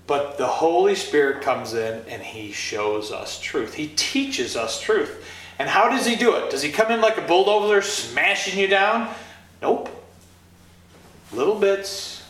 But 0.07 0.37
the 0.37 0.47
Holy 0.47 0.95
Spirit 0.95 1.41
comes 1.43 1.73
in 1.73 2.03
and 2.07 2.21
he 2.21 2.51
shows 2.51 3.11
us 3.11 3.39
truth. 3.39 3.75
He 3.75 3.87
teaches 3.89 4.57
us 4.57 4.81
truth. 4.81 5.25
And 5.59 5.69
how 5.69 5.89
does 5.89 6.05
he 6.05 6.15
do 6.15 6.35
it? 6.35 6.49
Does 6.49 6.63
he 6.63 6.71
come 6.71 6.91
in 6.91 7.01
like 7.01 7.17
a 7.17 7.21
bulldozer 7.21 7.81
smashing 7.81 8.59
you 8.59 8.67
down? 8.67 9.13
Nope. 9.61 9.89
Little 11.31 11.55
bits 11.59 12.23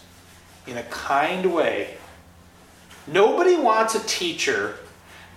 in 0.67 0.77
a 0.77 0.83
kind 0.83 1.53
way. 1.53 1.95
Nobody 3.07 3.55
wants 3.55 3.95
a 3.95 3.99
teacher 4.05 4.75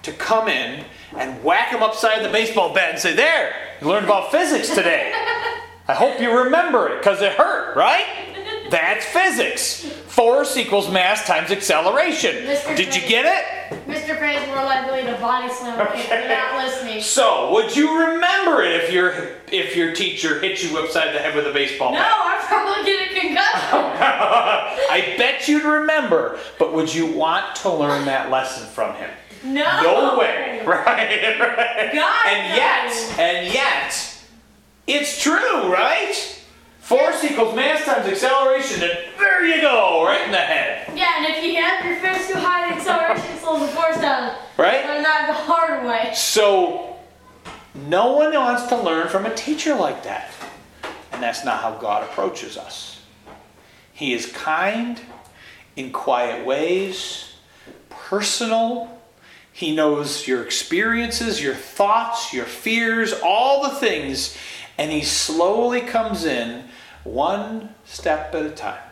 to 0.02 0.12
come 0.12 0.48
in 0.48 0.84
and 1.16 1.42
whack 1.42 1.70
him 1.70 1.82
upside 1.82 2.24
the 2.24 2.28
baseball 2.28 2.74
bat 2.74 2.90
and 2.90 2.98
say, 2.98 3.14
There, 3.14 3.54
you 3.80 3.88
learned 3.88 4.04
about 4.04 4.30
physics 4.30 4.68
today. 4.74 5.12
I 5.88 5.94
hope 5.94 6.20
you 6.20 6.44
remember 6.44 6.88
it 6.88 6.98
because 6.98 7.20
it 7.20 7.32
hurt, 7.32 7.76
right? 7.76 8.33
That's 8.70 9.04
physics. 9.04 9.84
Force 10.06 10.56
equals 10.56 10.90
mass 10.90 11.26
times 11.26 11.50
acceleration. 11.50 12.36
Mr. 12.46 12.76
Did 12.76 12.94
you 12.94 13.06
get 13.08 13.24
it? 13.26 13.86
Mr. 13.86 14.16
Craig's 14.18 14.46
more 14.46 14.56
likely 14.64 15.02
to 15.02 15.12
body 15.18 15.52
slam 15.52 15.80
a 15.80 15.92
kid. 15.92 16.08
You're 16.08 16.28
not 16.28 16.64
listening. 16.64 17.02
So, 17.02 17.52
would 17.52 17.74
you 17.76 17.98
remember 17.98 18.62
it 18.62 18.82
if 18.84 18.92
your 18.92 19.32
if 19.52 19.76
your 19.76 19.94
teacher 19.94 20.40
hit 20.40 20.62
you 20.62 20.78
upside 20.78 21.14
the 21.14 21.18
head 21.18 21.34
with 21.34 21.46
a 21.46 21.52
baseball 21.52 21.92
No, 21.92 21.98
bat? 21.98 22.10
No, 22.10 22.24
I'm 22.24 22.46
probably 22.46 22.84
get 22.84 23.10
a 23.10 23.20
concussion. 23.20 23.78
I 24.90 25.14
bet 25.18 25.48
you'd 25.48 25.64
remember, 25.64 26.38
but 26.58 26.72
would 26.72 26.94
you 26.94 27.06
want 27.06 27.56
to 27.56 27.70
learn 27.72 28.04
that 28.06 28.30
lesson 28.30 28.66
from 28.68 28.94
him? 28.94 29.10
No. 29.44 29.82
No 29.82 30.18
way, 30.18 30.62
right? 30.66 31.38
right. 31.38 31.92
God, 31.92 32.26
and 32.26 32.48
no. 32.48 32.56
yet, 32.56 33.18
and 33.18 33.52
yet, 33.52 34.24
it's 34.86 35.22
true, 35.22 35.72
right? 35.72 36.40
Force 36.84 37.24
equals 37.24 37.56
mass 37.56 37.82
times 37.86 38.06
acceleration, 38.06 38.82
and 38.82 38.92
there 39.18 39.46
you 39.46 39.62
go, 39.62 40.04
right 40.04 40.20
in 40.26 40.30
the 40.30 40.36
head, 40.36 40.86
Yeah, 40.94 41.14
and 41.16 41.26
if 41.34 41.42
you 41.42 41.56
have 41.62 41.82
your 41.82 41.96
fist 41.96 42.28
too 42.30 42.38
high, 42.38 42.68
the 42.68 42.76
acceleration 42.76 43.38
slows 43.38 43.62
the 43.62 43.68
force 43.68 43.96
down. 43.96 44.36
right? 44.58 44.84
Learn 44.86 45.02
that 45.02 45.26
the 45.28 45.32
hard 45.32 45.86
way. 45.86 46.12
So, 46.14 46.96
no 47.74 48.12
one 48.12 48.34
wants 48.34 48.64
to 48.66 48.76
learn 48.76 49.08
from 49.08 49.24
a 49.24 49.34
teacher 49.34 49.74
like 49.74 50.04
that. 50.04 50.30
And 51.12 51.22
that's 51.22 51.42
not 51.42 51.62
how 51.62 51.70
God 51.76 52.02
approaches 52.02 52.58
us. 52.58 53.00
He 53.94 54.12
is 54.12 54.30
kind, 54.32 55.00
in 55.76 55.90
quiet 55.90 56.44
ways, 56.44 57.32
personal. 57.88 59.00
He 59.52 59.74
knows 59.74 60.28
your 60.28 60.44
experiences, 60.44 61.42
your 61.42 61.54
thoughts, 61.54 62.34
your 62.34 62.44
fears, 62.44 63.14
all 63.24 63.62
the 63.62 63.70
things. 63.76 64.36
And 64.76 64.92
He 64.92 65.00
slowly 65.02 65.80
comes 65.80 66.26
in 66.26 66.64
one 67.04 67.74
step 67.84 68.34
at 68.34 68.44
a 68.44 68.50
time. 68.50 68.82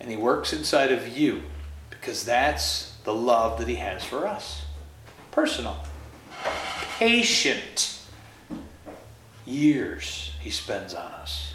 And 0.00 0.10
He 0.10 0.16
works 0.16 0.52
inside 0.52 0.92
of 0.92 1.06
you 1.08 1.42
because 1.90 2.24
that's 2.24 2.96
the 3.04 3.14
love 3.14 3.58
that 3.58 3.68
He 3.68 3.76
has 3.76 4.04
for 4.04 4.26
us. 4.26 4.62
Personal 5.30 5.76
patient 6.98 8.00
years 9.44 10.32
he 10.40 10.50
spends 10.50 10.94
on 10.94 11.10
us. 11.12 11.54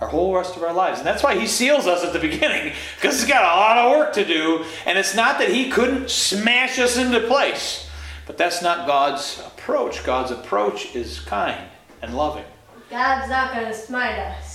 Our 0.00 0.08
whole 0.08 0.34
rest 0.34 0.56
of 0.56 0.62
our 0.62 0.72
lives. 0.72 0.98
And 0.98 1.06
that's 1.06 1.22
why 1.22 1.38
he 1.38 1.46
seals 1.46 1.86
us 1.86 2.04
at 2.04 2.12
the 2.12 2.18
beginning, 2.28 2.72
because 2.94 3.20
he's 3.20 3.28
got 3.28 3.42
a 3.42 3.56
lot 3.56 3.78
of 3.78 3.98
work 3.98 4.12
to 4.14 4.24
do. 4.24 4.64
And 4.86 4.98
it's 4.98 5.14
not 5.14 5.38
that 5.38 5.48
he 5.48 5.70
couldn't 5.70 6.10
smash 6.10 6.78
us 6.78 6.96
into 6.96 7.20
place, 7.20 7.88
but 8.26 8.38
that's 8.38 8.62
not 8.62 8.86
God's 8.86 9.42
approach. 9.46 10.04
God's 10.04 10.30
approach 10.30 10.94
is 10.94 11.20
kind 11.20 11.68
and 12.02 12.16
loving. 12.16 12.44
God's 12.90 13.28
not 13.28 13.52
gonna 13.52 13.74
smite 13.74 14.18
us. 14.18 14.47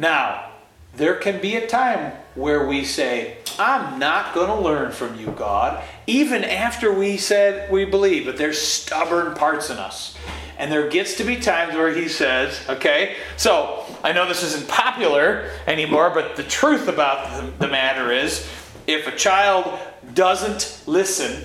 Now, 0.00 0.52
there 0.96 1.14
can 1.14 1.42
be 1.42 1.56
a 1.56 1.66
time 1.66 2.14
where 2.34 2.66
we 2.66 2.86
say, 2.86 3.36
I'm 3.58 3.98
not 3.98 4.34
going 4.34 4.46
to 4.46 4.58
learn 4.58 4.92
from 4.92 5.20
you, 5.20 5.26
God, 5.26 5.84
even 6.06 6.42
after 6.42 6.90
we 6.90 7.18
said 7.18 7.70
we 7.70 7.84
believe, 7.84 8.24
but 8.24 8.38
there's 8.38 8.58
stubborn 8.58 9.34
parts 9.34 9.68
in 9.68 9.76
us. 9.76 10.16
And 10.56 10.72
there 10.72 10.88
gets 10.88 11.16
to 11.16 11.24
be 11.24 11.36
times 11.36 11.74
where 11.74 11.94
he 11.94 12.08
says, 12.08 12.58
okay, 12.66 13.16
so 13.36 13.84
I 14.02 14.12
know 14.12 14.26
this 14.26 14.42
isn't 14.42 14.68
popular 14.68 15.50
anymore, 15.66 16.08
but 16.14 16.34
the 16.34 16.44
truth 16.44 16.88
about 16.88 17.58
the, 17.58 17.66
the 17.66 17.70
matter 17.70 18.10
is 18.10 18.48
if 18.86 19.06
a 19.06 19.14
child 19.14 19.78
doesn't 20.14 20.82
listen, 20.86 21.44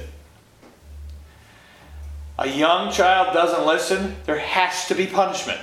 a 2.39 2.47
young 2.47 2.89
child 2.93 3.33
doesn't 3.33 3.67
listen, 3.67 4.15
there 4.25 4.39
has 4.39 4.87
to 4.87 4.95
be 4.95 5.07
punishment. 5.07 5.59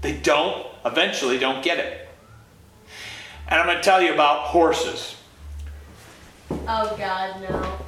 They 0.00 0.14
don't, 0.14 0.66
eventually, 0.86 1.38
don't 1.38 1.62
get 1.62 1.78
it. 1.78 2.08
And 3.52 3.60
I'm 3.60 3.66
going 3.66 3.76
to 3.76 3.82
tell 3.82 4.00
you 4.00 4.14
about 4.14 4.44
horses. 4.44 5.14
Oh 6.50 6.94
God, 6.96 7.42
no. 7.42 7.78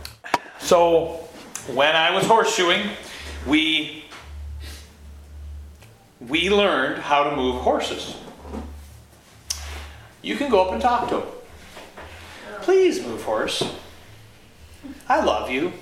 So, 0.59 1.27
when 1.73 1.97
I 1.97 2.15
was 2.15 2.25
horseshoeing, 2.27 2.91
we 3.47 4.05
we 6.21 6.51
learned 6.51 6.99
how 6.99 7.25
to 7.31 7.35
move 7.35 7.62
horses. 7.62 8.15
You 10.21 10.37
can 10.37 10.51
go 10.51 10.67
up 10.67 10.75
and 10.75 10.83
talk 10.83 11.09
to 11.09 11.15
them. 11.15 11.29
Oh. 11.29 12.59
Please 12.61 13.03
move 13.03 13.23
horse. 13.23 13.62
I 15.09 15.25
love 15.25 15.51
you. 15.51 15.73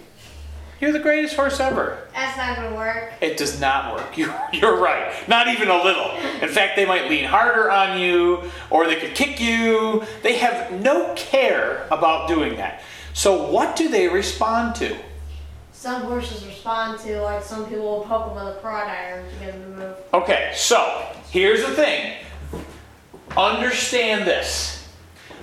You're 0.83 0.91
the 0.91 0.99
greatest 0.99 1.37
horse 1.37 1.61
ever. 1.61 1.97
That's 2.13 2.37
not 2.37 2.57
gonna 2.57 2.75
work. 2.75 3.13
It 3.21 3.37
does 3.37 3.61
not 3.61 3.95
work. 3.95 4.03
You, 4.19 4.35
you're 4.53 4.81
right. 4.81 5.13
Not 5.29 5.47
even 5.47 5.69
a 5.69 5.81
little. 5.81 6.11
In 6.43 6.49
fact, 6.49 6.75
they 6.75 6.85
might 6.85 7.09
lean 7.09 7.25
harder 7.25 7.71
on 7.71 8.01
you 8.01 8.51
or 8.69 8.89
they 8.89 8.97
could 8.97 9.15
kick 9.15 9.41
you. 9.41 10.03
They 10.25 10.39
have 10.39 10.73
no 10.73 11.15
care 11.15 11.87
about 11.93 12.27
doing 12.27 12.57
that. 12.57 12.83
So, 13.15 13.49
what 13.49 13.77
do 13.77 13.89
they 13.89 14.09
respond 14.09 14.75
to? 14.77 14.97
Some 15.71 16.03
horses 16.03 16.45
respond 16.45 16.99
to 17.01 17.23
like 17.23 17.45
some 17.45 17.65
people 17.67 17.85
will 17.85 18.05
poke 18.05 18.35
them 18.35 18.45
with 18.45 18.57
a 18.57 18.61
prod 18.61 18.89
iron 18.89 19.25
to 19.25 19.37
get 19.37 19.53
them 19.53 19.63
to 19.63 19.79
move. 19.79 19.97
Okay, 20.15 20.51
so 20.57 21.07
here's 21.31 21.65
the 21.65 21.75
thing. 21.75 22.17
Understand 23.37 24.27
this. 24.27 24.89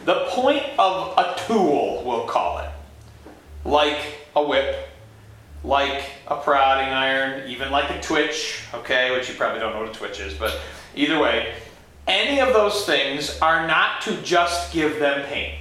The 0.03 0.25
point 0.31 0.65
of 0.77 1.17
a 1.17 1.39
tool, 1.47 2.03
we'll 2.05 2.27
call 2.27 2.59
it, 2.59 2.69
like 3.63 3.99
a 4.35 4.43
whip, 4.43 4.88
like 5.63 6.03
a 6.27 6.37
prodding 6.37 6.89
iron, 6.89 7.49
even 7.49 7.71
like 7.71 7.89
a 7.89 8.01
twitch, 8.01 8.63
okay, 8.73 9.11
which 9.11 9.29
you 9.29 9.35
probably 9.35 9.59
don't 9.59 9.73
know 9.73 9.81
what 9.81 9.89
a 9.89 9.93
twitch 9.93 10.19
is, 10.19 10.33
but 10.33 10.59
either 10.95 11.19
way, 11.19 11.53
any 12.07 12.39
of 12.39 12.53
those 12.53 12.85
things 12.85 13.39
are 13.39 13.67
not 13.67 14.01
to 14.01 14.19
just 14.21 14.73
give 14.73 14.99
them 14.99 15.25
pain. 15.27 15.55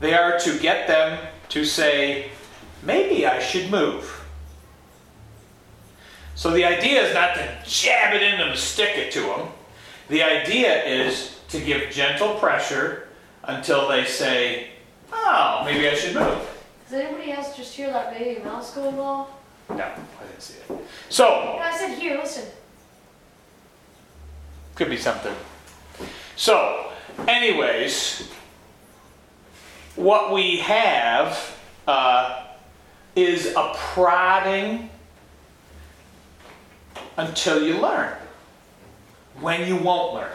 They 0.00 0.14
are 0.14 0.38
to 0.38 0.58
get 0.58 0.86
them 0.86 1.18
to 1.50 1.64
say, 1.64 2.30
maybe 2.82 3.26
I 3.26 3.40
should 3.40 3.70
move. 3.70 4.24
So 6.36 6.50
the 6.50 6.64
idea 6.64 7.02
is 7.02 7.14
not 7.14 7.34
to 7.34 7.58
jab 7.66 8.14
it 8.14 8.22
in 8.22 8.38
them 8.38 8.56
stick 8.56 8.96
it 8.98 9.12
to 9.12 9.20
them. 9.20 9.48
The 10.08 10.22
idea 10.22 10.84
is 10.84 11.38
to 11.48 11.60
give 11.60 11.90
gentle 11.90 12.34
pressure 12.34 13.08
until 13.44 13.88
they 13.88 14.04
say, 14.04 14.68
oh, 15.12 15.62
maybe 15.64 15.88
I 15.88 15.94
should 15.94 16.14
move. 16.14 16.53
Does 16.84 17.00
anybody 17.00 17.32
else 17.32 17.56
just 17.56 17.74
hear 17.74 17.90
that 17.92 18.12
baby 18.12 18.42
mouse 18.42 18.74
going 18.74 18.98
off? 18.98 19.30
No, 19.70 19.76
I 19.76 20.26
didn't 20.28 20.42
see 20.42 20.58
it. 20.58 20.86
So, 21.08 21.58
I 21.60 21.74
said, 21.76 21.98
here, 21.98 22.16
listen. 22.18 22.44
could 24.74 24.90
be 24.90 24.96
something. 24.96 25.34
So, 26.36 26.90
anyways, 27.26 28.30
what 29.96 30.32
we 30.32 30.58
have 30.58 31.56
uh, 31.86 32.44
is 33.16 33.54
a 33.56 33.72
prodding 33.76 34.90
until 37.16 37.62
you 37.62 37.80
learn. 37.80 38.12
When 39.40 39.66
you 39.66 39.76
won't 39.76 40.14
learn. 40.14 40.30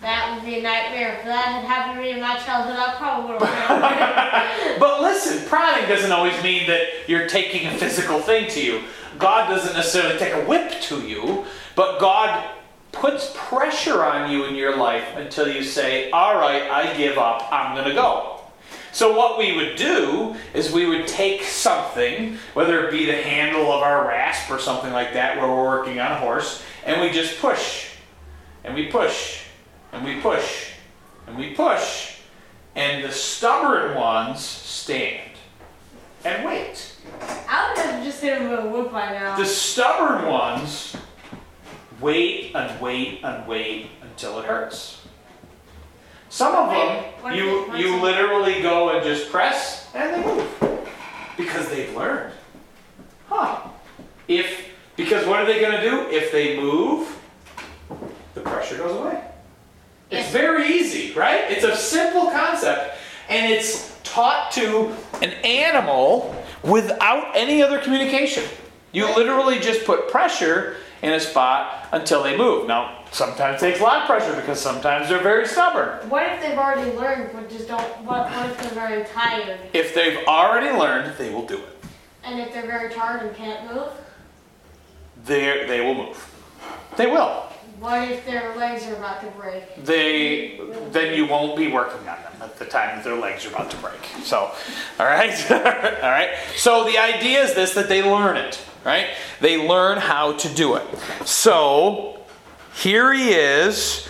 That 0.00 0.34
would 0.34 0.44
be 0.44 0.60
a 0.60 0.62
nightmare. 0.62 1.18
If 1.18 1.24
that 1.24 1.46
had 1.46 1.64
happened 1.64 1.96
to 1.96 2.02
me 2.02 2.12
in 2.12 2.20
my 2.20 2.38
childhood, 2.38 2.76
I 2.78 2.94
probably 2.96 3.32
would 3.32 3.42
have 3.42 4.78
But 4.78 5.02
listen, 5.02 5.46
prodding 5.48 5.88
doesn't 5.88 6.12
always 6.12 6.40
mean 6.42 6.68
that 6.68 7.08
you're 7.08 7.26
taking 7.26 7.66
a 7.66 7.76
physical 7.76 8.20
thing 8.20 8.48
to 8.50 8.64
you. 8.64 8.82
God 9.18 9.48
doesn't 9.48 9.74
necessarily 9.74 10.16
take 10.18 10.34
a 10.34 10.44
whip 10.44 10.80
to 10.82 11.00
you, 11.00 11.44
but 11.74 11.98
God 11.98 12.48
puts 12.92 13.32
pressure 13.34 14.04
on 14.04 14.30
you 14.30 14.44
in 14.44 14.54
your 14.54 14.76
life 14.76 15.16
until 15.16 15.48
you 15.48 15.64
say, 15.64 16.10
All 16.12 16.38
right, 16.38 16.62
I 16.70 16.96
give 16.96 17.18
up, 17.18 17.48
I'm 17.50 17.74
going 17.74 17.88
to 17.88 17.94
go. 17.94 18.40
So, 18.92 19.16
what 19.16 19.38
we 19.38 19.54
would 19.56 19.76
do 19.76 20.36
is 20.54 20.72
we 20.72 20.86
would 20.86 21.06
take 21.06 21.42
something, 21.42 22.38
whether 22.54 22.86
it 22.86 22.90
be 22.90 23.04
the 23.04 23.16
handle 23.16 23.70
of 23.72 23.82
our 23.82 24.06
rasp 24.06 24.50
or 24.50 24.58
something 24.58 24.92
like 24.92 25.12
that, 25.12 25.36
where 25.36 25.48
we're 25.48 25.64
working 25.64 26.00
on 26.00 26.12
a 26.12 26.18
horse, 26.18 26.62
and 26.86 27.00
we 27.00 27.10
just 27.10 27.38
push, 27.40 27.90
and 28.64 28.74
we 28.74 28.86
push, 28.86 29.44
and 29.92 30.04
we 30.04 30.20
push, 30.20 30.72
and 31.26 31.36
we 31.36 31.54
push, 31.54 32.18
and 32.74 33.04
the 33.04 33.12
stubborn 33.12 33.96
ones 33.96 34.40
stand 34.40 35.30
and 36.24 36.44
wait. 36.44 36.96
I 37.48 37.70
would 37.70 37.78
have 37.78 38.04
just 38.04 38.20
hit 38.20 38.40
him 38.40 38.52
a 38.52 38.66
whip 38.66 38.92
by 38.92 39.12
now. 39.12 39.36
The 39.36 39.44
stubborn 39.44 40.26
ones 40.26 40.96
wait 42.00 42.54
and 42.54 42.80
wait 42.80 43.20
and 43.24 43.46
wait 43.46 43.90
until 44.02 44.38
it 44.40 44.44
hurts. 44.44 45.06
Some 46.28 46.54
of 46.54 46.70
them, 46.70 47.34
you 47.34 47.74
you 47.74 48.00
literally 48.02 48.60
go 48.60 48.90
and 48.90 49.02
just 49.02 49.30
press 49.30 49.88
and 49.94 50.14
they 50.14 50.26
move 50.26 50.88
because 51.36 51.68
they've 51.70 51.94
learned. 51.96 52.32
Huh? 53.28 53.60
If 54.26 54.68
because 54.96 55.26
what 55.26 55.40
are 55.40 55.46
they 55.46 55.60
going 55.60 55.72
to 55.72 55.82
do 55.82 56.08
if 56.10 56.30
they 56.30 56.60
move? 56.60 57.16
The 58.34 58.42
pressure 58.42 58.76
goes 58.76 59.00
away. 59.00 59.27
It's 60.10 60.30
very 60.30 60.66
easy, 60.68 61.12
right? 61.12 61.50
It's 61.50 61.64
a 61.64 61.76
simple 61.76 62.30
concept, 62.30 62.96
and 63.28 63.52
it's 63.52 63.98
taught 64.04 64.50
to 64.52 64.94
an 65.20 65.30
animal 65.44 66.34
without 66.62 67.36
any 67.36 67.62
other 67.62 67.78
communication. 67.78 68.44
You 68.92 69.14
literally 69.14 69.58
just 69.58 69.84
put 69.84 70.10
pressure 70.10 70.76
in 71.02 71.12
a 71.12 71.20
spot 71.20 71.88
until 71.92 72.22
they 72.22 72.36
move. 72.36 72.66
Now, 72.66 73.04
sometimes 73.12 73.62
it 73.62 73.66
takes 73.66 73.80
a 73.80 73.82
lot 73.82 74.02
of 74.02 74.06
pressure 74.06 74.34
because 74.34 74.58
sometimes 74.60 75.08
they're 75.08 75.22
very 75.22 75.46
stubborn. 75.46 76.08
What 76.08 76.24
if 76.32 76.40
they've 76.40 76.58
already 76.58 76.90
learned 76.96 77.30
but 77.34 77.50
just 77.50 77.68
don't? 77.68 77.82
What, 78.04 78.30
what 78.30 78.50
if 78.50 78.60
they're 78.62 78.70
very 78.70 79.04
tired? 79.04 79.60
If 79.72 79.94
they've 79.94 80.26
already 80.26 80.76
learned, 80.76 81.16
they 81.18 81.32
will 81.32 81.46
do 81.46 81.58
it. 81.58 81.84
And 82.24 82.40
if 82.40 82.52
they're 82.52 82.66
very 82.66 82.92
tired 82.92 83.26
and 83.26 83.36
can't 83.36 83.72
move? 83.72 83.88
They 85.24 85.66
they 85.66 85.80
will 85.80 85.94
move. 85.94 86.34
They 86.96 87.06
will. 87.06 87.47
What 87.80 88.08
if 88.08 88.26
their 88.26 88.56
legs 88.56 88.86
are 88.86 88.96
about 88.96 89.20
to 89.20 89.28
break? 89.38 89.84
They 89.84 90.60
then 90.90 91.14
you 91.14 91.26
won't 91.26 91.56
be 91.56 91.68
working 91.68 92.00
on 92.00 92.22
them 92.22 92.32
at 92.40 92.58
the 92.58 92.64
time 92.64 92.96
that 92.96 93.04
their 93.04 93.16
legs 93.16 93.46
are 93.46 93.50
about 93.50 93.70
to 93.70 93.76
break. 93.76 94.04
So, 94.24 94.52
all 94.98 95.06
right, 95.06 95.50
all 95.50 96.10
right. 96.10 96.30
So 96.56 96.84
the 96.84 96.98
idea 96.98 97.42
is 97.42 97.54
this: 97.54 97.74
that 97.74 97.88
they 97.88 98.02
learn 98.02 98.36
it, 98.36 98.60
right? 98.84 99.08
They 99.40 99.68
learn 99.68 99.98
how 99.98 100.32
to 100.32 100.48
do 100.54 100.74
it. 100.74 100.86
So 101.24 102.20
here 102.74 103.12
he 103.12 103.30
is. 103.30 104.08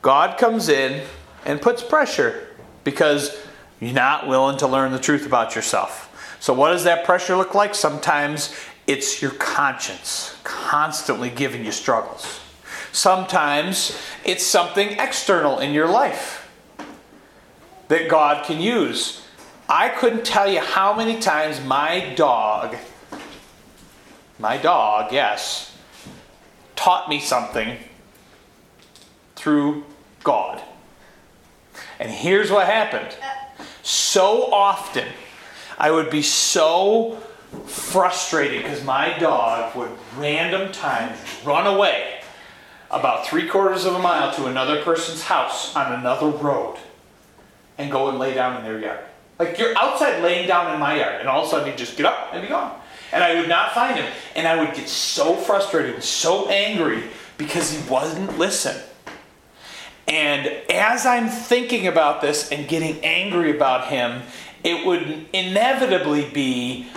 God 0.00 0.38
comes 0.38 0.70
in 0.70 1.06
and 1.44 1.60
puts 1.60 1.82
pressure 1.82 2.56
because 2.84 3.38
you're 3.78 3.92
not 3.92 4.26
willing 4.26 4.56
to 4.58 4.66
learn 4.66 4.92
the 4.92 4.98
truth 4.98 5.26
about 5.26 5.54
yourself. 5.54 6.06
So, 6.40 6.54
what 6.54 6.70
does 6.70 6.84
that 6.84 7.04
pressure 7.04 7.36
look 7.36 7.54
like? 7.54 7.74
Sometimes 7.74 8.54
it's 8.86 9.20
your 9.20 9.32
conscience 9.32 10.34
constantly 10.44 11.28
giving 11.28 11.62
you 11.62 11.72
struggles. 11.72 12.40
Sometimes 12.92 13.96
it's 14.24 14.44
something 14.44 14.98
external 14.98 15.58
in 15.58 15.72
your 15.72 15.88
life 15.88 16.50
that 17.88 18.08
God 18.08 18.44
can 18.44 18.60
use. 18.60 19.22
I 19.68 19.88
couldn't 19.88 20.24
tell 20.24 20.50
you 20.50 20.60
how 20.60 20.94
many 20.94 21.20
times 21.20 21.60
my 21.64 22.12
dog, 22.16 22.76
my 24.38 24.56
dog, 24.56 25.12
yes, 25.12 25.76
taught 26.74 27.08
me 27.08 27.20
something 27.20 27.78
through 29.36 29.84
God. 30.24 30.60
And 31.98 32.10
here's 32.10 32.50
what 32.50 32.66
happened. 32.66 33.16
So 33.82 34.52
often, 34.52 35.06
I 35.78 35.90
would 35.90 36.10
be 36.10 36.22
so 36.22 37.18
frustrated 37.66 38.62
because 38.62 38.84
my 38.84 39.18
dog 39.18 39.74
would 39.76 39.90
random 40.16 40.72
times 40.72 41.18
run 41.44 41.66
away 41.66 42.19
about 42.90 43.26
three 43.26 43.48
quarters 43.48 43.84
of 43.84 43.94
a 43.94 43.98
mile 43.98 44.32
to 44.34 44.46
another 44.46 44.82
person's 44.82 45.22
house 45.22 45.74
on 45.76 45.92
another 45.92 46.28
road 46.28 46.76
and 47.78 47.90
go 47.90 48.08
and 48.08 48.18
lay 48.18 48.34
down 48.34 48.56
in 48.56 48.64
their 48.64 48.80
yard. 48.80 49.00
Like 49.38 49.58
you're 49.58 49.76
outside 49.78 50.22
laying 50.22 50.46
down 50.46 50.72
in 50.74 50.80
my 50.80 50.98
yard, 50.98 51.20
and 51.20 51.28
all 51.28 51.42
of 51.42 51.46
a 51.46 51.50
sudden 51.50 51.68
he'd 51.70 51.78
just 51.78 51.96
get 51.96 52.06
up 52.06 52.30
and 52.32 52.42
be 52.42 52.48
gone. 52.48 52.78
And 53.12 53.24
I 53.24 53.40
would 53.40 53.48
not 53.48 53.72
find 53.72 53.98
him. 53.98 54.12
And 54.36 54.46
I 54.46 54.62
would 54.62 54.74
get 54.74 54.88
so 54.88 55.34
frustrated 55.34 55.94
and 55.94 56.04
so 56.04 56.48
angry 56.48 57.04
because 57.38 57.72
he 57.72 57.90
wasn't 57.90 58.38
listening. 58.38 58.82
And 60.06 60.46
as 60.70 61.06
I'm 61.06 61.28
thinking 61.28 61.86
about 61.86 62.20
this 62.20 62.50
and 62.50 62.68
getting 62.68 63.02
angry 63.04 63.54
about 63.54 63.88
him, 63.88 64.22
it 64.62 64.84
would 64.84 65.26
inevitably 65.32 66.28
be 66.30 66.88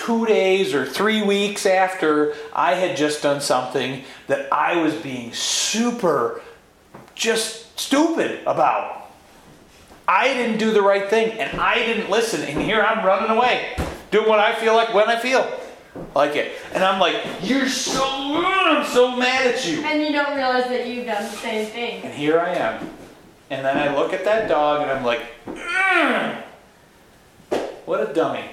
two 0.00 0.24
days 0.24 0.72
or 0.74 0.86
three 0.86 1.22
weeks 1.22 1.66
after 1.66 2.34
I 2.54 2.74
had 2.74 2.96
just 2.96 3.22
done 3.22 3.40
something 3.40 4.02
that 4.28 4.50
I 4.52 4.80
was 4.80 4.94
being 4.94 5.32
super 5.34 6.40
just 7.14 7.78
stupid 7.78 8.40
about. 8.46 9.10
I 10.08 10.32
didn't 10.32 10.58
do 10.58 10.72
the 10.72 10.80
right 10.80 11.08
thing 11.08 11.38
and 11.38 11.60
I 11.60 11.74
didn't 11.74 12.10
listen, 12.10 12.42
and 12.42 12.60
here 12.60 12.80
I'm 12.80 13.04
running 13.04 13.30
away, 13.30 13.76
doing 14.10 14.28
what 14.28 14.40
I 14.40 14.54
feel 14.54 14.74
like 14.74 14.94
when 14.94 15.08
I 15.08 15.18
feel 15.20 15.46
like 16.14 16.34
it. 16.34 16.52
And 16.72 16.82
I'm 16.82 16.98
like, 16.98 17.16
You're 17.42 17.68
so, 17.68 18.02
I'm 18.02 18.86
so 18.86 19.14
mad 19.16 19.46
at 19.46 19.66
you. 19.68 19.82
And 19.84 20.02
you 20.02 20.12
don't 20.12 20.34
realize 20.34 20.64
that 20.64 20.86
you've 20.86 21.06
done 21.06 21.22
the 21.22 21.30
same 21.30 21.66
thing. 21.66 22.02
And 22.02 22.14
here 22.14 22.40
I 22.40 22.54
am. 22.54 22.88
And 23.50 23.64
then 23.66 23.76
I 23.76 23.94
look 23.94 24.14
at 24.14 24.24
that 24.24 24.48
dog 24.48 24.82
and 24.82 24.90
I'm 24.90 25.04
like, 25.04 25.22
"Mm, 25.44 26.42
what 27.84 28.08
a 28.08 28.14
dummy. 28.14 28.44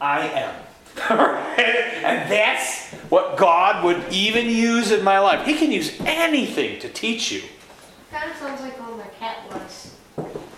I 0.00 0.20
am. 0.20 0.65
and 1.10 2.30
that's 2.30 2.90
what 3.10 3.36
God 3.36 3.84
would 3.84 4.12
even 4.12 4.46
use 4.46 4.90
in 4.90 5.04
my 5.04 5.18
life. 5.18 5.46
He 5.46 5.54
can 5.54 5.70
use 5.70 5.98
anything 6.00 6.80
to 6.80 6.88
teach 6.88 7.30
you. 7.30 7.42
Kind 8.10 8.30
of 8.30 8.36
sounds 8.36 8.60
like 8.62 8.80
all 8.80 8.96
my 8.96 9.06
cat 9.18 9.38
was. 9.50 9.94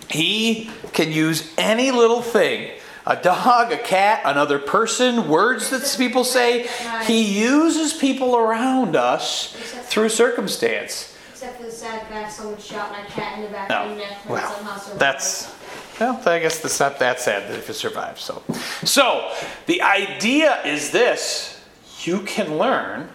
He 0.08 0.70
can 0.92 1.12
use 1.12 1.52
any 1.58 1.90
little 1.90 2.22
thing 2.22 2.70
a 3.08 3.16
dog, 3.16 3.72
a 3.72 3.78
cat, 3.78 4.20
another 4.26 4.58
person, 4.58 5.28
words 5.28 5.70
that 5.70 5.96
people 5.96 6.24
say. 6.24 6.68
He 7.04 7.40
uses 7.40 7.94
people 7.94 8.36
around 8.36 8.96
us 8.96 9.54
through 9.86 10.10
circumstance. 10.10 11.16
Except 11.30 11.56
for 11.56 11.62
the 11.62 11.70
sad 11.70 12.06
fact 12.08 12.32
someone 12.32 12.58
shot 12.58 12.92
my 12.92 13.00
cat 13.04 13.38
in 13.38 13.44
the 13.44 13.50
back 13.50 13.70
No. 13.70 13.84
of 13.84 13.90
the 13.90 13.96
neck 13.96 14.18
Well. 14.28 14.94
That's 14.96 15.54
well, 16.00 16.20
I 16.26 16.38
guess 16.38 16.64
it's 16.64 16.80
not 16.80 16.98
that 16.98 17.20
sad 17.20 17.50
if 17.54 17.68
it 17.68 17.74
survives. 17.74 18.22
So, 18.22 18.42
so 18.84 19.32
the 19.66 19.82
idea 19.82 20.62
is 20.64 20.90
this: 20.90 21.62
you 22.02 22.20
can 22.20 22.58
learn 22.58 23.08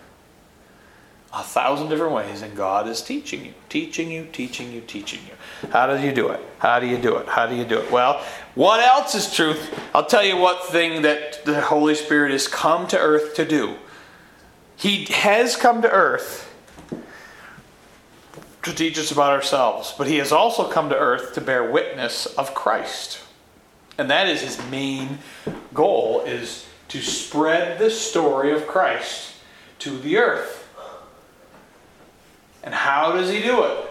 a 1.33 1.41
thousand 1.41 1.89
different 1.89 2.13
ways, 2.13 2.43
and 2.43 2.55
God 2.55 2.87
is 2.87 3.01
teaching 3.01 3.43
you, 3.43 3.53
teaching 3.67 4.11
you, 4.11 4.25
teaching 4.31 4.71
you, 4.71 4.81
teaching 4.81 5.19
you. 5.27 5.69
How 5.69 5.87
do 5.87 6.01
you 6.05 6.13
do 6.13 6.29
it? 6.29 6.39
How 6.59 6.79
do 6.79 6.85
you 6.85 6.97
do 6.97 7.17
it? 7.17 7.27
How 7.27 7.47
do 7.47 7.55
you 7.55 7.65
do 7.65 7.79
it? 7.79 7.91
Well, 7.91 8.23
what 8.53 8.79
else 8.79 9.15
is 9.15 9.33
truth? 9.33 9.73
I'll 9.95 10.05
tell 10.05 10.23
you 10.23 10.37
what 10.37 10.63
thing 10.65 11.01
that 11.01 11.43
the 11.43 11.59
Holy 11.59 11.95
Spirit 11.95 12.31
has 12.31 12.47
come 12.47 12.87
to 12.87 12.99
earth 12.99 13.33
to 13.35 13.45
do. 13.45 13.77
He 14.75 15.05
has 15.05 15.55
come 15.55 15.81
to 15.81 15.89
earth 15.89 16.52
to 18.63 18.73
teach 18.73 18.97
us 18.97 19.11
about 19.11 19.31
ourselves, 19.31 19.93
but 19.97 20.07
he 20.07 20.17
has 20.17 20.31
also 20.31 20.67
come 20.67 20.89
to 20.89 20.97
earth 20.97 21.33
to 21.33 21.41
bear 21.41 21.69
witness 21.69 22.25
of 22.25 22.55
Christ. 22.55 23.19
And 23.97 24.09
that 24.09 24.27
is 24.27 24.41
his 24.41 24.59
main 24.69 25.19
goal 25.73 26.23
is 26.25 26.65
to 26.87 27.01
spread 27.01 27.77
the 27.77 27.89
story 27.89 28.53
of 28.53 28.67
Christ 28.67 29.35
to 29.79 29.97
the 29.97 30.17
earth. 30.17 30.67
And 32.63 32.73
how 32.73 33.11
does 33.11 33.29
he 33.29 33.41
do 33.41 33.63
it? 33.63 33.89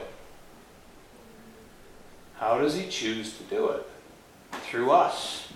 How 2.37 2.59
does 2.59 2.75
he 2.75 2.89
choose 2.89 3.37
to 3.37 3.45
do 3.45 3.69
it? 3.69 3.87
Through 4.53 4.91
us. 4.91 5.49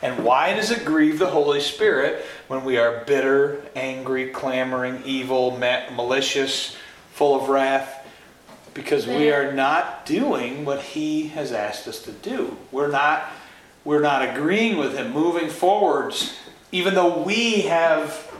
And 0.00 0.24
why 0.24 0.54
does 0.54 0.70
it 0.70 0.84
grieve 0.84 1.18
the 1.18 1.26
Holy 1.26 1.60
Spirit 1.60 2.24
when 2.48 2.64
we 2.64 2.78
are 2.78 3.04
bitter, 3.04 3.62
angry, 3.74 4.28
clamoring, 4.28 5.02
evil, 5.04 5.58
malicious, 5.58 6.76
full 7.12 7.34
of 7.34 7.48
wrath? 7.48 8.03
Because 8.74 9.06
we 9.06 9.30
are 9.30 9.52
not 9.52 10.04
doing 10.04 10.64
what 10.64 10.82
he 10.82 11.28
has 11.28 11.52
asked 11.52 11.86
us 11.86 12.02
to 12.02 12.12
do. 12.12 12.56
We're 12.72 12.90
not 12.90 13.30
we're 13.84 14.02
not 14.02 14.28
agreeing 14.28 14.76
with 14.76 14.96
him 14.96 15.12
moving 15.12 15.48
forwards 15.48 16.36
even 16.72 16.94
though 16.94 17.22
we 17.22 17.62
have 17.62 18.32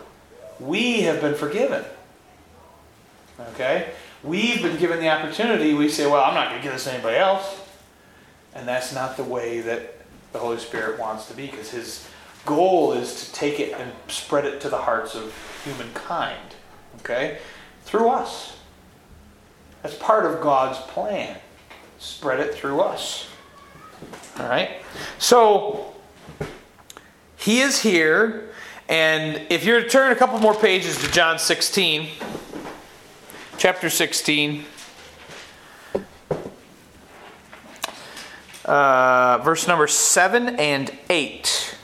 we 0.59 1.03
have 1.03 1.21
been 1.21 1.35
forgiven. 1.35 1.85
Okay? 3.51 3.93
We've 4.23 4.63
been 4.63 4.79
given 4.79 5.01
the 5.01 5.09
opportunity. 5.09 5.75
We 5.75 5.89
say, 5.89 6.07
well, 6.07 6.25
I'm 6.25 6.35
not 6.35 6.49
going 6.49 6.61
to 6.61 6.65
give 6.65 6.73
this 6.73 6.85
to 6.85 6.93
anybody 6.93 7.17
else. 7.17 7.61
And 8.55 8.67
that's 8.67 8.95
not 8.95 9.17
the 9.17 9.25
way 9.25 9.61
that 9.61 9.95
the 10.33 10.39
Holy 10.39 10.59
Spirit 10.59 10.99
wants 10.99 11.27
to 11.27 11.35
be 11.35 11.47
because 11.47 11.71
his 11.71 12.09
goal 12.47 12.93
is 12.93 13.27
to 13.27 13.33
take 13.33 13.61
it 13.61 13.73
and 13.79 13.93
spread 14.09 14.45
it 14.45 14.61
to 14.63 14.69
the 14.69 14.79
hearts 14.79 15.15
of 15.15 15.33
humankind. 15.65 16.55
Okay? 17.01 17.39
Through 17.85 18.09
us. 18.09 18.54
That's 19.85 19.97
part 19.99 20.25
of 20.25 20.41
God's 20.41 20.79
plan. 20.79 21.37
Spread 21.99 22.41
it 22.41 22.55
through 22.55 22.81
us. 22.81 23.29
All 24.39 24.49
right? 24.49 24.83
So, 25.19 25.95
he 27.37 27.61
is 27.61 27.83
here. 27.83 28.49
And 28.89 29.43
if 29.51 29.63
you're 29.63 29.83
to 29.83 29.89
turn 29.89 30.11
a 30.11 30.17
couple 30.17 30.39
more 30.39 30.55
pages 30.55 30.97
to 31.03 31.13
John 31.13 31.39
16, 31.39 32.09
chapter 33.59 33.91
16, 33.91 34.65
uh, 38.65 39.39
verse 39.45 39.69
number 39.69 39.87
7 39.87 40.57
and 40.57 40.97
8. 41.11 41.77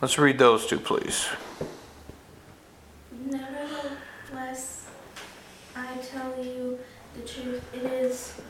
Let's 0.00 0.16
read 0.16 0.38
those 0.38 0.66
two, 0.66 0.78
please. 0.78 1.26
Nevertheless, 3.24 4.84
I 5.76 5.96
tell 5.96 6.44
you 6.44 6.78
the 7.14 7.22
truth. 7.22 7.62
It 7.74 7.84
is 7.84 8.40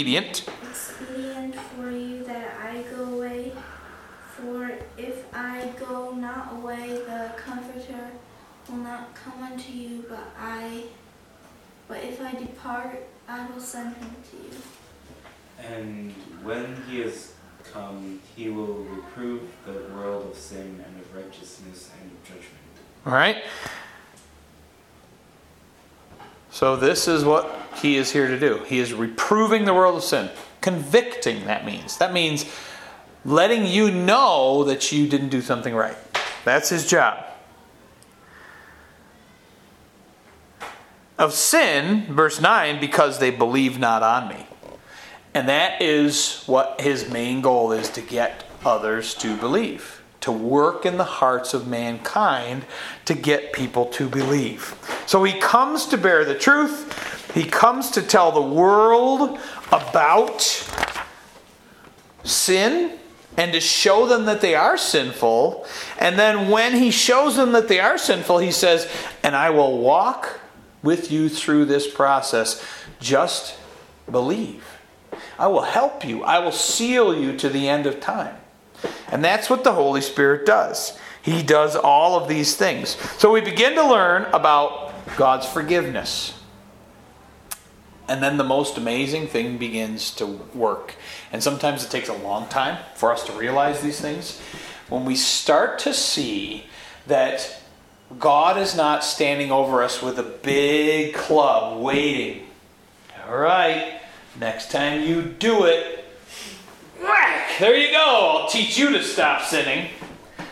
expedient. 0.00 0.44
expedient 0.62 1.54
for 1.54 1.90
you 1.90 2.22
that 2.24 2.54
I 2.62 2.82
go 2.94 3.04
away. 3.04 3.52
For 4.36 4.72
if 4.98 5.24
I 5.34 5.70
go 5.78 6.12
not 6.12 6.52
away, 6.52 6.88
the 7.06 7.32
Comforter 7.38 8.10
will 8.68 8.76
not 8.76 9.14
come 9.14 9.42
unto 9.42 9.72
you, 9.72 10.04
but 10.08 10.34
I, 10.38 10.84
but 11.88 12.04
if 12.04 12.20
I 12.20 12.32
depart, 12.32 13.06
I 13.26 13.46
will 13.46 13.60
send 13.60 13.96
him 13.96 14.10
to 14.30 14.36
you. 14.36 15.70
And 15.70 16.12
when 16.42 16.76
he 16.88 17.00
has 17.00 17.32
come, 17.72 18.20
he 18.36 18.50
will 18.50 18.84
reprove 18.84 19.42
the 19.64 19.94
world 19.94 20.30
of 20.30 20.36
sin 20.36 20.84
and 20.86 21.00
of 21.00 21.16
righteousness 21.16 21.90
and 21.98 22.12
of 22.12 22.24
judgment. 22.24 22.52
All 23.06 23.14
right? 23.14 23.38
So, 26.50 26.76
this 26.76 27.08
is 27.08 27.24
what 27.24 27.55
he 27.76 27.96
is 27.96 28.12
here 28.12 28.28
to 28.28 28.38
do. 28.38 28.62
He 28.66 28.78
is 28.78 28.92
reproving 28.92 29.64
the 29.64 29.74
world 29.74 29.96
of 29.96 30.02
sin, 30.02 30.30
convicting, 30.60 31.44
that 31.46 31.64
means. 31.64 31.98
That 31.98 32.12
means 32.12 32.46
letting 33.24 33.66
you 33.66 33.90
know 33.90 34.64
that 34.64 34.92
you 34.92 35.08
didn't 35.08 35.28
do 35.28 35.40
something 35.40 35.74
right. 35.74 35.96
That's 36.44 36.68
his 36.68 36.88
job. 36.88 37.24
Of 41.18 41.32
sin, 41.32 42.06
verse 42.14 42.40
9, 42.40 42.78
because 42.78 43.18
they 43.18 43.30
believe 43.30 43.78
not 43.78 44.02
on 44.02 44.28
me. 44.28 44.46
And 45.34 45.48
that 45.48 45.82
is 45.82 46.44
what 46.46 46.80
his 46.80 47.10
main 47.10 47.40
goal 47.40 47.72
is 47.72 47.90
to 47.90 48.00
get 48.00 48.44
others 48.64 49.14
to 49.16 49.36
believe, 49.36 50.02
to 50.20 50.32
work 50.32 50.86
in 50.86 50.96
the 50.96 51.04
hearts 51.04 51.52
of 51.52 51.66
mankind 51.66 52.64
to 53.04 53.14
get 53.14 53.52
people 53.52 53.86
to 53.86 54.08
believe. 54.08 54.74
So 55.06 55.24
he 55.24 55.38
comes 55.38 55.86
to 55.86 55.98
bear 55.98 56.24
the 56.24 56.34
truth, 56.34 57.15
he 57.36 57.44
comes 57.44 57.90
to 57.90 58.00
tell 58.00 58.32
the 58.32 58.40
world 58.40 59.38
about 59.70 60.40
sin 62.24 62.98
and 63.36 63.52
to 63.52 63.60
show 63.60 64.06
them 64.06 64.24
that 64.24 64.40
they 64.40 64.54
are 64.54 64.78
sinful. 64.78 65.66
And 65.98 66.18
then 66.18 66.48
when 66.48 66.76
he 66.76 66.90
shows 66.90 67.36
them 67.36 67.52
that 67.52 67.68
they 67.68 67.78
are 67.78 67.98
sinful, 67.98 68.38
he 68.38 68.50
says, 68.50 68.90
And 69.22 69.36
I 69.36 69.50
will 69.50 69.76
walk 69.76 70.40
with 70.82 71.12
you 71.12 71.28
through 71.28 71.66
this 71.66 71.86
process. 71.86 72.64
Just 73.00 73.58
believe. 74.10 74.64
I 75.38 75.48
will 75.48 75.60
help 75.60 76.06
you. 76.06 76.24
I 76.24 76.38
will 76.38 76.52
seal 76.52 77.14
you 77.14 77.36
to 77.36 77.50
the 77.50 77.68
end 77.68 77.84
of 77.84 78.00
time. 78.00 78.34
And 79.08 79.22
that's 79.22 79.50
what 79.50 79.62
the 79.62 79.72
Holy 79.72 80.00
Spirit 80.00 80.46
does. 80.46 80.98
He 81.20 81.42
does 81.42 81.76
all 81.76 82.18
of 82.18 82.30
these 82.30 82.56
things. 82.56 82.96
So 83.18 83.30
we 83.30 83.42
begin 83.42 83.74
to 83.74 83.86
learn 83.86 84.22
about 84.32 84.94
God's 85.18 85.46
forgiveness. 85.46 86.32
And 88.08 88.22
then 88.22 88.36
the 88.36 88.44
most 88.44 88.78
amazing 88.78 89.26
thing 89.26 89.58
begins 89.58 90.10
to 90.16 90.26
work. 90.26 90.94
And 91.32 91.42
sometimes 91.42 91.84
it 91.84 91.90
takes 91.90 92.08
a 92.08 92.14
long 92.14 92.48
time 92.48 92.78
for 92.94 93.12
us 93.12 93.24
to 93.26 93.32
realize 93.32 93.80
these 93.80 94.00
things. 94.00 94.40
When 94.88 95.04
we 95.04 95.16
start 95.16 95.80
to 95.80 95.92
see 95.92 96.66
that 97.08 97.60
God 98.18 98.58
is 98.58 98.76
not 98.76 99.02
standing 99.02 99.50
over 99.50 99.82
us 99.82 100.00
with 100.00 100.18
a 100.18 100.22
big 100.22 101.14
club 101.14 101.82
waiting. 101.82 102.46
All 103.28 103.36
right, 103.36 104.00
next 104.38 104.70
time 104.70 105.02
you 105.02 105.22
do 105.22 105.64
it, 105.64 106.04
whack, 107.02 107.58
there 107.58 107.74
you 107.74 107.90
go. 107.90 108.38
I'll 108.42 108.48
teach 108.48 108.78
you 108.78 108.90
to 108.92 109.02
stop 109.02 109.42
sinning. 109.42 109.90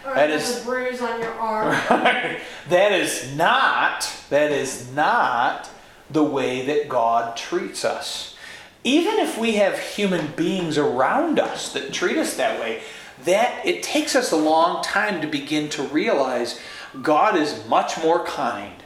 Or 0.05 0.15
That 0.15 0.31
is- 0.31 0.63
a 0.63 0.65
bruise 0.65 1.01
on 1.01 1.21
your 1.21 1.33
arm. 1.35 1.77
that 2.69 2.93
is 2.93 3.35
not 3.37 4.11
that 4.31 4.51
is 4.51 4.91
not 4.93 5.69
the 6.11 6.25
way 6.25 6.65
that 6.67 6.89
God 6.89 7.37
treats 7.37 7.85
us. 7.85 8.37
Even 8.83 9.19
if 9.19 9.39
we 9.39 9.53
have 9.53 9.79
human 9.79 10.33
beings 10.33 10.77
around 10.77 11.39
us 11.39 11.73
that 11.73 11.93
treat 11.93 12.19
us 12.19 12.37
that 12.37 12.61
way, 12.61 12.83
that 13.25 13.65
it 13.65 13.83
takes 13.83 14.15
us 14.15 14.33
a 14.33 14.37
long 14.37 14.83
time 14.83 15.21
to 15.21 15.27
begin 15.27 15.69
to 15.71 15.83
realize 15.85 16.61
God 17.03 17.37
is 17.37 17.67
much 17.67 18.03
more 18.03 18.25
kind. 18.25 18.83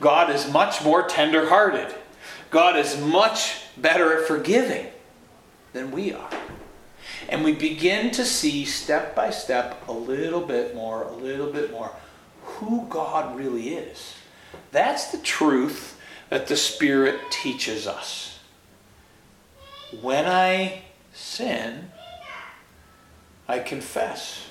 God 0.00 0.30
is 0.30 0.50
much 0.50 0.82
more 0.82 1.06
tender-hearted. 1.06 1.94
God 2.50 2.76
is 2.78 2.98
much 3.00 3.62
better 3.76 4.18
at 4.18 4.26
forgiving 4.26 4.86
than 5.72 5.90
we 5.90 6.12
are. 6.12 6.30
And 7.28 7.44
we 7.44 7.52
begin 7.52 8.10
to 8.12 8.24
see 8.24 8.64
step 8.64 9.14
by 9.14 9.30
step, 9.30 9.86
a 9.88 9.92
little 9.92 10.40
bit 10.40 10.74
more, 10.74 11.02
a 11.04 11.12
little 11.12 11.52
bit 11.52 11.70
more, 11.70 11.90
who 12.42 12.86
God 12.88 13.36
really 13.36 13.74
is. 13.74 14.14
That's 14.70 15.10
the 15.10 15.18
truth 15.18 15.95
that 16.28 16.46
the 16.46 16.56
Spirit 16.56 17.20
teaches 17.30 17.86
us. 17.86 18.38
When 20.00 20.26
I 20.26 20.82
sin, 21.12 21.90
I 23.48 23.60
confess. 23.60 24.46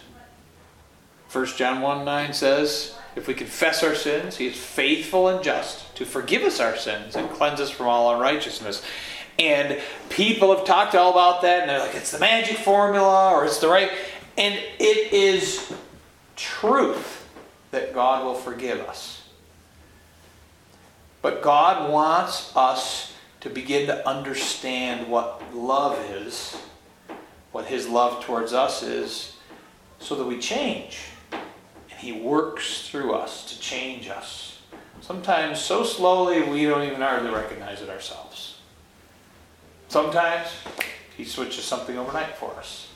1 1.32 1.46
John 1.58 1.82
1 1.82 2.06
9 2.06 2.34
says, 2.34 2.96
If 3.16 3.28
we 3.28 3.34
confess 3.34 3.84
our 3.84 3.96
sins, 3.96 4.38
He 4.38 4.48
is 4.48 4.56
faithful 4.56 5.28
and 5.28 5.44
just 5.44 5.96
to 5.98 6.06
forgive 6.06 6.44
us 6.44 6.60
our 6.60 6.78
sins 6.78 7.16
and 7.16 7.30
cleanse 7.30 7.60
us 7.60 7.70
from 7.70 7.88
all 7.88 8.14
unrighteousness. 8.16 8.82
And 9.38 9.82
people 10.10 10.56
have 10.56 10.66
talked 10.66 10.96
all 10.96 11.12
about 11.12 11.42
that, 11.42 11.62
and 11.62 11.70
they're 11.70 11.80
like, 11.80 11.96
it's 11.96 12.12
the 12.12 12.20
magic 12.20 12.58
formula, 12.58 13.34
or 13.34 13.46
it's 13.46 13.58
the 13.58 13.68
right. 13.68 13.92
And 14.38 14.56
it 14.80 15.12
is 15.12 15.74
truth 16.38 17.28
that 17.72 17.94
God 17.94 18.24
will 18.24 18.36
forgive 18.36 18.80
us. 18.82 19.25
But 21.26 21.42
God 21.42 21.92
wants 21.92 22.56
us 22.56 23.12
to 23.40 23.50
begin 23.50 23.88
to 23.88 24.08
understand 24.08 25.08
what 25.10 25.42
love 25.56 25.98
is, 26.12 26.56
what 27.52 27.66
His 27.66 27.88
love 27.88 28.24
towards 28.24 28.54
us 28.54 28.84
is, 28.84 29.36
so 29.98 30.14
that 30.14 30.24
we 30.24 30.38
change. 30.38 31.00
And 31.32 31.98
He 31.98 32.12
works 32.12 32.88
through 32.88 33.16
us 33.16 33.44
to 33.52 33.60
change 33.60 34.08
us. 34.08 34.60
Sometimes 35.02 35.60
so 35.60 35.84
slowly 35.84 36.44
we 36.44 36.68
don't 36.68 36.84
even 36.84 37.02
hardly 37.02 37.32
recognize 37.32 37.82
it 37.82 37.90
ourselves. 37.90 38.60
Sometimes 39.88 40.48
He 41.18 41.26
switches 41.26 41.64
something 41.64 41.98
overnight 41.98 42.36
for 42.36 42.52
us, 42.52 42.90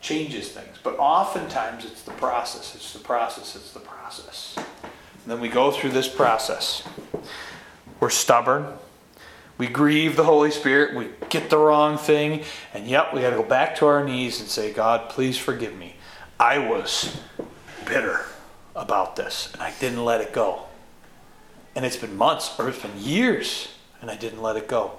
changes 0.00 0.52
things. 0.52 0.78
But 0.82 0.98
oftentimes 0.98 1.84
it's 1.84 2.00
the 2.00 2.12
process, 2.12 2.74
it's 2.74 2.94
the 2.94 3.00
process, 3.00 3.56
it's 3.56 3.74
the 3.74 3.80
process. 3.80 4.56
Then 5.26 5.40
we 5.40 5.48
go 5.48 5.70
through 5.70 5.90
this 5.90 6.08
process. 6.08 6.82
We're 8.00 8.10
stubborn. 8.10 8.66
We 9.58 9.66
grieve 9.66 10.16
the 10.16 10.24
Holy 10.24 10.50
Spirit. 10.50 10.96
We 10.96 11.10
get 11.28 11.50
the 11.50 11.58
wrong 11.58 11.98
thing. 11.98 12.44
And 12.72 12.86
yet 12.86 13.12
we 13.12 13.20
got 13.20 13.30
to 13.30 13.36
go 13.36 13.42
back 13.42 13.76
to 13.76 13.86
our 13.86 14.02
knees 14.02 14.40
and 14.40 14.48
say, 14.48 14.72
God, 14.72 15.10
please 15.10 15.36
forgive 15.36 15.76
me. 15.76 15.96
I 16.38 16.58
was 16.58 17.20
bitter 17.84 18.24
about 18.74 19.16
this 19.16 19.52
and 19.52 19.62
I 19.62 19.72
didn't 19.78 20.04
let 20.04 20.22
it 20.22 20.32
go. 20.32 20.62
And 21.76 21.84
it's 21.84 21.96
been 21.96 22.16
months 22.16 22.58
or 22.58 22.68
it's 22.68 22.80
been 22.80 22.98
years 22.98 23.68
and 24.00 24.10
I 24.10 24.16
didn't 24.16 24.40
let 24.40 24.56
it 24.56 24.66
go. 24.66 24.92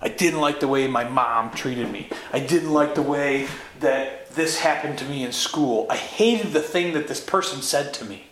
I 0.00 0.08
didn't 0.08 0.40
like 0.40 0.60
the 0.60 0.68
way 0.68 0.86
my 0.86 1.04
mom 1.04 1.50
treated 1.50 1.90
me. 1.90 2.08
I 2.32 2.38
didn't 2.38 2.72
like 2.72 2.94
the 2.94 3.02
way 3.02 3.48
that 3.80 4.30
this 4.30 4.60
happened 4.60 4.98
to 4.98 5.04
me 5.06 5.24
in 5.24 5.32
school. 5.32 5.86
I 5.90 5.96
hated 5.96 6.52
the 6.52 6.60
thing 6.60 6.92
that 6.92 7.08
this 7.08 7.20
person 7.20 7.62
said 7.62 7.92
to 7.94 8.04
me. 8.04 8.27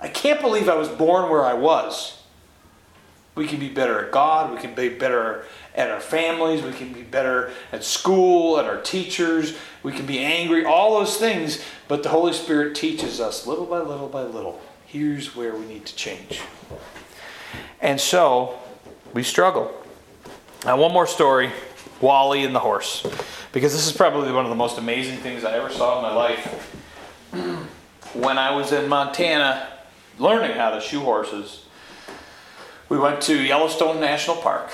I 0.00 0.08
can't 0.08 0.40
believe 0.40 0.68
I 0.68 0.76
was 0.76 0.88
born 0.88 1.30
where 1.30 1.44
I 1.44 1.54
was. 1.54 2.20
We 3.34 3.46
can 3.46 3.60
be 3.60 3.68
better 3.68 4.04
at 4.04 4.12
God. 4.12 4.52
We 4.52 4.58
can 4.58 4.74
be 4.74 4.88
better 4.88 5.44
at 5.74 5.90
our 5.90 6.00
families. 6.00 6.62
We 6.62 6.72
can 6.72 6.92
be 6.92 7.02
better 7.02 7.52
at 7.72 7.84
school, 7.84 8.58
at 8.58 8.66
our 8.66 8.80
teachers. 8.80 9.56
We 9.82 9.92
can 9.92 10.06
be 10.06 10.18
angry, 10.18 10.64
all 10.64 10.98
those 10.98 11.16
things. 11.16 11.62
But 11.86 12.02
the 12.02 12.08
Holy 12.08 12.32
Spirit 12.32 12.74
teaches 12.74 13.20
us 13.20 13.46
little 13.46 13.66
by 13.66 13.80
little 13.80 14.08
by 14.08 14.22
little. 14.22 14.60
Here's 14.86 15.36
where 15.36 15.54
we 15.54 15.64
need 15.66 15.86
to 15.86 15.94
change. 15.94 16.40
And 17.80 18.00
so 18.00 18.58
we 19.14 19.22
struggle. 19.22 19.72
Now, 20.64 20.76
one 20.76 20.92
more 20.92 21.06
story 21.06 21.50
Wally 22.00 22.44
and 22.44 22.54
the 22.54 22.60
horse. 22.60 23.06
Because 23.52 23.72
this 23.72 23.86
is 23.86 23.92
probably 23.92 24.32
one 24.32 24.44
of 24.44 24.50
the 24.50 24.56
most 24.56 24.78
amazing 24.78 25.18
things 25.18 25.44
I 25.44 25.56
ever 25.56 25.70
saw 25.70 25.96
in 25.96 26.02
my 26.02 26.14
life. 26.14 26.76
When 28.12 28.38
I 28.38 28.50
was 28.56 28.72
in 28.72 28.88
Montana 28.88 29.68
learning 30.20 30.56
how 30.56 30.70
to 30.70 30.80
shoe 30.80 31.00
horses, 31.00 31.64
we 32.88 32.98
went 32.98 33.22
to 33.22 33.42
Yellowstone 33.42 34.00
National 34.00 34.36
Park. 34.36 34.70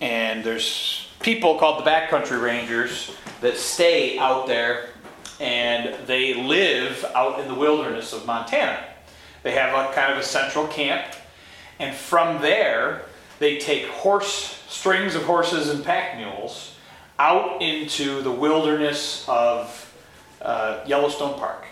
And 0.00 0.42
there's 0.42 1.08
people 1.20 1.58
called 1.58 1.84
the 1.84 1.88
Backcountry 1.88 2.42
Rangers 2.42 3.14
that 3.42 3.56
stay 3.56 4.18
out 4.18 4.46
there 4.46 4.88
and 5.40 6.06
they 6.06 6.34
live 6.34 7.04
out 7.14 7.40
in 7.40 7.48
the 7.48 7.54
wilderness 7.54 8.12
of 8.12 8.24
Montana. 8.26 8.82
They 9.42 9.52
have 9.52 9.74
a 9.74 9.92
kind 9.92 10.12
of 10.12 10.18
a 10.18 10.22
central 10.22 10.68
camp, 10.68 11.04
and 11.80 11.96
from 11.96 12.40
there, 12.40 13.02
they 13.40 13.58
take 13.58 13.86
horse 13.86 14.62
strings 14.68 15.16
of 15.16 15.24
horses 15.24 15.68
and 15.68 15.84
pack 15.84 16.16
mules 16.16 16.76
out 17.18 17.60
into 17.60 18.22
the 18.22 18.30
wilderness 18.30 19.24
of 19.28 19.92
uh, 20.40 20.84
Yellowstone 20.86 21.36
Park. 21.38 21.64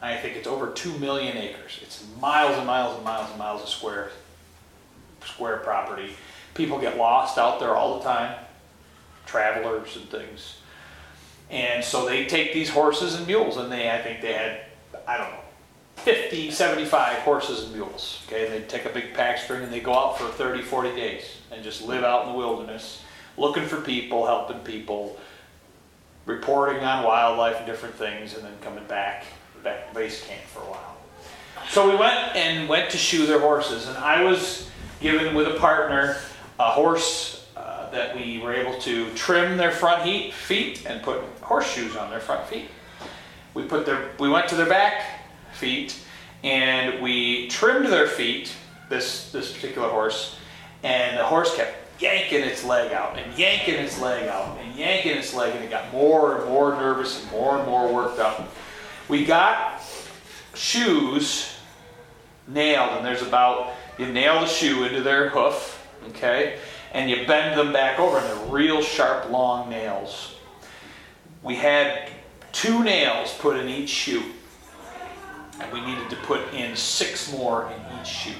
I 0.00 0.16
think 0.16 0.36
it's 0.36 0.46
over 0.46 0.70
two 0.72 0.96
million 0.98 1.36
acres. 1.36 1.80
It's 1.82 2.04
miles 2.20 2.56
and 2.56 2.66
miles 2.66 2.94
and 2.96 3.04
miles 3.04 3.28
and 3.30 3.38
miles 3.38 3.62
of 3.62 3.68
square 3.68 4.10
square 5.24 5.58
property. 5.58 6.14
People 6.54 6.78
get 6.78 6.96
lost 6.96 7.38
out 7.38 7.60
there 7.60 7.74
all 7.76 7.98
the 7.98 8.04
time. 8.04 8.36
travelers 9.26 9.96
and 9.96 10.08
things. 10.08 10.58
And 11.50 11.84
so 11.84 12.06
they 12.06 12.26
take 12.26 12.52
these 12.54 12.70
horses 12.70 13.14
and 13.14 13.26
mules, 13.26 13.56
and 13.58 13.70
they, 13.70 13.90
I 13.90 14.00
think 14.00 14.22
they 14.22 14.32
had, 14.32 14.60
I 15.06 15.18
don't 15.18 15.30
know, 15.30 15.40
50, 15.96 16.50
75 16.50 17.18
horses 17.18 17.64
and 17.64 17.74
mules. 17.74 18.22
Okay, 18.26 18.46
and 18.46 18.54
they 18.54 18.66
take 18.66 18.86
a 18.86 18.90
big 18.90 19.12
pack 19.14 19.38
string 19.38 19.62
and 19.62 19.72
they 19.72 19.80
go 19.80 19.94
out 19.94 20.18
for 20.18 20.28
30, 20.28 20.62
40 20.62 20.94
days 20.94 21.24
and 21.50 21.62
just 21.62 21.82
live 21.82 22.04
out 22.04 22.26
in 22.26 22.32
the 22.32 22.38
wilderness, 22.38 23.02
looking 23.36 23.64
for 23.66 23.80
people, 23.80 24.26
helping 24.26 24.60
people, 24.60 25.18
reporting 26.24 26.82
on 26.84 27.04
wildlife 27.04 27.56
and 27.56 27.66
different 27.66 27.94
things, 27.94 28.34
and 28.34 28.44
then 28.44 28.54
coming 28.62 28.84
back 28.84 29.24
back 29.62 29.94
base 29.94 30.26
camp 30.26 30.42
for 30.42 30.60
a 30.60 30.64
while. 30.64 30.96
So 31.70 31.90
we 31.90 31.96
went 31.96 32.34
and 32.34 32.68
went 32.68 32.90
to 32.90 32.96
shoe 32.96 33.26
their 33.26 33.40
horses, 33.40 33.88
and 33.88 33.96
I 33.98 34.24
was 34.24 34.70
given 35.00 35.34
with 35.34 35.48
a 35.48 35.58
partner 35.58 36.16
a 36.58 36.70
horse 36.70 37.46
uh, 37.56 37.90
that 37.90 38.16
we 38.16 38.38
were 38.38 38.52
able 38.52 38.78
to 38.80 39.12
trim 39.14 39.56
their 39.56 39.70
front 39.70 40.02
heat, 40.02 40.32
feet 40.32 40.86
and 40.86 41.02
put 41.02 41.20
horseshoes 41.42 41.96
on 41.96 42.10
their 42.10 42.20
front 42.20 42.46
feet. 42.48 42.68
We 43.54 43.64
put 43.64 43.86
their 43.86 44.10
we 44.18 44.28
went 44.28 44.48
to 44.48 44.54
their 44.54 44.68
back 44.68 45.04
feet 45.52 45.96
and 46.42 47.02
we 47.02 47.48
trimmed 47.48 47.86
their 47.86 48.06
feet. 48.06 48.52
This 48.88 49.30
this 49.32 49.52
particular 49.52 49.88
horse, 49.88 50.36
and 50.82 51.18
the 51.18 51.24
horse 51.24 51.54
kept 51.54 51.76
yanking 52.00 52.42
its 52.42 52.64
leg 52.64 52.92
out 52.92 53.18
and 53.18 53.36
yanking 53.36 53.74
its 53.74 54.00
leg 54.00 54.28
out 54.28 54.56
and 54.58 54.74
yanking 54.76 55.16
its 55.16 55.34
leg, 55.34 55.54
and 55.54 55.64
it 55.64 55.70
got 55.70 55.92
more 55.92 56.38
and 56.38 56.48
more 56.48 56.70
nervous 56.72 57.22
and 57.22 57.30
more 57.30 57.58
and 57.58 57.66
more 57.66 57.92
worked 57.92 58.18
up. 58.18 58.48
We 59.08 59.24
got 59.24 59.80
shoes 60.54 61.56
nailed, 62.46 62.98
and 62.98 63.06
there's 63.06 63.22
about 63.22 63.72
you 63.98 64.06
nail 64.06 64.40
the 64.40 64.46
shoe 64.46 64.84
into 64.84 65.00
their 65.00 65.30
hoof, 65.30 65.86
okay, 66.08 66.58
and 66.92 67.10
you 67.10 67.26
bend 67.26 67.58
them 67.58 67.72
back 67.72 67.98
over, 67.98 68.18
and 68.18 68.26
they're 68.26 68.48
real 68.50 68.82
sharp, 68.82 69.30
long 69.30 69.70
nails. 69.70 70.34
We 71.42 71.56
had 71.56 72.10
two 72.52 72.84
nails 72.84 73.34
put 73.38 73.56
in 73.56 73.68
each 73.68 73.88
shoe, 73.88 74.22
and 75.60 75.72
we 75.72 75.80
needed 75.80 76.10
to 76.10 76.16
put 76.16 76.52
in 76.52 76.76
six 76.76 77.32
more 77.32 77.72
in 77.72 78.00
each 78.00 78.08
shoe. 78.08 78.34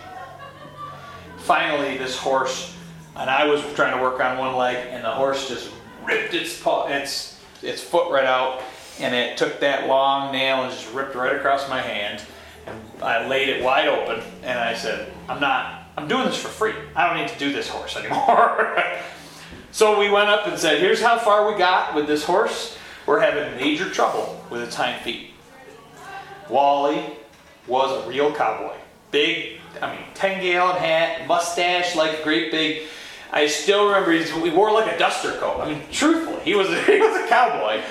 Finally, 1.38 1.96
this 1.96 2.16
horse, 2.16 2.74
and 3.16 3.30
I 3.30 3.46
was 3.46 3.62
trying 3.74 3.96
to 3.96 4.02
work 4.02 4.20
on 4.20 4.36
one 4.36 4.54
leg, 4.56 4.76
and 4.90 5.02
the 5.02 5.10
horse 5.10 5.48
just 5.48 5.70
ripped 6.04 6.34
its 6.34 6.60
paw, 6.60 6.88
its 6.88 7.40
its 7.62 7.82
foot 7.82 8.12
right 8.12 8.26
out, 8.26 8.62
and 9.01 9.14
it 9.14 9.36
took 9.36 9.61
that 9.61 9.88
long 9.88 10.32
nail 10.32 10.62
and 10.62 10.72
just 10.72 10.92
ripped 10.92 11.14
right 11.14 11.36
across 11.36 11.68
my 11.68 11.80
hand. 11.80 12.22
And 12.66 13.03
I 13.03 13.26
laid 13.26 13.49
it 13.49 13.62
wide 13.62 13.88
open, 13.88 14.22
and 14.42 14.59
I 14.59 14.74
said, 14.74 15.12
"I'm 15.28 15.40
not. 15.40 15.84
I'm 15.96 16.09
doing 16.09 16.26
this 16.26 16.40
for 16.40 16.49
free. 16.49 16.74
I 16.94 17.07
don't 17.07 17.16
need 17.16 17.28
to 17.28 17.38
do 17.38 17.53
this 17.53 17.68
horse 17.68 17.96
anymore." 18.03 18.76
so 19.72 19.99
we 19.99 20.11
went 20.11 20.28
up 20.28 20.46
and 20.46 20.59
said, 20.59 20.80
"Here's 20.80 21.01
how 21.01 21.18
far 21.18 21.51
we 21.51 21.59
got 21.59 21.94
with 21.94 22.07
this 22.07 22.24
horse. 22.24 22.76
We're 23.07 23.20
having 23.20 23.57
major 23.57 23.88
trouble 23.88 24.44
with 24.51 24.62
its 24.62 24.74
hind 24.74 25.01
feet." 25.03 25.30
Wally 26.49 27.05
was 27.66 28.05
a 28.05 28.09
real 28.09 28.34
cowboy. 28.34 28.74
Big, 29.11 29.61
I 29.80 29.94
mean, 29.94 30.05
10 30.14 30.42
gallon 30.42 30.76
hat, 30.76 31.26
mustache, 31.26 31.94
like 31.94 32.20
a 32.20 32.22
great 32.22 32.51
big. 32.51 32.82
I 33.30 33.46
still 33.46 33.86
remember 33.86 34.12
he 34.12 34.51
wore 34.51 34.72
like 34.72 34.92
a 34.92 34.99
duster 34.99 35.32
coat. 35.32 35.61
I 35.61 35.70
mean, 35.70 35.82
truthfully, 35.92 36.40
he 36.42 36.55
was 36.55 36.68
he 36.86 37.01
was 37.01 37.24
a 37.24 37.28
cowboy. 37.28 37.82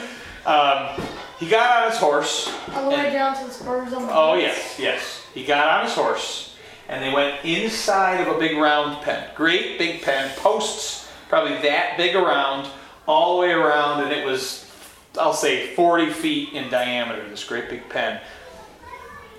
Um, 0.47 1.01
he 1.39 1.47
got 1.47 1.83
on 1.83 1.91
his 1.91 1.99
horse. 1.99 2.51
All 2.73 2.89
the 2.89 2.95
way 2.95 3.11
down 3.11 3.37
to 3.37 3.45
the 3.45 3.51
spurs 3.51 3.93
on 3.93 4.07
the 4.07 4.13
Oh 4.13 4.35
yes, 4.35 4.77
yes. 4.79 5.25
He 5.33 5.43
got 5.45 5.67
on 5.67 5.85
his 5.85 5.93
horse, 5.93 6.55
and 6.87 7.03
they 7.03 7.13
went 7.13 7.43
inside 7.43 8.25
of 8.25 8.33
a 8.33 8.39
big 8.39 8.57
round 8.57 9.03
pen. 9.03 9.29
Great 9.35 9.77
big 9.77 10.01
pen, 10.01 10.31
posts 10.37 11.07
probably 11.27 11.57
that 11.61 11.97
big 11.97 12.15
around, 12.15 12.69
all 13.05 13.35
the 13.35 13.41
way 13.41 13.51
around, 13.51 14.03
and 14.03 14.13
it 14.13 14.25
was, 14.25 14.71
I'll 15.19 15.33
say, 15.33 15.75
40 15.75 16.11
feet 16.11 16.53
in 16.53 16.69
diameter. 16.69 17.27
This 17.27 17.43
great 17.43 17.69
big 17.69 17.87
pen, 17.89 18.21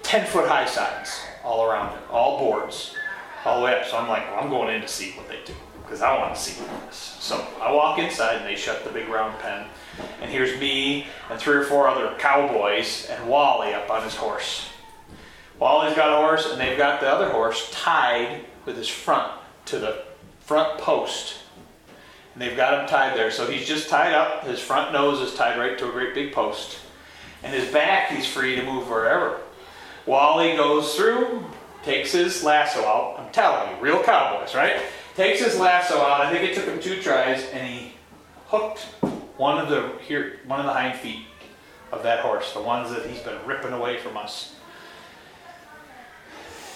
10 0.03 0.27
foot 0.27 0.47
high 0.47 0.67
sides 0.67 1.23
all 1.43 1.65
around 1.65 1.97
it, 1.97 2.03
all 2.11 2.39
boards, 2.39 2.95
all 3.47 3.61
the 3.61 3.65
way 3.65 3.81
up. 3.81 3.87
So 3.87 3.97
I'm 3.97 4.09
like, 4.09 4.31
well, 4.31 4.45
I'm 4.45 4.51
going 4.51 4.75
in 4.75 4.83
to 4.83 4.89
see 4.89 5.13
what 5.13 5.27
they 5.29 5.39
do 5.47 5.55
because 5.89 6.03
I 6.03 6.19
want 6.19 6.35
to 6.35 6.41
see 6.41 6.63
this. 6.87 7.17
So 7.19 7.43
I 7.63 7.73
walk 7.73 7.99
inside, 7.99 8.37
and 8.37 8.47
they 8.47 8.57
shut 8.57 8.85
the 8.85 8.91
big 8.91 9.09
round 9.09 9.39
pen. 9.39 9.67
And 10.21 10.31
here's 10.31 10.61
me 10.61 11.07
and 11.31 11.41
three 11.41 11.57
or 11.57 11.65
four 11.65 11.89
other 11.89 12.15
cowboys 12.19 13.09
and 13.11 13.27
Wally 13.27 13.73
up 13.73 13.91
on 13.91 14.03
his 14.03 14.15
horse. 14.15 14.69
Wally's 15.59 15.97
got 15.97 16.13
a 16.13 16.17
horse, 16.17 16.51
and 16.51 16.61
they've 16.61 16.77
got 16.77 17.01
the 17.01 17.09
other 17.09 17.31
horse 17.31 17.71
tied 17.73 18.45
with 18.67 18.77
his 18.77 18.89
front 18.89 19.33
to 19.65 19.79
the 19.79 20.03
front 20.41 20.79
post. 20.79 21.37
And 22.35 22.43
they've 22.43 22.57
got 22.57 22.81
him 22.81 22.87
tied 22.87 23.17
there. 23.17 23.31
So 23.31 23.51
he's 23.51 23.67
just 23.67 23.89
tied 23.89 24.13
up. 24.13 24.45
His 24.45 24.61
front 24.61 24.93
nose 24.93 25.21
is 25.21 25.35
tied 25.35 25.59
right 25.59 25.79
to 25.79 25.89
a 25.89 25.93
great 25.93 26.15
big 26.15 26.33
post. 26.33 26.79
And 27.43 27.55
his 27.55 27.73
back, 27.73 28.11
he's 28.11 28.27
free 28.27 28.57
to 28.57 28.63
move 28.63 28.91
wherever. 28.91 29.41
Wally 30.05 30.55
goes 30.55 30.95
through, 30.95 31.45
takes 31.83 32.13
his 32.13 32.45
lasso 32.45 32.81
out. 32.81 33.17
I'm 33.19 33.33
telling 33.33 33.75
you, 33.75 33.83
real 33.83 34.03
cowboys, 34.03 34.55
right? 34.55 34.81
Takes 35.19 35.41
his 35.41 35.59
lasso 35.59 35.99
out. 35.99 36.21
I 36.21 36.31
think 36.31 36.49
it 36.49 36.55
took 36.55 36.67
him 36.67 36.79
two 36.79 37.03
tries, 37.03 37.43
and 37.47 37.67
he 37.67 37.93
hooked 38.47 38.83
one 39.37 39.59
of 39.59 39.69
the 39.69 39.99
here, 40.01 40.39
one 40.47 40.61
of 40.61 40.67
the 40.67 40.73
hind 40.73 40.97
feet 40.97 41.25
of 41.91 42.05
that 42.05 42.21
horse, 42.21 42.53
the 42.53 42.63
ones 42.63 42.91
that 42.91 43.05
he's 43.05 43.19
been 43.23 43.45
ripping 43.45 43.73
away 43.73 43.99
from 43.99 44.17
us. 44.17 44.55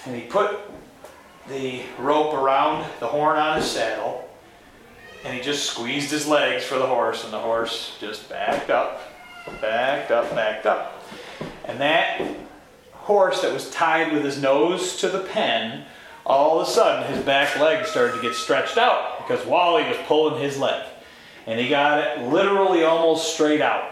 And 0.04 0.16
he 0.16 0.22
put 0.22 0.58
the 1.48 1.82
rope 2.00 2.34
around 2.34 2.84
the 2.98 3.06
horn 3.06 3.38
on 3.38 3.58
his 3.58 3.70
saddle, 3.70 4.28
and 5.24 5.36
he 5.36 5.40
just 5.40 5.70
squeezed 5.70 6.10
his 6.10 6.26
legs 6.26 6.64
for 6.64 6.80
the 6.80 6.86
horse, 6.86 7.22
and 7.22 7.32
the 7.32 7.38
horse 7.38 7.96
just 8.00 8.28
backed 8.28 8.70
up, 8.70 9.02
backed 9.60 10.10
up, 10.10 10.28
backed 10.30 10.66
up. 10.66 11.00
And 11.66 11.80
that 11.80 12.20
horse 12.90 13.40
that 13.42 13.52
was 13.52 13.70
tied 13.70 14.12
with 14.12 14.24
his 14.24 14.42
nose 14.42 14.96
to 14.96 15.08
the 15.08 15.20
pen, 15.20 15.84
all 16.24 16.60
of 16.60 16.68
a 16.68 16.70
sudden 16.70 17.12
his 17.12 17.24
back 17.24 17.58
leg 17.58 17.84
started 17.86 18.14
to 18.14 18.22
get 18.22 18.34
stretched 18.34 18.78
out 18.78 19.18
because 19.18 19.44
Wally 19.46 19.84
was 19.84 19.96
pulling 20.06 20.40
his 20.42 20.58
leg. 20.58 20.84
And 21.46 21.58
he 21.58 21.68
got 21.68 21.98
it 21.98 22.28
literally 22.28 22.84
almost 22.84 23.34
straight 23.34 23.60
out. 23.60 23.90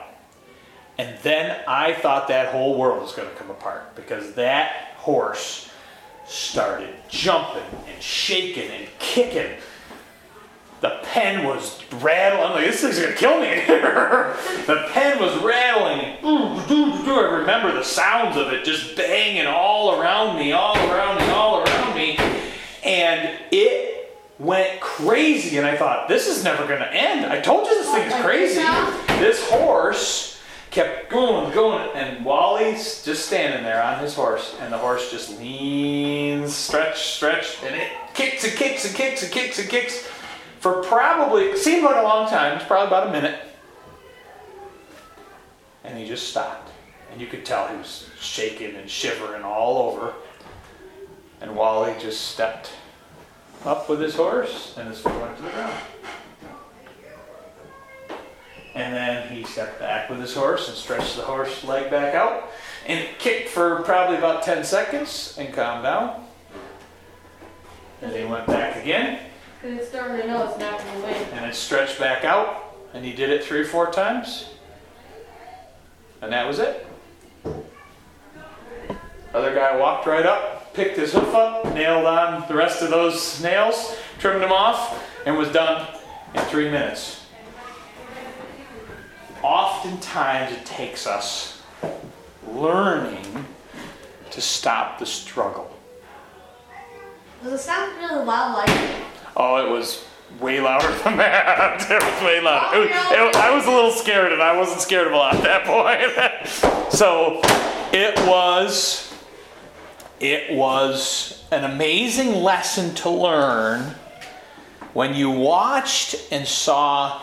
And 0.98 1.18
then 1.22 1.58
I 1.66 1.94
thought 1.94 2.28
that 2.28 2.52
whole 2.52 2.78
world 2.78 3.02
was 3.02 3.12
going 3.12 3.28
to 3.28 3.34
come 3.34 3.50
apart 3.50 3.96
because 3.96 4.34
that 4.34 4.94
horse 4.98 5.70
started 6.26 6.94
jumping 7.08 7.62
and 7.88 8.02
shaking 8.02 8.70
and 8.70 8.86
kicking. 8.98 9.56
The 10.80 11.00
pen 11.02 11.44
was 11.44 11.82
rattling. 11.94 12.42
I'm 12.44 12.52
like, 12.52 12.66
this 12.66 12.80
thing's 12.80 13.00
gonna 13.00 13.14
kill 13.14 13.40
me 13.40 13.48
the 14.66 14.88
pen 14.92 15.20
was 15.20 15.36
rattling. 15.42 16.16
I 17.10 17.38
remember 17.40 17.72
the 17.72 17.82
sounds 17.82 18.36
of 18.36 18.52
it 18.52 18.64
just 18.64 18.96
banging 18.96 19.46
all 19.46 20.00
around 20.00 20.38
me, 20.38 20.52
all 20.52 20.76
around 20.76 21.18
me, 21.18 21.28
all 21.30 21.58
around 21.58 21.64
me. 21.64 21.69
And 22.84 23.38
it 23.50 24.18
went 24.38 24.80
crazy. 24.80 25.58
And 25.58 25.66
I 25.66 25.76
thought, 25.76 26.08
this 26.08 26.26
is 26.26 26.42
never 26.42 26.66
gonna 26.66 26.90
end. 26.90 27.26
I 27.26 27.40
told 27.40 27.66
you 27.66 27.74
this 27.74 27.90
thing's 27.90 28.14
crazy. 28.22 28.60
this? 28.60 29.06
This 29.18 29.50
horse 29.50 30.30
kept 30.70 31.10
going, 31.10 31.52
going, 31.52 31.90
and 31.94 32.24
Wally's 32.24 33.04
just 33.04 33.26
standing 33.26 33.64
there 33.64 33.82
on 33.82 33.98
his 33.98 34.14
horse, 34.14 34.54
and 34.60 34.72
the 34.72 34.78
horse 34.78 35.10
just 35.10 35.36
leans, 35.38 36.54
stretch, 36.54 37.16
stretch, 37.16 37.58
and 37.64 37.74
it 37.74 37.88
kicks 38.14 38.44
and 38.44 38.56
kicks 38.56 38.86
and 38.86 38.94
kicks 38.94 39.22
and 39.22 39.32
kicks 39.32 39.58
and 39.58 39.68
kicks 39.68 40.08
for 40.60 40.82
probably 40.84 41.44
it 41.44 41.58
seemed 41.58 41.82
like 41.82 41.96
a 41.96 42.02
long 42.02 42.28
time. 42.28 42.56
It's 42.56 42.66
probably 42.66 42.86
about 42.86 43.08
a 43.08 43.12
minute, 43.12 43.40
and 45.82 45.98
he 45.98 46.06
just 46.06 46.28
stopped, 46.28 46.70
and 47.10 47.20
you 47.20 47.26
could 47.26 47.44
tell 47.44 47.66
he 47.68 47.76
was 47.76 48.08
shaking 48.20 48.76
and 48.76 48.88
shivering 48.88 49.42
all 49.42 49.78
over. 49.78 50.14
And 51.41 51.57
Wally 51.57 51.95
just 51.99 52.20
stepped 52.32 52.70
up 53.64 53.88
with 53.88 54.01
his 54.01 54.14
horse, 54.14 54.74
and 54.78 54.88
his 54.88 55.01
foot 55.01 55.18
went 55.20 55.36
to 55.36 55.43
the 55.43 55.51
ground. 55.51 55.78
And 58.74 58.95
then 58.95 59.28
he 59.28 59.45
stepped 59.45 59.78
back 59.80 60.09
with 60.09 60.20
his 60.20 60.34
horse 60.34 60.68
and 60.68 60.76
stretched 60.76 61.16
the 61.16 61.22
horse 61.22 61.64
leg 61.64 61.91
back 61.91 62.14
out 62.14 62.49
and 62.86 62.99
it 62.99 63.18
kicked 63.18 63.49
for 63.49 63.82
probably 63.82 64.16
about 64.16 64.43
10 64.43 64.64
seconds 64.64 65.36
and 65.38 65.53
calmed 65.53 65.82
down. 65.82 66.24
And 68.03 68.12
he 68.12 68.24
went 68.24 68.47
back 68.47 68.76
again 68.76 69.20
Because 69.61 69.78
it's 69.78 69.88
starting 69.88 70.20
to 70.22 70.26
know 70.26 70.49
it's 70.49 70.59
not 70.59 70.78
going 70.78 70.95
to 70.95 71.03
win. 71.03 71.14
and 71.32 71.45
it 71.45 71.55
stretched 71.55 71.99
back 71.99 72.24
out 72.24 72.74
and 72.95 73.05
he 73.05 73.12
did 73.12 73.30
it 73.30 73.45
three 73.45 73.61
or 73.61 73.64
four 73.64 73.91
times. 73.91 74.47
And 76.22 76.32
that 76.32 76.47
was 76.47 76.59
it. 76.59 76.86
Other 79.34 79.55
guy 79.55 79.76
walked 79.76 80.07
right 80.07 80.26
up, 80.26 80.59
picked 80.74 80.96
his 80.96 81.12
hoof 81.12 81.34
up, 81.34 81.64
nailed 81.74 82.04
on 82.06 82.46
the 82.48 82.54
rest 82.54 82.82
of 82.82 82.90
those 82.90 83.42
nails, 83.42 83.96
trimmed 84.18 84.42
them 84.42 84.52
off, 84.52 85.02
and 85.26 85.36
was 85.36 85.48
done 85.50 85.86
in 86.34 86.40
three 86.42 86.70
minutes. 86.70 87.24
Oftentimes 89.42 90.52
it 90.52 90.64
takes 90.66 91.06
us 91.06 91.62
learning 92.52 93.46
to 94.30 94.40
stop 94.40 94.98
the 94.98 95.06
struggle. 95.06 95.70
Does 97.42 97.54
it 97.54 97.58
sound 97.58 97.96
really 97.96 98.24
loud 98.24 98.54
like 98.66 98.90
Oh, 99.36 99.56
it 99.66 99.70
was 99.70 100.04
way 100.38 100.60
louder 100.60 100.88
than 101.04 101.16
that. 101.16 101.80
it 101.90 102.02
was 102.02 102.22
way 102.22 102.40
louder. 102.42 102.76
It 102.76 102.90
was- 102.90 102.90
it- 102.90 103.36
I 103.36 103.50
was 103.54 103.66
a 103.66 103.70
little 103.70 103.90
scared, 103.92 104.32
and 104.32 104.42
I 104.42 104.56
wasn't 104.56 104.80
scared 104.82 105.06
of 105.06 105.14
a 105.14 105.16
lot 105.16 105.34
at 105.36 105.42
that 105.44 105.64
point. 105.64 106.92
so 106.92 107.40
it 107.92 108.18
was, 108.28 109.09
it 110.20 110.54
was 110.54 111.42
an 111.50 111.64
amazing 111.64 112.34
lesson 112.34 112.94
to 112.96 113.10
learn 113.10 113.94
when 114.92 115.14
you 115.14 115.30
watched 115.30 116.14
and 116.30 116.46
saw. 116.46 117.22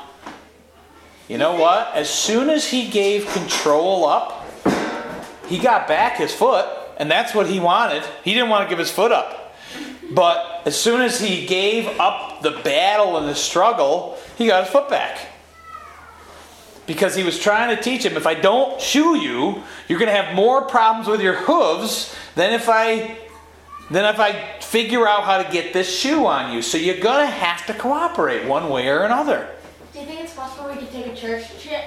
You 1.27 1.37
know 1.37 1.55
what? 1.55 1.93
As 1.93 2.09
soon 2.09 2.49
as 2.49 2.67
he 2.67 2.89
gave 2.89 3.27
control 3.27 4.05
up, 4.05 4.45
he 5.47 5.59
got 5.59 5.87
back 5.87 6.17
his 6.17 6.33
foot, 6.33 6.65
and 6.97 7.09
that's 7.09 7.35
what 7.35 7.47
he 7.47 7.59
wanted. 7.59 8.03
He 8.23 8.33
didn't 8.33 8.49
want 8.49 8.67
to 8.67 8.69
give 8.69 8.79
his 8.79 8.91
foot 8.91 9.11
up. 9.11 9.55
But 10.11 10.63
as 10.65 10.79
soon 10.79 11.01
as 11.01 11.19
he 11.19 11.45
gave 11.45 11.99
up 11.99 12.41
the 12.41 12.51
battle 12.51 13.17
and 13.17 13.27
the 13.27 13.35
struggle, 13.35 14.17
he 14.37 14.47
got 14.47 14.63
his 14.63 14.71
foot 14.71 14.89
back. 14.89 15.19
Because 16.87 17.15
he 17.15 17.23
was 17.23 17.37
trying 17.37 17.75
to 17.75 17.81
teach 17.81 18.03
him 18.05 18.15
if 18.17 18.25
I 18.25 18.33
don't 18.33 18.81
shoe 18.81 19.15
you, 19.17 19.61
you're 19.87 19.99
going 19.99 20.09
to 20.09 20.15
have 20.19 20.33
more 20.33 20.63
problems 20.63 21.07
with 21.07 21.21
your 21.21 21.35
hooves 21.35 22.15
than 22.35 22.53
if 22.53 22.67
I 22.69 23.17
than 23.91 24.03
if 24.05 24.19
I 24.19 24.59
figure 24.59 25.07
out 25.07 25.23
how 25.23 25.41
to 25.41 25.49
get 25.51 25.71
this 25.73 25.87
shoe 25.93 26.25
on 26.25 26.53
you. 26.53 26.61
So 26.61 26.77
you're 26.77 26.99
going 26.99 27.25
to 27.25 27.31
have 27.31 27.65
to 27.67 27.73
cooperate 27.73 28.45
one 28.45 28.69
way 28.69 28.87
or 28.89 29.03
another. 29.03 29.47
Do 29.93 29.99
you 29.99 30.05
think 30.05 30.21
it's 30.21 30.33
possible 30.33 30.69
we 30.69 30.77
could 30.77 30.91
take 30.91 31.07
a 31.07 31.15
church 31.15 31.45
trip, 31.61 31.83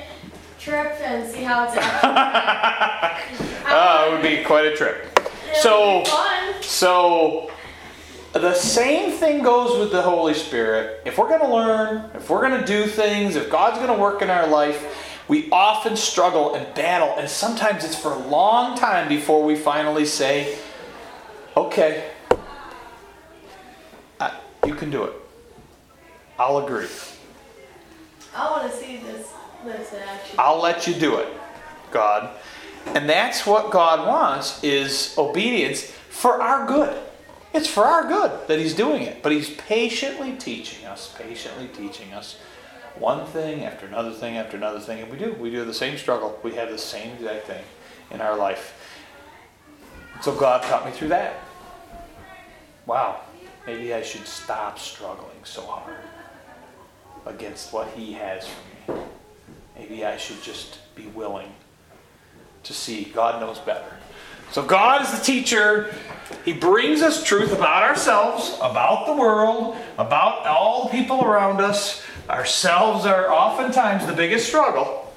trip 0.59 0.93
and 1.03 1.31
see 1.31 1.43
how 1.43 1.65
it's? 1.65 1.75
Oh, 3.73 4.09
it 4.09 4.13
would 4.15 4.23
be 4.23 4.43
quite 4.45 4.65
a 4.67 4.75
trip. 4.77 5.07
It 5.51 5.57
So- 5.63 5.97
would 5.99 6.05
be 6.05 6.11
fun. 6.11 6.63
So 6.63 7.51
the 8.33 8.55
same 8.55 9.13
thing 9.13 9.43
goes 9.43 9.79
with 9.79 9.91
the 9.91 10.03
Holy 10.03 10.35
Spirit. 10.35 11.03
If 11.05 11.19
we're 11.19 11.29
going 11.29 11.41
to 11.41 11.53
learn, 11.53 12.11
if 12.15 12.31
we're 12.31 12.47
going 12.47 12.61
to 12.61 12.67
do 12.67 12.87
things, 12.87 13.35
if 13.35 13.51
God's 13.51 13.79
going 13.79 13.89
to 13.89 14.01
work 14.01 14.23
in 14.23 14.31
our 14.31 14.47
life, 14.47 15.09
we 15.27 15.49
often 15.51 15.97
struggle 15.97 16.55
and 16.55 16.73
battle, 16.75 17.15
and 17.17 17.29
sometimes 17.29 17.85
it's 17.85 17.95
for 17.95 18.13
a 18.13 18.19
long 18.19 18.77
time 18.77 19.09
before 19.09 19.45
we 19.45 19.55
finally 19.55 20.05
say, 20.05 20.59
"Okay, 21.57 22.11
I, 24.19 24.33
you 24.67 24.75
can 24.75 24.91
do 24.91 25.05
it. 25.05 25.13
I'll 26.39 26.59
agree. 26.59 26.89
I 28.35 28.51
want 28.51 28.71
to 28.71 28.77
see 28.77 28.99
this 28.99 29.29
this 29.65 29.95
action. 29.95 30.37
I'll 30.39 30.61
let 30.61 30.87
you 30.87 30.95
do 30.95 31.19
it, 31.19 31.29
God." 31.93 32.31
And 32.87 33.09
that's 33.09 33.47
what 33.47 33.71
God 33.71 34.09
wants 34.09 34.63
is 34.65 35.15
obedience 35.17 35.83
for 36.09 36.43
our 36.43 36.67
good. 36.67 36.97
It's 37.53 37.67
for 37.67 37.85
our 37.85 38.07
good 38.07 38.47
that 38.47 38.59
he's 38.59 38.75
doing 38.75 39.03
it, 39.03 39.23
but 39.23 39.33
he's 39.33 39.51
patiently 39.51 40.33
teaching 40.35 40.87
us, 40.87 41.15
patiently 41.19 41.69
teaching 41.69 42.13
us 42.13 42.39
one 42.97 43.27
thing 43.27 43.65
after 43.65 43.87
another 43.87 44.13
thing 44.13 44.37
after 44.37 44.57
another 44.57 44.81
thing, 44.81 45.01
and 45.01 45.11
we 45.11 45.19
do. 45.19 45.33
We 45.35 45.51
do 45.51 45.65
the 45.65 45.75
same 45.75 45.99
struggle. 45.99 46.39
We 46.43 46.55
have 46.55 46.71
the 46.71 46.79
same 46.79 47.15
exact 47.15 47.47
thing 47.47 47.65
in 48.11 48.21
our 48.21 48.37
life. 48.37 48.75
So 50.23 50.35
God 50.35 50.63
taught 50.63 50.85
me 50.85 50.93
through 50.93 51.09
that. 51.09 51.37
Wow, 52.87 53.21
maybe 53.67 53.95
I 53.95 54.03
should 54.03 54.27
stop 54.27 54.79
struggling 54.79 55.45
so 55.45 55.63
hard 55.63 55.97
against 57.27 57.73
what 57.73 57.89
he 57.89 58.13
has 58.13 58.47
for 58.47 58.93
me. 58.93 59.01
Maybe 59.77 60.05
I 60.05 60.17
should 60.17 60.43
just 60.43 60.79
be 60.95 61.07
willing 61.07 61.53
to 62.65 62.73
see 62.73 63.05
God 63.05 63.41
knows 63.41 63.59
better. 63.59 63.97
So 64.53 64.65
God 64.65 65.03
is 65.03 65.17
the 65.17 65.25
teacher. 65.25 65.95
He 66.45 66.53
brings 66.53 67.03
us 67.03 67.23
truth 67.23 67.53
about 67.53 67.85
ourselves, 67.85 68.57
about 68.61 69.07
the 69.07 69.15
world, 69.15 69.77
about 69.97 70.45
all 70.47 70.85
the 70.85 70.91
people 70.91 71.25
around 71.25 71.61
us. 71.61 72.03
Ourselves 72.29 73.07
are 73.07 73.31
oftentimes 73.31 74.07
the 74.07 74.13
biggest 74.13 74.49
struggle. 74.49 75.13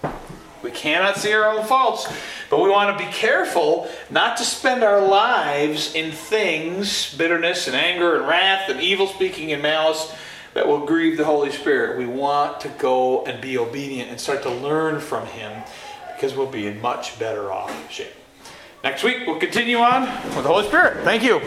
We 0.62 0.72
cannot 0.72 1.18
see 1.18 1.34
our 1.34 1.46
own 1.46 1.66
faults, 1.66 2.08
but 2.50 2.62
we 2.62 2.70
want 2.70 2.98
to 2.98 3.06
be 3.06 3.12
careful 3.12 3.90
not 4.10 4.38
to 4.38 4.44
spend 4.44 4.84
our 4.84 5.02
lives 5.02 5.94
in 5.94 6.12
things, 6.12 7.14
bitterness 7.16 7.68
and 7.68 7.76
anger 7.76 8.18
and 8.18 8.28
wrath 8.28 8.70
and 8.70 8.80
evil 8.82 9.08
speaking 9.08 9.52
and 9.52 9.62
malice 9.62 10.14
that 10.54 10.68
will 10.68 10.86
grieve 10.86 11.18
the 11.18 11.26
Holy 11.26 11.52
Spirit. 11.52 11.98
We 11.98 12.06
want 12.06 12.62
to 12.62 12.70
go 12.70 13.26
and 13.26 13.42
be 13.42 13.58
obedient 13.58 14.10
and 14.10 14.20
start 14.20 14.44
to 14.44 14.52
learn 14.52 15.00
from 15.00 15.26
Him 15.26 15.64
because 16.16 16.36
we'll 16.36 16.48
be 16.48 16.68
in 16.68 16.80
much 16.80 17.18
better 17.20 17.52
off 17.52 17.92
shape. 17.92 18.23
Next 18.84 19.02
week, 19.04 19.26
we'll 19.26 19.40
continue 19.40 19.78
on 19.78 20.02
with 20.02 20.44
the 20.44 20.50
Holy 20.50 20.68
Spirit. 20.68 21.06
Thank 21.06 21.24
you. 21.24 21.40